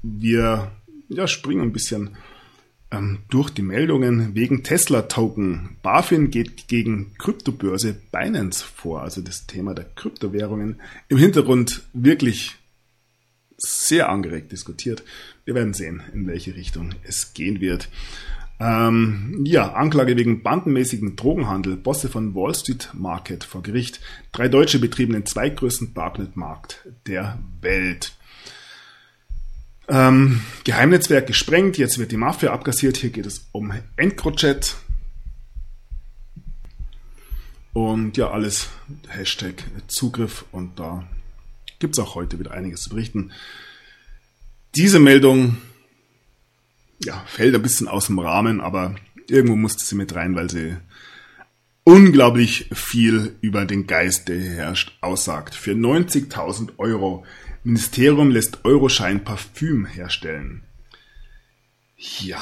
Wir 0.04 0.72
ja, 1.10 1.28
springen 1.28 1.62
ein 1.62 1.74
bisschen 1.74 2.16
ähm, 2.92 3.20
durch 3.30 3.50
die 3.50 3.64
Meldungen 3.64 4.36
wegen 4.36 4.64
Tesla-Token. 4.64 5.78
BaFin 5.82 6.30
geht 6.30 6.68
gegen 6.68 7.16
Kryptobörse 7.18 8.00
Binance 8.12 8.64
vor, 8.64 9.02
also 9.02 9.22
das 9.22 9.48
Thema 9.48 9.74
der 9.74 9.86
Kryptowährungen. 9.86 10.80
Im 11.10 11.18
Hintergrund 11.18 11.82
wirklich 11.94 12.56
sehr 13.58 14.10
angeregt 14.10 14.52
diskutiert. 14.52 15.04
Wir 15.44 15.56
werden 15.56 15.74
sehen, 15.74 16.04
in 16.14 16.28
welche 16.28 16.56
Richtung 16.56 16.92
es 17.04 17.34
gehen 17.34 17.62
wird. 17.62 17.90
Ähm, 18.60 19.44
ja, 19.46 19.74
Anklage 19.74 20.18
wegen 20.18 20.42
bandenmäßigen 20.42 21.16
Drogenhandel, 21.16 21.78
Bosse 21.78 22.10
von 22.10 22.34
Wall 22.34 22.56
Street 22.56 22.90
Market 22.94 23.44
vor 23.44 23.62
Gericht. 23.62 24.00
Drei 24.32 24.48
Deutsche 24.48 24.80
betrieben 24.80 25.14
den 25.14 25.26
zweitgrößten 25.26 25.94
Darknet-Markt 25.94 26.88
der 27.06 27.38
Welt. 27.62 28.16
Ähm, 29.88 30.42
Geheimnetzwerk 30.64 31.28
gesprengt, 31.28 31.78
jetzt 31.78 32.00
wird 32.00 32.12
die 32.12 32.18
Mafia 32.18 32.52
abkassiert. 32.52 32.98
Hier 32.98 33.12
geht 33.12 33.28
es 33.28 33.48
um 33.52 33.72
EncroChat. 33.96 34.76
Und 37.74 38.18
ja, 38.18 38.32
alles 38.32 38.70
Hashtag 39.08 39.64
Zugriff 39.88 40.46
und 40.52 40.80
da 40.80 41.08
gibt 41.78 41.96
es 41.96 42.04
auch 42.04 42.16
heute 42.16 42.40
wieder 42.40 42.52
einiges 42.52 42.82
zu 42.82 42.90
berichten. 42.90 43.32
Diese 44.76 45.00
Meldung 45.00 45.58
ja, 47.04 47.24
fällt 47.28 47.56
ein 47.56 47.62
bisschen 47.62 47.88
aus 47.88 48.08
dem 48.08 48.20
Rahmen, 48.20 48.62
aber 48.62 48.96
irgendwo 49.30 49.56
musste 49.56 49.86
sie 49.86 49.96
mit 49.96 50.16
rein, 50.16 50.36
weil 50.36 50.50
sie 50.50 50.78
unglaublich 51.84 52.70
viel 52.74 53.38
über 53.42 53.66
den 53.66 53.88
Geist, 53.88 54.28
der 54.28 54.38
hier 54.38 54.52
herrscht, 54.52 54.98
aussagt. 55.02 55.56
Für 55.56 55.72
90.000 55.72 56.72
Euro. 56.78 57.26
Ministerium 57.64 58.30
lässt 58.30 58.66
Euroschein 58.66 59.24
Parfüm 59.24 59.86
herstellen. 59.86 60.64
Ja. 61.98 62.42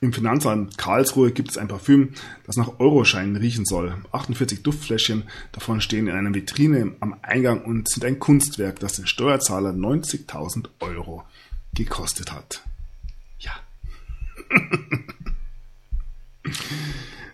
Im 0.00 0.12
Finanzamt 0.12 0.76
Karlsruhe 0.76 1.32
gibt 1.32 1.50
es 1.50 1.58
ein 1.58 1.68
Parfüm, 1.68 2.10
das 2.44 2.56
nach 2.56 2.78
Euroschein 2.78 3.36
riechen 3.36 3.64
soll. 3.64 3.94
48 4.12 4.62
Duftfläschchen 4.62 5.24
davon 5.52 5.80
stehen 5.80 6.06
in 6.06 6.14
einer 6.14 6.34
Vitrine 6.34 6.96
am 7.00 7.16
Eingang 7.22 7.62
und 7.62 7.88
sind 7.88 8.04
ein 8.04 8.18
Kunstwerk, 8.18 8.78
das 8.80 8.94
den 8.94 9.06
Steuerzahler 9.06 9.70
90.000 9.70 10.68
Euro 10.80 11.24
gekostet 11.74 12.32
hat. 12.32 12.62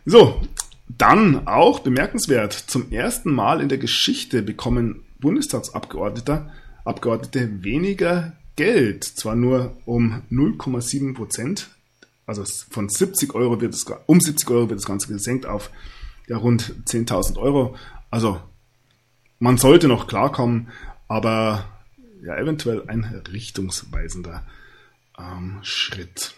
So, 0.05 0.41
dann 0.89 1.47
auch 1.47 1.81
bemerkenswert, 1.81 2.53
zum 2.53 2.91
ersten 2.93 3.33
Mal 3.35 3.61
in 3.61 3.69
der 3.69 3.79
Geschichte 3.79 4.43
bekommen 4.43 5.05
Bundestagsabgeordnete 5.19 6.51
Abgeordnete 6.85 7.63
weniger 7.63 8.33
Geld, 8.57 9.05
zwar 9.05 9.37
nur 9.37 9.77
um 9.85 10.23
0,7 10.31 11.15
Prozent, 11.15 11.71
also 12.27 12.45
von 12.71 12.89
70 12.89 13.35
Euro 13.35 13.61
wird 13.61 13.75
es, 13.75 13.85
um 14.07 14.21
70 14.21 14.51
Euro 14.51 14.69
wird 14.69 14.81
das 14.81 14.87
Ganze 14.87 15.09
gesenkt 15.09 15.47
auf 15.47 15.71
ja, 16.27 16.37
rund 16.37 16.75
10.000 16.87 17.37
Euro. 17.39 17.77
Also 18.11 18.41
man 19.39 19.59
sollte 19.59 19.89
noch 19.89 20.07
klarkommen, 20.07 20.69
aber 21.09 21.65
ja, 22.23 22.37
eventuell 22.37 22.89
ein 22.89 23.05
richtungsweisender 23.33 24.45
ähm, 25.19 25.59
Schritt. 25.63 26.35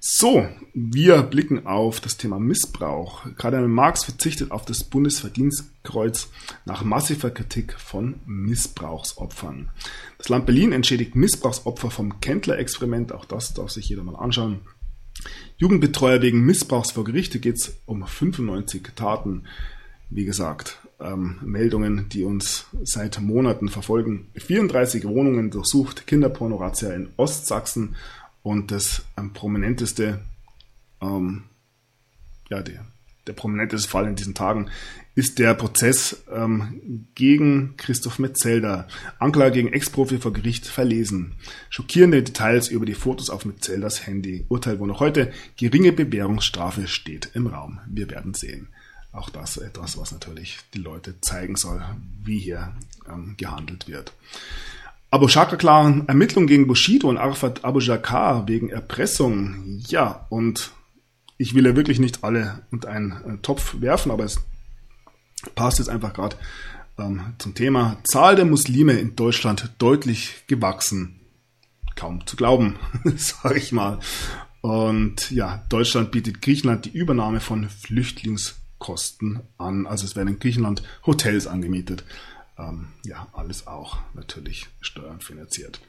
So, 0.00 0.46
wir 0.74 1.22
blicken 1.24 1.66
auf 1.66 1.98
das 1.98 2.16
Thema 2.16 2.38
Missbrauch. 2.38 3.26
Gerade 3.36 3.66
Marx 3.66 4.04
verzichtet 4.04 4.52
auf 4.52 4.64
das 4.64 4.84
Bundesverdienstkreuz 4.84 6.30
nach 6.64 6.84
massiver 6.84 7.30
Kritik 7.30 7.74
von 7.78 8.20
Missbrauchsopfern. 8.24 9.70
Das 10.16 10.28
Land 10.28 10.46
Berlin 10.46 10.70
entschädigt 10.70 11.16
Missbrauchsopfer 11.16 11.90
vom 11.90 12.20
Kendler-Experiment. 12.20 13.12
Auch 13.12 13.24
das 13.24 13.54
darf 13.54 13.70
sich 13.70 13.88
jeder 13.88 14.04
mal 14.04 14.14
anschauen. 14.14 14.60
Jugendbetreuer 15.56 16.22
wegen 16.22 16.44
Missbrauchs 16.44 16.92
vor 16.92 17.02
Gerichte 17.02 17.40
geht 17.40 17.56
es 17.56 17.80
um 17.84 18.06
95 18.06 18.94
Taten. 18.94 19.48
Wie 20.10 20.24
gesagt, 20.24 20.78
ähm, 21.00 21.38
Meldungen, 21.42 22.08
die 22.08 22.22
uns 22.22 22.66
seit 22.84 23.20
Monaten 23.20 23.68
verfolgen. 23.68 24.28
34 24.36 25.06
Wohnungen 25.06 25.50
durchsucht, 25.50 26.06
Kinderpornorazzia 26.06 26.92
in 26.92 27.10
Ostsachsen 27.16 27.96
und 28.48 28.70
das 28.70 29.04
ähm, 29.18 29.34
prominenteste, 29.34 30.20
ähm, 31.02 31.44
ja, 32.48 32.62
der, 32.62 32.82
der 33.26 33.34
prominenteste 33.34 33.90
Fall 33.90 34.06
in 34.06 34.16
diesen 34.16 34.34
Tagen 34.34 34.70
ist 35.14 35.38
der 35.38 35.52
Prozess 35.52 36.24
ähm, 36.32 37.06
gegen 37.14 37.76
Christoph 37.76 38.18
Metzelder. 38.18 38.88
Anklage 39.18 39.56
gegen 39.56 39.72
Ex-Profi 39.74 40.16
vor 40.16 40.32
Gericht 40.32 40.66
verlesen. 40.66 41.34
Schockierende 41.68 42.22
Details 42.22 42.68
über 42.68 42.86
die 42.86 42.94
Fotos 42.94 43.28
auf 43.28 43.44
Metzelders 43.44 44.06
Handy. 44.06 44.46
Urteil, 44.48 44.80
wo 44.80 44.86
noch 44.86 45.00
heute 45.00 45.30
geringe 45.58 45.92
Bewährungsstrafe 45.92 46.88
steht 46.88 47.32
im 47.34 47.48
Raum. 47.48 47.80
Wir 47.86 48.08
werden 48.08 48.32
sehen. 48.32 48.68
Auch 49.12 49.28
das 49.28 49.58
etwas, 49.58 49.98
was 49.98 50.10
natürlich 50.10 50.56
die 50.72 50.78
Leute 50.78 51.20
zeigen 51.20 51.56
soll, 51.56 51.84
wie 52.24 52.38
hier 52.38 52.72
ähm, 53.06 53.34
gehandelt 53.36 53.88
wird. 53.88 54.14
Abu 55.10 55.26
Shaka 55.26 55.56
klaren 55.56 56.06
Ermittlungen 56.06 56.46
gegen 56.48 56.66
Bushido 56.66 57.08
und 57.08 57.16
Arafat 57.16 57.64
Abu 57.64 57.80
Jakar 57.80 58.46
wegen 58.46 58.68
Erpressung. 58.68 59.80
Ja, 59.86 60.26
und 60.28 60.72
ich 61.38 61.54
will 61.54 61.64
ja 61.64 61.74
wirklich 61.76 61.98
nicht 61.98 62.24
alle 62.24 62.62
unter 62.70 62.90
einen 62.90 63.12
äh, 63.12 63.38
Topf 63.38 63.80
werfen, 63.80 64.12
aber 64.12 64.24
es 64.24 64.40
passt 65.54 65.78
jetzt 65.78 65.88
einfach 65.88 66.12
gerade 66.12 66.36
ähm, 66.98 67.22
zum 67.38 67.54
Thema. 67.54 67.96
Zahl 68.04 68.36
der 68.36 68.44
Muslime 68.44 68.94
in 68.94 69.16
Deutschland 69.16 69.70
deutlich 69.78 70.44
gewachsen. 70.46 71.20
Kaum 71.96 72.26
zu 72.26 72.36
glauben, 72.36 72.76
sage 73.16 73.58
ich 73.58 73.72
mal. 73.72 74.00
Und 74.60 75.30
ja, 75.30 75.64
Deutschland 75.70 76.10
bietet 76.10 76.42
Griechenland 76.42 76.84
die 76.84 76.90
Übernahme 76.90 77.40
von 77.40 77.70
Flüchtlingskosten 77.70 79.40
an. 79.56 79.86
Also 79.86 80.04
es 80.04 80.16
werden 80.16 80.28
in 80.28 80.38
Griechenland 80.38 80.82
Hotels 81.06 81.46
angemietet 81.46 82.04
ähm, 82.58 82.88
ja, 83.04 83.28
alles 83.32 83.66
auch 83.66 83.98
natürlich 84.14 84.66
steuernfinanziert. 84.80 85.80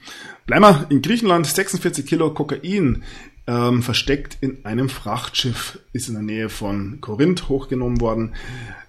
Bleiben 0.46 0.64
wir 0.64 0.86
in 0.90 1.02
Griechenland. 1.02 1.48
46 1.48 2.06
Kilo 2.06 2.34
Kokain 2.34 3.04
ähm, 3.48 3.82
versteckt 3.82 4.38
in 4.42 4.64
einem 4.66 4.90
Frachtschiff 4.90 5.80
ist 5.94 6.08
in 6.08 6.14
der 6.14 6.24
Nähe 6.24 6.50
von 6.50 7.02
Korinth 7.02 7.50
hochgenommen 7.50 8.00
worden. 8.00 8.36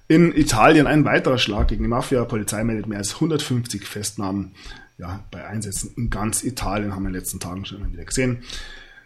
In 0.09 0.37
Italien 0.37 0.87
ein 0.87 1.05
weiterer 1.05 1.39
Schlag 1.39 1.68
gegen 1.68 1.85
die 1.85 1.89
Mafia. 1.89 2.24
Polizei 2.24 2.64
meldet 2.64 2.87
mehr 2.87 2.99
als 2.99 3.14
150 3.14 3.87
Festnahmen 3.87 4.55
ja, 4.99 5.24
bei 5.31 5.47
Einsätzen 5.47 5.95
in 5.97 6.11
ganz 6.11 6.45
Italien, 6.45 6.95
haben 6.95 7.05
wir 7.05 7.09
in 7.09 7.14
den 7.14 7.20
letzten 7.20 7.41
Tagen 7.41 7.64
schon 7.64 7.93
wieder 7.93 8.05
gesehen. 8.05 8.43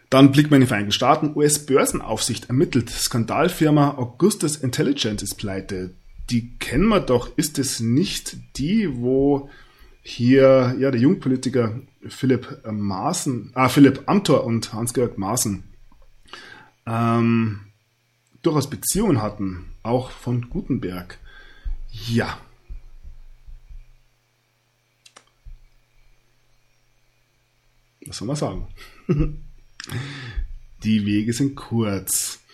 Dann 0.09 0.31
blickt 0.31 0.51
man 0.51 0.57
in 0.57 0.61
die 0.61 0.67
Vereinigten 0.67 0.91
Staaten. 0.91 1.35
US-Börsenaufsicht 1.35 2.49
ermittelt. 2.49 2.89
Skandalfirma 2.89 3.95
Augustus 3.97 4.57
Intelligence 4.57 5.23
ist 5.23 5.35
pleite 5.35 5.95
die 6.29 6.57
kennen 6.57 6.87
wir 6.87 6.99
doch. 6.99 7.37
Ist 7.37 7.59
es 7.59 7.79
nicht 7.79 8.37
die, 8.57 8.97
wo 8.97 9.49
hier 10.01 10.75
ja 10.79 10.91
der 10.91 10.99
Jungpolitiker 10.99 11.79
Philipp 12.07 12.61
Maaßen, 12.69 13.51
ah, 13.55 13.69
Philipp 13.69 14.03
Amthor 14.05 14.43
und 14.43 14.73
Hans-Georg 14.73 15.17
Maaßen 15.17 15.63
ähm, 16.85 17.61
durchaus 18.41 18.69
Beziehungen 18.69 19.21
hatten, 19.21 19.65
auch 19.83 20.11
von 20.11 20.49
Gutenberg. 20.49 21.17
Ja. 22.07 22.37
Was 28.05 28.17
soll 28.17 28.27
man 28.27 28.35
sagen? 28.35 28.67
Die 30.83 31.05
Wege 31.05 31.33
sind 31.33 31.55
kurz. 31.55 32.44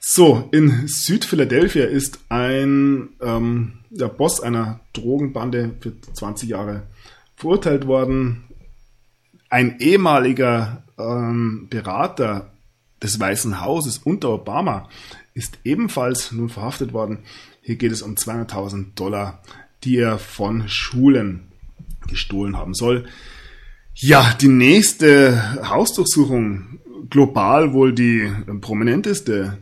So, 0.00 0.48
in 0.52 0.86
Südphiladelphia 0.86 1.84
ist 1.84 2.20
ein 2.28 3.10
ähm, 3.20 3.78
der 3.90 4.08
Boss 4.08 4.40
einer 4.40 4.80
Drogenbande 4.92 5.74
für 5.80 5.92
20 6.00 6.48
Jahre 6.48 6.84
verurteilt 7.36 7.86
worden. 7.86 8.44
Ein 9.48 9.80
ehemaliger 9.80 10.84
ähm, 10.98 11.68
Berater 11.70 12.52
des 13.02 13.18
Weißen 13.18 13.60
Hauses 13.60 13.98
unter 13.98 14.30
Obama 14.30 14.88
ist 15.34 15.58
ebenfalls 15.64 16.32
nun 16.32 16.48
verhaftet 16.48 16.92
worden. 16.92 17.20
Hier 17.62 17.76
geht 17.76 17.92
es 17.92 18.02
um 18.02 18.14
200.000 18.14 18.94
Dollar, 18.94 19.42
die 19.84 19.98
er 19.98 20.18
von 20.18 20.68
Schulen 20.68 21.52
gestohlen 22.08 22.56
haben 22.56 22.74
soll. 22.74 23.06
Ja, 23.94 24.34
die 24.40 24.48
nächste 24.48 25.68
Hausdurchsuchung, 25.68 26.78
global 27.10 27.72
wohl 27.72 27.92
die 27.92 28.30
prominenteste. 28.60 29.58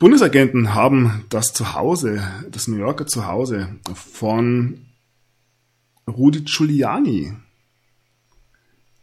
Bundesagenten 0.00 0.74
haben 0.74 1.26
das 1.28 1.52
Zuhause, 1.52 2.26
das 2.50 2.68
New 2.68 2.78
Yorker 2.78 3.06
Zuhause 3.06 3.76
von 3.94 4.86
Rudy 6.08 6.40
Giuliani 6.40 7.34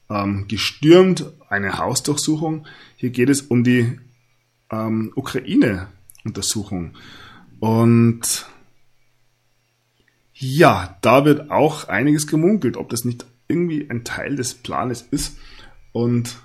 ähm, 0.09 0.47
gestürmt, 0.47 1.31
eine 1.49 1.77
Hausdurchsuchung. 1.77 2.65
Hier 2.95 3.11
geht 3.11 3.29
es 3.29 3.43
um 3.43 3.63
die 3.63 3.99
ähm, 4.71 5.11
Ukraine-Untersuchung. 5.13 6.95
Und 7.59 8.47
ja, 10.33 10.97
da 11.01 11.25
wird 11.25 11.51
auch 11.51 11.89
einiges 11.89 12.25
gemunkelt, 12.25 12.75
ob 12.75 12.89
das 12.89 13.05
nicht 13.05 13.27
irgendwie 13.47 13.87
ein 13.87 14.03
Teil 14.03 14.35
des 14.35 14.55
Planes 14.55 15.03
ist. 15.11 15.37
Und 15.91 16.37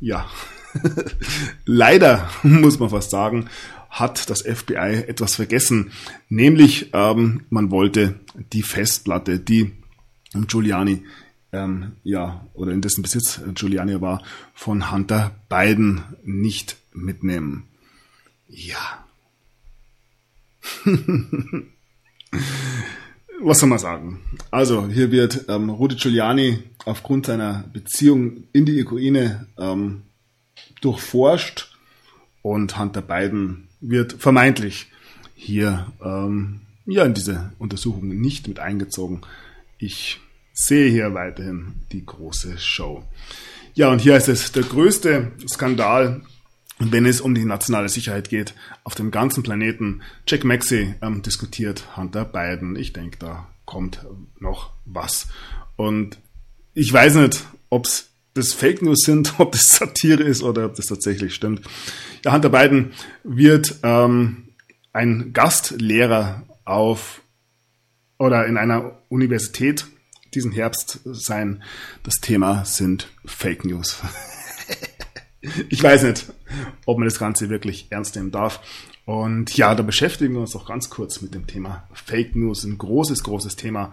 ja, 0.00 0.28
leider 1.64 2.28
muss 2.42 2.80
man 2.80 2.90
fast 2.90 3.10
sagen, 3.10 3.48
hat 3.92 4.30
das 4.30 4.42
FBI 4.42 5.04
etwas 5.06 5.36
vergessen. 5.36 5.92
Nämlich, 6.30 6.90
ähm, 6.94 7.42
man 7.50 7.70
wollte 7.70 8.18
die 8.52 8.62
Festplatte, 8.62 9.38
die 9.38 9.72
Giuliani, 10.32 11.04
ähm, 11.52 11.92
ja, 12.02 12.46
oder 12.54 12.72
in 12.72 12.80
dessen 12.80 13.02
Besitz 13.02 13.40
Giuliani 13.54 14.00
war, 14.00 14.22
von 14.54 14.90
Hunter 14.90 15.32
Biden 15.50 16.00
nicht 16.24 16.78
mitnehmen. 16.94 17.64
Ja. 18.48 19.04
was 23.42 23.58
soll 23.58 23.68
man 23.68 23.78
sagen? 23.78 24.20
Also 24.50 24.88
hier 24.88 25.10
wird 25.10 25.44
ähm, 25.48 25.68
Rudy 25.68 25.96
Giuliani 25.96 26.62
aufgrund 26.86 27.26
seiner 27.26 27.64
Beziehung 27.74 28.44
in 28.54 28.64
die 28.64 28.82
Ukraine 28.82 29.48
ähm, 29.58 30.02
durchforscht 30.80 31.76
und 32.40 32.78
Hunter 32.78 33.02
Biden 33.02 33.68
wird 33.82 34.14
vermeintlich 34.14 34.86
hier 35.34 35.92
ähm, 36.02 36.62
ja 36.86 37.04
in 37.04 37.14
diese 37.14 37.52
Untersuchungen 37.58 38.18
nicht 38.20 38.48
mit 38.48 38.58
eingezogen. 38.58 39.20
Ich 39.78 40.20
sehe 40.54 40.90
hier 40.90 41.12
weiterhin 41.12 41.74
die 41.92 42.06
große 42.06 42.58
Show. 42.58 43.04
Ja, 43.74 43.90
und 43.90 44.00
hier 44.00 44.16
ist 44.16 44.28
es 44.28 44.52
der 44.52 44.62
größte 44.62 45.32
Skandal 45.48 46.22
wenn 46.90 47.06
es 47.06 47.20
um 47.20 47.34
die 47.34 47.44
nationale 47.44 47.88
Sicherheit 47.88 48.28
geht, 48.28 48.54
auf 48.84 48.94
dem 48.94 49.10
ganzen 49.10 49.42
Planeten. 49.42 50.02
Jack 50.26 50.44
Maxey 50.44 50.94
ähm, 51.02 51.22
diskutiert 51.22 51.96
Hunter 51.96 52.24
Biden. 52.24 52.76
Ich 52.76 52.92
denke, 52.92 53.18
da 53.18 53.46
kommt 53.64 54.04
noch 54.40 54.72
was. 54.84 55.28
Und 55.76 56.18
ich 56.74 56.92
weiß 56.92 57.16
nicht, 57.16 57.44
ob 57.68 57.86
es 57.86 58.08
das 58.34 58.52
Fake 58.52 58.82
News 58.82 59.00
sind, 59.04 59.34
ob 59.38 59.52
das 59.52 59.76
Satire 59.76 60.22
ist 60.22 60.42
oder 60.42 60.66
ob 60.66 60.74
das 60.74 60.86
tatsächlich 60.86 61.34
stimmt. 61.34 61.62
Ja, 62.24 62.32
Hunter 62.32 62.50
Biden 62.50 62.92
wird 63.24 63.76
ähm, 63.82 64.48
ein 64.92 65.32
Gastlehrer 65.32 66.42
auf 66.64 67.22
oder 68.18 68.46
in 68.46 68.56
einer 68.56 68.98
Universität 69.08 69.86
diesen 70.34 70.52
Herbst 70.52 71.00
sein. 71.04 71.62
Das 72.04 72.16
Thema 72.16 72.64
sind 72.64 73.08
Fake 73.24 73.64
News. 73.64 74.00
ich 75.68 75.82
weiß 75.82 76.04
nicht, 76.04 76.32
ob 76.86 76.98
man 76.98 77.08
das 77.08 77.18
Ganze 77.18 77.50
wirklich 77.50 77.88
ernst 77.90 78.16
nehmen 78.16 78.30
darf. 78.30 78.60
Und 79.04 79.56
ja, 79.56 79.74
da 79.74 79.82
beschäftigen 79.82 80.34
wir 80.34 80.40
uns 80.40 80.54
auch 80.54 80.66
ganz 80.66 80.88
kurz 80.88 81.20
mit 81.20 81.34
dem 81.34 81.46
Thema 81.46 81.88
Fake 81.92 82.36
News, 82.36 82.64
ein 82.64 82.78
großes, 82.78 83.24
großes 83.24 83.56
Thema. 83.56 83.92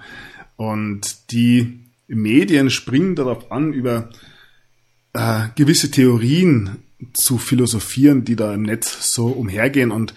Und 0.56 1.32
die 1.32 1.89
Medien 2.16 2.70
springen 2.70 3.16
darauf 3.16 3.52
an, 3.52 3.74
über 3.74 4.10
äh, 5.14 5.48
gewisse 5.56 5.92
Theorien 5.92 6.84
zu 7.14 7.38
philosophieren, 7.38 8.26
die 8.26 8.36
da 8.36 8.54
im 8.54 8.64
Netz 8.64 9.14
so 9.14 9.28
umhergehen. 9.28 9.92
Und 9.92 10.14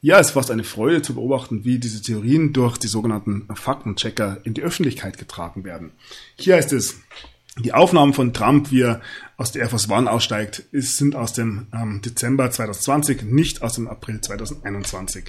ja, 0.00 0.18
es 0.18 0.28
ist 0.28 0.32
fast 0.32 0.50
eine 0.50 0.64
Freude 0.64 1.02
zu 1.02 1.14
beobachten, 1.14 1.64
wie 1.64 1.78
diese 1.78 2.02
Theorien 2.02 2.52
durch 2.52 2.78
die 2.78 2.88
sogenannten 2.88 3.48
Faktenchecker 3.54 4.40
in 4.44 4.54
die 4.54 4.62
Öffentlichkeit 4.62 5.18
getragen 5.18 5.64
werden. 5.64 5.92
Hier 6.36 6.56
heißt 6.56 6.72
es, 6.72 7.00
die 7.58 7.72
Aufnahmen 7.72 8.14
von 8.14 8.32
Trump, 8.32 8.70
wie 8.72 8.82
er 8.82 9.00
aus 9.36 9.52
der 9.52 9.62
Air 9.62 9.70
Force 9.70 9.88
One 9.88 10.10
aussteigt, 10.10 10.58
ist, 10.72 10.96
sind 10.96 11.14
aus 11.14 11.32
dem 11.32 11.68
ähm, 11.72 12.02
Dezember 12.02 12.50
2020, 12.50 13.22
nicht 13.22 13.62
aus 13.62 13.74
dem 13.74 13.86
April 13.86 14.20
2021. 14.20 15.26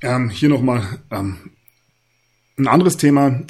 Ähm, 0.00 0.30
hier 0.30 0.48
nochmal 0.48 1.00
ähm, 1.10 1.50
ein 2.56 2.68
anderes 2.68 2.96
Thema. 2.96 3.42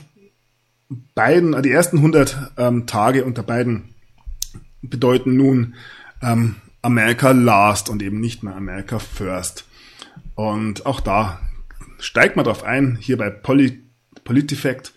Beiden, 1.15 1.61
die 1.63 1.71
ersten 1.71 1.99
100 1.99 2.53
ähm, 2.57 2.87
Tage 2.87 3.25
unter 3.25 3.43
beiden 3.43 3.95
bedeuten 4.81 5.37
nun 5.37 5.75
ähm, 6.23 6.57
America 6.83 7.33
Last 7.33 7.91
und 7.91 8.03
eben 8.03 8.21
nicht 8.21 8.43
mehr 8.43 8.57
America 8.57 8.99
First. 8.99 9.67
Und 10.35 10.87
auch 10.87 11.01
da 11.01 11.41
steigt 11.99 12.37
man 12.37 12.45
drauf 12.45 12.63
ein, 12.63 12.97
hier 13.01 13.19
bei 13.19 13.29
Polit 13.31 13.83
Politifact. 14.25 14.93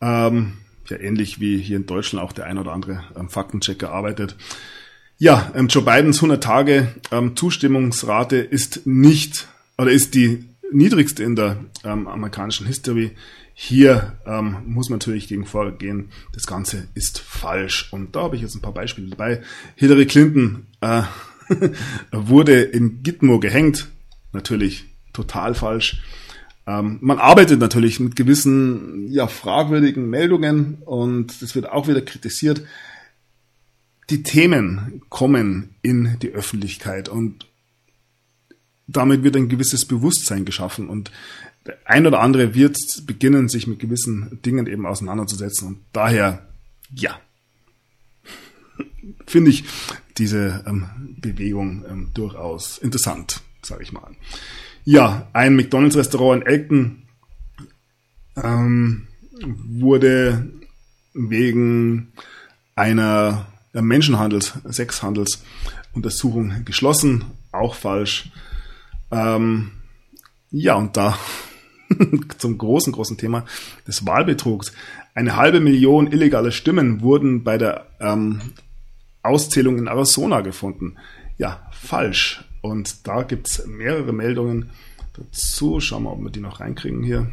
Ähm, 0.00 0.58
ja 0.90 0.98
ähnlich 0.98 1.40
wie 1.40 1.58
hier 1.58 1.76
in 1.76 1.86
Deutschland 1.86 2.24
auch 2.24 2.32
der 2.32 2.46
ein 2.46 2.58
oder 2.58 2.72
andere 2.72 3.04
ähm, 3.18 3.28
Faktenchecker 3.28 3.90
arbeitet. 3.90 4.36
Ja, 5.18 5.52
ähm, 5.54 5.68
Joe 5.68 5.84
Bidens 5.84 6.18
100 6.18 6.42
Tage 6.42 6.88
ähm, 7.10 7.36
Zustimmungsrate 7.36 8.36
ist 8.36 8.86
nicht 8.86 9.48
oder 9.78 9.90
ist 9.90 10.14
die 10.14 10.44
niedrigste 10.72 11.22
in 11.22 11.36
der 11.36 11.64
ähm, 11.84 12.06
amerikanischen 12.06 12.66
History. 12.66 13.12
Hier 13.54 14.18
ähm, 14.26 14.58
muss 14.66 14.88
man 14.88 14.98
natürlich 14.98 15.28
gegen 15.28 15.46
vorgehen, 15.46 16.10
das 16.32 16.46
Ganze 16.46 16.88
ist 16.94 17.18
falsch. 17.18 17.92
Und 17.92 18.16
da 18.16 18.22
habe 18.22 18.36
ich 18.36 18.42
jetzt 18.42 18.54
ein 18.54 18.62
paar 18.62 18.74
Beispiele 18.74 19.10
dabei. 19.10 19.42
Hillary 19.76 20.06
Clinton 20.06 20.66
äh, 20.80 21.02
wurde 22.12 22.62
in 22.62 23.02
Gitmo 23.02 23.38
gehängt. 23.38 23.88
Natürlich 24.32 24.86
total 25.12 25.54
falsch. 25.54 26.02
Ähm, 26.66 26.98
man 27.00 27.18
arbeitet 27.18 27.60
natürlich 27.60 28.00
mit 28.00 28.16
gewissen 28.16 29.08
ja, 29.10 29.26
fragwürdigen 29.26 30.08
Meldungen 30.08 30.78
und 30.84 31.42
das 31.42 31.54
wird 31.54 31.68
auch 31.68 31.88
wieder 31.88 32.02
kritisiert. 32.02 32.62
Die 34.10 34.22
Themen 34.22 35.02
kommen 35.08 35.74
in 35.82 36.18
die 36.20 36.30
Öffentlichkeit 36.30 37.08
und 37.08 37.46
damit 38.86 39.22
wird 39.22 39.36
ein 39.36 39.48
gewisses 39.48 39.84
Bewusstsein 39.84 40.44
geschaffen 40.44 40.88
und 40.88 41.10
der 41.66 41.78
ein 41.84 42.06
oder 42.06 42.20
andere 42.20 42.54
wird 42.54 42.76
beginnen, 43.06 43.48
sich 43.48 43.66
mit 43.66 43.78
gewissen 43.78 44.40
Dingen 44.44 44.66
eben 44.66 44.86
auseinanderzusetzen 44.86 45.68
und 45.68 45.78
daher, 45.92 46.46
ja, 46.94 47.20
finde 49.26 49.50
ich 49.50 49.64
diese 50.16 50.64
ähm, 50.66 51.16
Bewegung 51.20 51.84
ähm, 51.88 52.10
durchaus 52.14 52.78
interessant, 52.78 53.42
sage 53.62 53.82
ich 53.82 53.92
mal. 53.92 54.10
Ja, 54.84 55.28
ein 55.32 55.56
McDonalds-Restaurant 55.56 56.42
in 56.42 56.46
Elkton 56.48 57.02
ähm, 58.36 59.08
wurde 59.42 60.50
wegen 61.12 62.12
einer 62.74 63.46
Menschenhandels-, 63.72 64.54
Sexhandels-Untersuchung 64.68 66.64
geschlossen. 66.64 67.24
Auch 67.52 67.74
falsch. 67.74 68.30
Ähm, 69.10 69.72
ja, 70.50 70.74
und 70.74 70.96
da 70.96 71.18
zum 72.38 72.58
großen, 72.58 72.92
großen 72.92 73.16
Thema 73.16 73.44
des 73.86 74.06
Wahlbetrugs. 74.06 74.72
Eine 75.14 75.36
halbe 75.36 75.60
Million 75.60 76.10
illegale 76.10 76.52
Stimmen 76.52 77.02
wurden 77.02 77.44
bei 77.44 77.58
der 77.58 77.86
ähm, 78.00 78.40
Auszählung 79.22 79.78
in 79.78 79.86
Arizona 79.86 80.40
gefunden. 80.40 80.96
Ja, 81.38 81.66
falsch. 81.72 82.44
Und 82.62 83.06
da 83.06 83.22
gibt 83.22 83.48
es 83.48 83.66
mehrere 83.66 84.12
Meldungen 84.12 84.70
dazu. 85.14 85.80
Schauen 85.80 86.04
wir, 86.04 86.12
ob 86.12 86.22
wir 86.22 86.30
die 86.30 86.40
noch 86.40 86.60
reinkriegen 86.60 87.02
hier. 87.02 87.30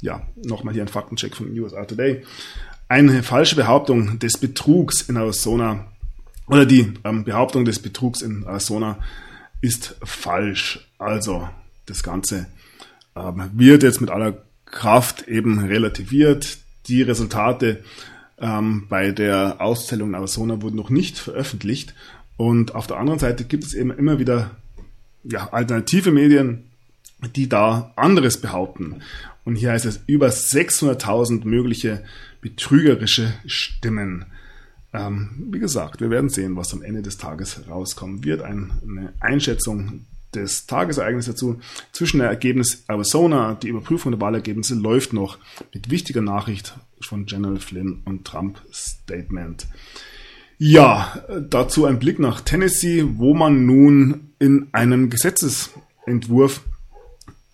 Ja, 0.00 0.26
nochmal 0.44 0.74
hier 0.74 0.82
ein 0.82 0.88
Faktencheck 0.88 1.36
von 1.36 1.58
USA 1.58 1.84
Today. 1.84 2.24
Eine 2.88 3.22
falsche 3.22 3.56
Behauptung 3.56 4.18
des 4.18 4.38
Betrugs 4.38 5.02
in 5.02 5.16
Arizona 5.16 5.86
oder 6.46 6.66
die 6.66 6.92
ähm, 7.04 7.24
Behauptung 7.24 7.64
des 7.64 7.80
Betrugs 7.80 8.22
in 8.22 8.44
Arizona 8.44 8.98
ist 9.60 9.96
falsch. 10.02 10.86
Also 10.98 11.48
das 11.86 12.02
Ganze 12.02 12.46
ähm, 13.16 13.50
wird 13.54 13.82
jetzt 13.82 14.00
mit 14.00 14.10
aller 14.10 14.44
Kraft 14.66 15.26
eben 15.28 15.58
relativiert. 15.58 16.58
Die 16.86 17.02
Resultate 17.02 17.82
ähm, 18.38 18.86
bei 18.88 19.12
der 19.12 19.60
Auszählung 19.60 20.10
in 20.10 20.14
Arizona 20.14 20.60
wurden 20.60 20.76
noch 20.76 20.90
nicht 20.90 21.18
veröffentlicht. 21.18 21.94
Und 22.36 22.74
auf 22.74 22.86
der 22.86 22.98
anderen 22.98 23.18
Seite 23.18 23.44
gibt 23.44 23.64
es 23.64 23.74
eben 23.74 23.90
immer 23.90 24.18
wieder 24.18 24.50
ja, 25.24 25.52
alternative 25.52 26.12
Medien, 26.12 26.64
die 27.34 27.48
da 27.48 27.92
anderes 27.96 28.40
behaupten. 28.40 29.00
Und 29.44 29.56
hier 29.56 29.70
heißt 29.70 29.86
es 29.86 30.00
über 30.06 30.28
600.000 30.28 31.46
mögliche 31.46 32.04
betrügerische 32.40 33.32
Stimmen. 33.46 34.26
Ähm, 34.92 35.30
wie 35.50 35.58
gesagt, 35.58 36.00
wir 36.00 36.10
werden 36.10 36.28
sehen, 36.28 36.56
was 36.56 36.74
am 36.74 36.82
Ende 36.82 37.02
des 37.02 37.16
Tages 37.16 37.62
rauskommen 37.68 38.24
wird. 38.24 38.42
Ein, 38.42 38.72
eine 38.86 39.12
Einschätzung 39.20 40.04
des 40.36 40.66
Tagesereignisses 40.66 41.34
dazu. 41.34 41.60
Zwischen 41.92 42.18
der 42.18 42.28
Ergebnis 42.28 42.84
Arizona, 42.88 43.54
die 43.54 43.68
Überprüfung 43.68 44.12
der 44.12 44.20
Wahlergebnisse 44.20 44.74
läuft 44.74 45.12
noch 45.12 45.38
mit 45.74 45.90
wichtiger 45.90 46.22
Nachricht 46.22 46.78
von 47.00 47.26
General 47.26 47.58
Flynn 47.58 48.02
und 48.04 48.24
Trump 48.24 48.60
Statement. 48.72 49.66
Ja, 50.58 51.22
dazu 51.50 51.84
ein 51.84 51.98
Blick 51.98 52.18
nach 52.18 52.40
Tennessee, 52.40 53.04
wo 53.16 53.34
man 53.34 53.66
nun 53.66 54.30
in 54.38 54.68
einem 54.72 55.10
Gesetzesentwurf 55.10 56.62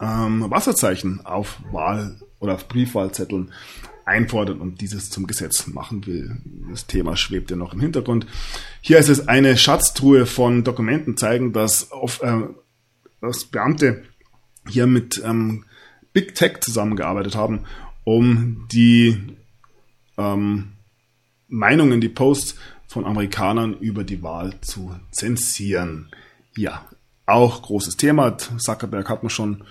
ähm, 0.00 0.50
Wasserzeichen 0.50 1.24
auf 1.24 1.58
Wahl- 1.72 2.16
oder 2.38 2.54
auf 2.54 2.68
Briefwahlzetteln 2.68 3.52
einfordert 4.04 4.60
und 4.60 4.80
dieses 4.80 5.10
zum 5.10 5.26
Gesetz 5.26 5.66
machen 5.68 6.06
will. 6.06 6.36
Das 6.70 6.86
Thema 6.86 7.16
schwebt 7.16 7.50
ja 7.50 7.56
noch 7.56 7.72
im 7.72 7.80
Hintergrund. 7.80 8.26
Hier 8.80 8.98
ist 8.98 9.08
es 9.08 9.28
eine 9.28 9.56
Schatztruhe 9.56 10.26
von 10.26 10.64
Dokumenten 10.64 11.16
zeigen, 11.16 11.52
dass, 11.52 11.92
auf, 11.92 12.22
äh, 12.22 12.42
dass 13.22 13.44
Beamte 13.44 14.02
hier 14.68 14.86
mit 14.86 15.22
ähm, 15.24 15.64
Big 16.12 16.34
Tech 16.34 16.60
zusammengearbeitet 16.60 17.36
haben, 17.36 17.64
um 18.04 18.68
die 18.70 19.16
ähm, 20.18 20.72
Meinungen, 21.48 22.00
die 22.00 22.08
Posts 22.08 22.56
von 22.86 23.06
Amerikanern 23.06 23.74
über 23.78 24.04
die 24.04 24.22
Wahl 24.22 24.54
zu 24.60 24.94
zensieren. 25.12 26.10
Ja, 26.56 26.86
auch 27.24 27.62
großes 27.62 27.96
Thema. 27.96 28.36
Zuckerberg 28.36 29.08
hat 29.08 29.22
man 29.22 29.30
schon. 29.30 29.64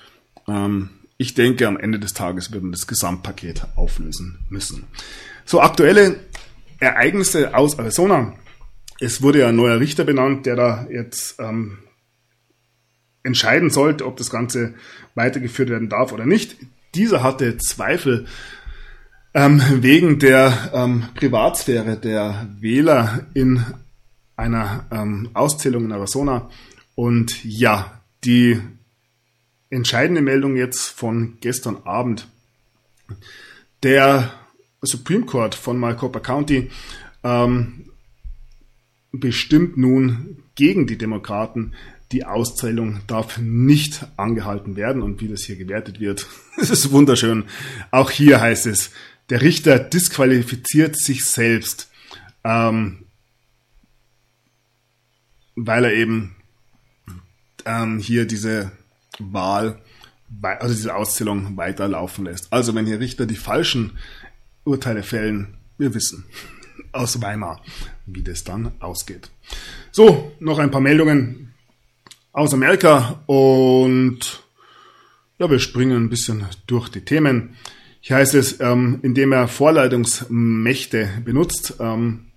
Ähm, 0.47 0.89
ich 1.17 1.35
denke, 1.35 1.67
am 1.67 1.77
Ende 1.77 1.99
des 1.99 2.13
Tages 2.13 2.51
wird 2.51 2.63
man 2.63 2.71
das 2.71 2.87
Gesamtpaket 2.87 3.67
auflösen 3.75 4.39
müssen. 4.49 4.85
So, 5.45 5.61
aktuelle 5.61 6.21
Ereignisse 6.79 7.55
aus 7.55 7.77
Arizona. 7.77 8.33
Es 8.99 9.21
wurde 9.21 9.39
ja 9.39 9.49
ein 9.49 9.55
neuer 9.55 9.79
Richter 9.79 10.03
benannt, 10.03 10.47
der 10.47 10.55
da 10.55 10.87
jetzt 10.89 11.39
ähm, 11.39 11.77
entscheiden 13.23 13.69
sollte, 13.69 14.05
ob 14.05 14.17
das 14.17 14.29
Ganze 14.29 14.73
weitergeführt 15.15 15.69
werden 15.69 15.89
darf 15.89 16.11
oder 16.11 16.25
nicht. 16.25 16.55
Dieser 16.95 17.23
hatte 17.23 17.57
Zweifel 17.57 18.25
ähm, 19.33 19.61
wegen 19.81 20.19
der 20.19 20.71
ähm, 20.73 21.05
Privatsphäre 21.15 21.97
der 21.97 22.49
Wähler 22.59 23.27
in 23.33 23.63
einer 24.35 24.85
ähm, 24.91 25.29
Auszählung 25.33 25.85
in 25.85 25.91
Arizona. 25.91 26.49
Und 26.95 27.43
ja, 27.45 28.01
die 28.23 28.59
entscheidende 29.69 30.21
Meldung 30.21 30.57
jetzt 30.57 30.89
von 30.89 31.37
gestern 31.39 31.77
Abend. 31.85 32.27
Der 33.83 34.31
Supreme 34.81 35.25
Court 35.25 35.55
von 35.55 35.77
Maricopa 35.77 36.19
County 36.19 36.69
ähm, 37.23 37.85
bestimmt 39.11 39.77
nun 39.77 40.43
gegen 40.55 40.87
die 40.87 40.97
Demokraten, 40.97 41.73
die 42.11 42.25
Auszählung 42.25 43.01
darf 43.07 43.37
nicht 43.37 44.05
angehalten 44.17 44.75
werden 44.75 45.01
und 45.01 45.21
wie 45.21 45.27
das 45.27 45.43
hier 45.43 45.55
gewertet 45.55 45.99
wird, 45.99 46.27
es 46.57 46.69
ist 46.69 46.91
wunderschön. 46.91 47.45
Auch 47.91 48.11
hier 48.11 48.41
heißt 48.41 48.67
es, 48.67 48.91
der 49.29 49.41
Richter 49.41 49.79
disqualifiziert 49.79 50.97
sich 50.97 51.25
selbst, 51.25 51.89
ähm, 52.43 53.05
weil 55.55 55.85
er 55.85 55.93
eben 55.93 56.35
ähm, 57.65 57.99
hier 57.99 58.25
diese 58.25 58.71
Wahl, 59.19 59.79
also 60.41 60.73
diese 60.73 60.95
Auszählung 60.95 61.55
weiterlaufen 61.57 62.25
lässt. 62.25 62.51
Also 62.51 62.75
wenn 62.75 62.85
hier 62.85 62.99
Richter 62.99 63.25
die 63.25 63.35
falschen 63.35 63.97
Urteile 64.63 65.03
fällen, 65.03 65.57
wir 65.77 65.93
wissen 65.93 66.25
aus 66.91 67.21
Weimar, 67.21 67.61
wie 68.05 68.23
das 68.23 68.43
dann 68.43 68.71
ausgeht. 68.79 69.29
So, 69.91 70.31
noch 70.39 70.59
ein 70.59 70.71
paar 70.71 70.81
Meldungen 70.81 71.50
aus 72.33 72.53
Amerika 72.53 73.21
und 73.25 74.43
ja, 75.37 75.49
wir 75.49 75.59
springen 75.59 76.03
ein 76.03 76.09
bisschen 76.09 76.45
durch 76.67 76.89
die 76.89 77.01
Themen. 77.01 77.55
Hier 77.99 78.17
heißt 78.17 78.35
es, 78.35 78.59
ähm, 78.59 78.99
indem 79.01 79.31
er 79.31 79.47
Vorleitungsmächte 79.47 81.09
benutzt, 81.23 81.75
ähm, 81.79 82.27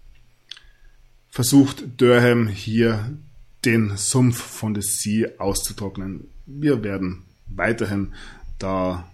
versucht 1.29 2.01
Durham 2.01 2.49
hier 2.49 3.17
den 3.65 3.97
Sumpf 3.97 4.41
von 4.41 4.75
der 4.75 4.83
See 4.83 5.27
auszutrocknen. 5.39 6.29
Wir 6.47 6.83
werden 6.83 7.25
weiterhin 7.47 8.15
da, 8.59 9.09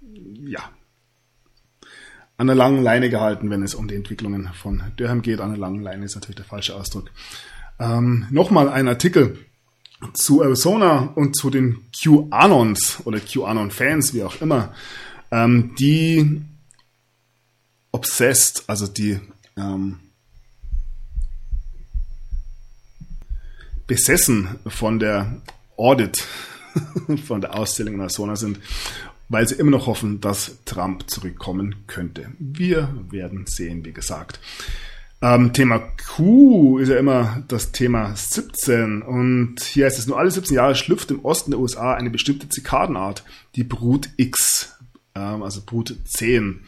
ja, 0.00 0.60
an 2.36 2.48
der 2.48 2.56
langen 2.56 2.82
Leine 2.82 3.10
gehalten, 3.10 3.50
wenn 3.50 3.62
es 3.62 3.74
um 3.74 3.86
die 3.86 3.94
Entwicklungen 3.94 4.50
von 4.52 4.82
Durham 4.96 5.22
geht. 5.22 5.40
An 5.40 5.50
der 5.50 5.58
langen 5.58 5.82
Leine 5.82 6.04
ist 6.04 6.16
natürlich 6.16 6.36
der 6.36 6.44
falsche 6.44 6.74
Ausdruck. 6.74 7.10
Ähm, 7.78 8.26
Nochmal 8.30 8.68
ein 8.68 8.88
Artikel 8.88 9.38
zu 10.12 10.42
Arizona 10.42 11.12
und 11.14 11.36
zu 11.36 11.50
den 11.50 11.86
QAnons 11.92 12.98
oder 13.04 13.20
QAnon-Fans, 13.20 14.14
wie 14.14 14.22
auch 14.22 14.40
immer 14.40 14.74
ähm, 15.34 15.74
die 15.78 16.42
obsessed, 17.90 18.64
also 18.68 18.86
die 18.86 19.20
ähm, 19.56 19.98
besessen 23.86 24.60
von 24.66 24.98
der 24.98 25.42
Audit, 25.76 26.24
von 27.26 27.40
der 27.40 27.54
Auszählung 27.54 27.94
in 27.94 28.00
Arizona 28.00 28.36
sind, 28.36 28.60
weil 29.28 29.48
sie 29.48 29.56
immer 29.56 29.72
noch 29.72 29.86
hoffen, 29.86 30.20
dass 30.20 30.58
Trump 30.64 31.10
zurückkommen 31.10 31.86
könnte. 31.86 32.32
Wir 32.38 32.94
werden 33.10 33.46
sehen, 33.46 33.84
wie 33.84 33.92
gesagt. 33.92 34.38
Ähm, 35.24 35.54
Thema 35.54 35.78
Q 35.78 36.78
ist 36.78 36.90
ja 36.90 36.98
immer 36.98 37.42
das 37.48 37.72
Thema 37.72 38.14
17 38.14 39.00
und 39.00 39.56
hier 39.62 39.86
heißt 39.86 39.98
es 39.98 40.06
nur 40.06 40.18
alle 40.18 40.30
17 40.30 40.54
Jahre 40.54 40.74
schlüpft 40.74 41.10
im 41.10 41.24
Osten 41.24 41.52
der 41.52 41.60
USA 41.60 41.94
eine 41.94 42.10
bestimmte 42.10 42.50
Zikadenart, 42.50 43.24
die 43.54 43.64
Brut 43.64 44.10
X 44.18 44.74
ähm, 45.14 45.42
also 45.42 45.62
Brut 45.64 45.96
10. 46.04 46.60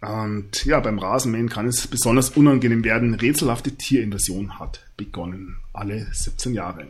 Und 0.00 0.64
ja, 0.64 0.80
beim 0.80 0.98
Rasenmähen 0.98 1.50
kann 1.50 1.66
es 1.66 1.86
besonders 1.86 2.30
unangenehm 2.30 2.82
werden. 2.82 3.14
Rätselhafte 3.14 3.72
Tierinvasion 3.72 4.58
hat 4.58 4.80
begonnen. 4.96 5.58
Alle 5.74 6.06
17 6.12 6.54
Jahre. 6.54 6.88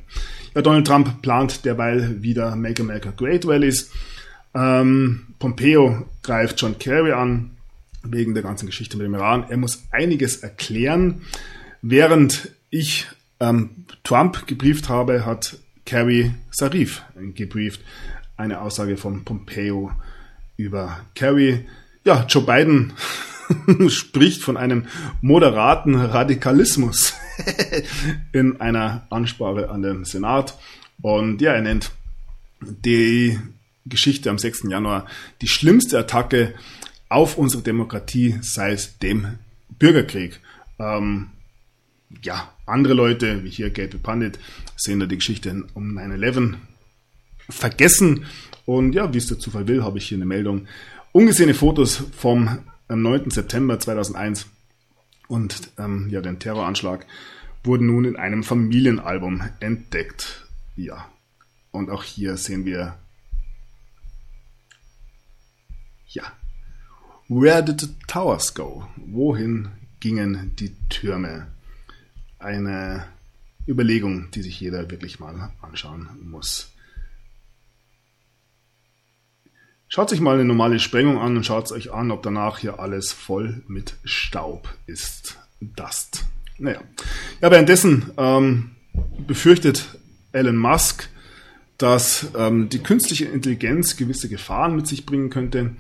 Ja, 0.55 0.63
Donald 0.63 0.87
Trump 0.87 1.21
plant 1.21 1.65
derweil 1.65 2.23
wieder 2.23 2.55
Make 2.57 2.83
America 2.83 3.11
Great 3.11 3.45
Rallies. 3.47 3.91
Ähm, 4.55 5.35
Pompeo 5.39 6.07
greift 6.23 6.61
John 6.61 6.79
Kerry 6.79 7.13
an, 7.13 7.52
wegen 8.03 8.35
der 8.35 8.43
ganzen 8.43 8.67
Geschichte 8.67 8.97
mit 8.97 9.07
dem 9.07 9.15
Iran. 9.15 9.47
Er 9.49 9.57
muss 9.57 9.85
einiges 9.91 10.37
erklären. 10.37 11.23
Während 11.83 12.51
ich 12.71 13.07
ähm, 13.41 13.87
Trump 14.05 14.47
gebrieft 14.47 14.89
habe, 14.89 15.27
hat 15.27 15.59
Kerry 15.85 16.33
Sarif 16.51 17.03
gebrieft. 17.35 17.81
Eine 18.37 18.61
Aussage 18.61 18.97
von 18.97 19.25
Pompeo 19.25 19.93
über 20.57 21.01
Kerry. 21.15 21.67
Ja, 22.05 22.25
Joe 22.29 22.45
Biden 22.45 22.93
spricht 23.89 24.43
von 24.43 24.57
einem 24.57 24.87
moderaten 25.21 25.95
Radikalismus 25.95 27.15
in 28.33 28.61
einer 28.61 29.07
Ansprache 29.11 29.71
an 29.71 29.83
den 29.83 30.05
Senat. 30.05 30.59
Und 31.01 31.41
ja, 31.41 31.53
er 31.53 31.63
nennt 31.63 31.91
die 32.61 33.39
Geschichte 33.87 34.31
am 34.31 34.39
6. 34.39 34.65
Januar 34.69 35.07
die 35.41 35.49
schlimmste 35.49 35.99
Attacke 35.99 36.55
auf 37.13 37.37
unsere 37.37 37.63
Demokratie 37.63 38.39
seit 38.41 39.03
dem 39.03 39.39
Bürgerkrieg. 39.79 40.41
Ähm, 40.79 41.31
ja, 42.23 42.53
andere 42.67 42.95
Leute, 42.95 43.45
wie 43.45 43.51
hier 43.51 43.71
Gabriel 43.71 44.01
Pandit, 44.03 44.39
sehen 44.77 45.01
da 45.01 45.07
die 45.07 45.17
Geschichte 45.17 45.65
um 45.75 45.99
9-11 45.99 46.55
vergessen 47.49 48.25
und 48.65 48.95
ja, 48.95 49.13
wie 49.13 49.19
es 49.19 49.27
der 49.27 49.39
Zufall 49.39 49.69
will, 49.69 49.83
habe 49.83 49.99
ich 49.99 50.09
hier 50.09 50.19
eine 50.19 50.25
Meldung. 50.25 50.67
Ungesehene 51.13 51.55
Fotos 51.55 52.05
vom 52.17 52.59
9. 52.89 53.31
September 53.31 53.79
2001 53.79 54.47
und 55.29 55.73
ähm, 55.79 56.09
ja, 56.11 56.21
den 56.21 56.39
Terroranschlag 56.39 57.07
wurden 57.65 57.87
nun 57.87 58.05
in 58.05 58.17
einem 58.17 58.43
Familienalbum 58.43 59.43
entdeckt. 59.61 60.47
Ja, 60.77 61.09
und 61.71 61.91
auch 61.91 62.03
hier 62.03 62.37
sehen 62.37 62.65
wir, 62.65 62.99
ja, 66.09 66.25
Where 67.35 67.63
did 67.63 67.81
the 67.81 67.89
towers 68.07 68.53
go? 68.53 68.85
Wohin 68.97 69.71
gingen 70.01 70.55
die 70.57 70.75
Türme? 70.91 71.47
Eine 72.39 73.07
Überlegung, 73.67 74.31
die 74.33 74.43
sich 74.43 74.61
jeder 74.61 74.91
wirklich 74.91 75.19
mal 75.19 75.51
anschauen 75.63 76.11
muss. 76.23 76.73
Schaut 79.89 80.11
sich 80.11 80.21
mal 80.21 80.35
eine 80.35 80.45
normale 80.45 80.79
Sprengung 80.79 81.19
an 81.19 81.35
und 81.35 81.47
schaut 81.47 81.73
euch 81.73 81.91
an, 81.91 82.11
ob 82.11 82.23
danach 82.23 82.59
hier 82.59 82.81
alles 82.81 83.15
voll 83.15 83.63
mit 83.67 83.95
Staub 84.05 84.69
ist. 84.85 85.39
Dust. 85.61 86.25
Naja. 86.59 86.83
Ja, 87.41 87.51
währenddessen 87.51 88.11
ähm, 88.19 88.73
befürchtet 89.27 89.99
Elon 90.33 90.57
Musk, 90.57 91.09
dass 91.83 92.29
ähm, 92.37 92.69
die 92.69 92.79
künstliche 92.79 93.25
Intelligenz 93.25 93.97
gewisse 93.97 94.29
Gefahren 94.29 94.77
mit 94.77 94.87
sich 94.87 95.05
bringen 95.05 95.31
könnte. 95.31 95.75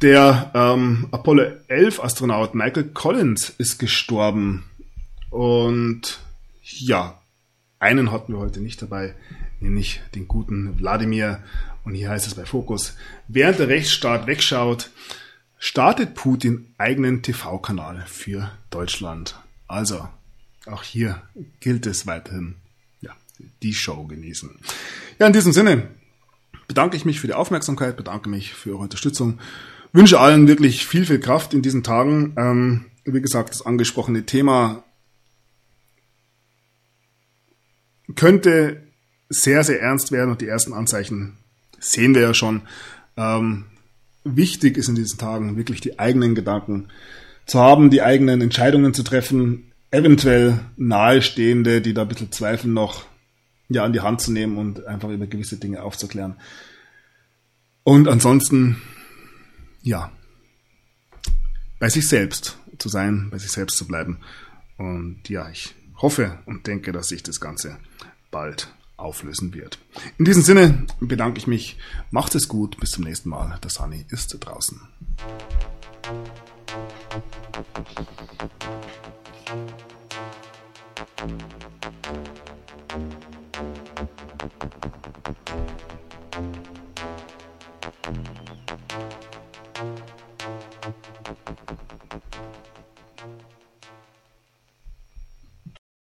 Der 0.00 0.52
ähm, 0.54 1.08
Apollo 1.10 1.50
11 1.66 1.98
Astronaut 2.02 2.54
Michael 2.54 2.90
Collins 2.90 3.50
ist 3.50 3.78
gestorben. 3.78 4.64
Und 5.30 6.20
ja, 6.62 7.20
einen 7.80 8.12
hatten 8.12 8.34
wir 8.34 8.38
heute 8.38 8.60
nicht 8.60 8.80
dabei, 8.82 9.16
nämlich 9.58 10.00
den 10.14 10.28
guten 10.28 10.78
Wladimir. 10.78 11.42
Und 11.84 11.94
hier 11.94 12.10
heißt 12.10 12.28
es 12.28 12.36
bei 12.36 12.46
Fokus, 12.46 12.96
während 13.26 13.58
der 13.58 13.66
Rechtsstaat 13.66 14.28
wegschaut, 14.28 14.90
startet 15.58 16.14
Putin 16.14 16.72
eigenen 16.78 17.22
TV-Kanal 17.22 18.04
für 18.06 18.52
Deutschland. 18.70 19.34
Also, 19.66 20.08
auch 20.66 20.84
hier 20.84 21.20
gilt 21.58 21.86
es 21.86 22.06
weiterhin, 22.06 22.54
die 23.62 23.74
Show 23.74 24.06
genießen. 24.06 24.50
Ja, 25.18 25.26
in 25.26 25.32
diesem 25.32 25.52
Sinne 25.52 25.88
bedanke 26.68 26.96
ich 26.96 27.04
mich 27.04 27.20
für 27.20 27.26
die 27.26 27.34
Aufmerksamkeit, 27.34 27.96
bedanke 27.96 28.28
mich 28.28 28.54
für 28.54 28.70
eure 28.70 28.82
Unterstützung, 28.82 29.38
wünsche 29.92 30.20
allen 30.20 30.48
wirklich 30.48 30.86
viel, 30.86 31.04
viel 31.04 31.20
Kraft 31.20 31.54
in 31.54 31.62
diesen 31.62 31.82
Tagen. 31.82 32.34
Ähm, 32.36 32.84
wie 33.04 33.20
gesagt, 33.20 33.50
das 33.50 33.66
angesprochene 33.66 34.24
Thema 34.24 34.84
könnte 38.14 38.82
sehr, 39.28 39.64
sehr 39.64 39.80
ernst 39.80 40.12
werden 40.12 40.30
und 40.30 40.40
die 40.40 40.48
ersten 40.48 40.72
Anzeichen 40.72 41.38
sehen 41.78 42.14
wir 42.14 42.22
ja 42.22 42.34
schon. 42.34 42.62
Ähm, 43.16 43.64
wichtig 44.24 44.76
ist 44.76 44.88
in 44.88 44.94
diesen 44.94 45.18
Tagen 45.18 45.56
wirklich 45.56 45.80
die 45.80 45.98
eigenen 45.98 46.34
Gedanken 46.34 46.88
zu 47.46 47.58
haben, 47.58 47.90
die 47.90 48.02
eigenen 48.02 48.40
Entscheidungen 48.40 48.94
zu 48.94 49.02
treffen, 49.02 49.72
eventuell 49.90 50.60
nahestehende, 50.76 51.80
die 51.80 51.94
da 51.94 52.02
ein 52.02 52.08
bisschen 52.08 52.32
zweifeln, 52.32 52.72
noch 52.72 53.04
ja, 53.68 53.84
an 53.84 53.92
die 53.92 54.00
Hand 54.00 54.20
zu 54.20 54.32
nehmen 54.32 54.58
und 54.58 54.86
einfach 54.86 55.08
über 55.08 55.26
gewisse 55.26 55.56
Dinge 55.56 55.82
aufzuklären. 55.82 56.36
Und 57.84 58.08
ansonsten, 58.08 58.80
ja, 59.82 60.12
bei 61.78 61.88
sich 61.88 62.08
selbst 62.08 62.58
zu 62.78 62.88
sein, 62.88 63.28
bei 63.30 63.38
sich 63.38 63.50
selbst 63.50 63.76
zu 63.76 63.86
bleiben. 63.86 64.20
Und 64.76 65.28
ja, 65.28 65.48
ich 65.50 65.74
hoffe 65.96 66.38
und 66.46 66.66
denke, 66.66 66.92
dass 66.92 67.08
sich 67.08 67.22
das 67.22 67.40
Ganze 67.40 67.78
bald 68.30 68.72
auflösen 68.96 69.52
wird. 69.52 69.78
In 70.18 70.24
diesem 70.24 70.42
Sinne 70.42 70.86
bedanke 71.00 71.38
ich 71.38 71.46
mich. 71.46 71.78
Macht 72.10 72.34
es 72.34 72.48
gut. 72.48 72.78
Bis 72.78 72.90
zum 72.90 73.04
nächsten 73.04 73.28
Mal. 73.28 73.58
Das 73.60 73.74
Sunny 73.74 74.06
ist 74.10 74.36
draußen. 74.40 74.80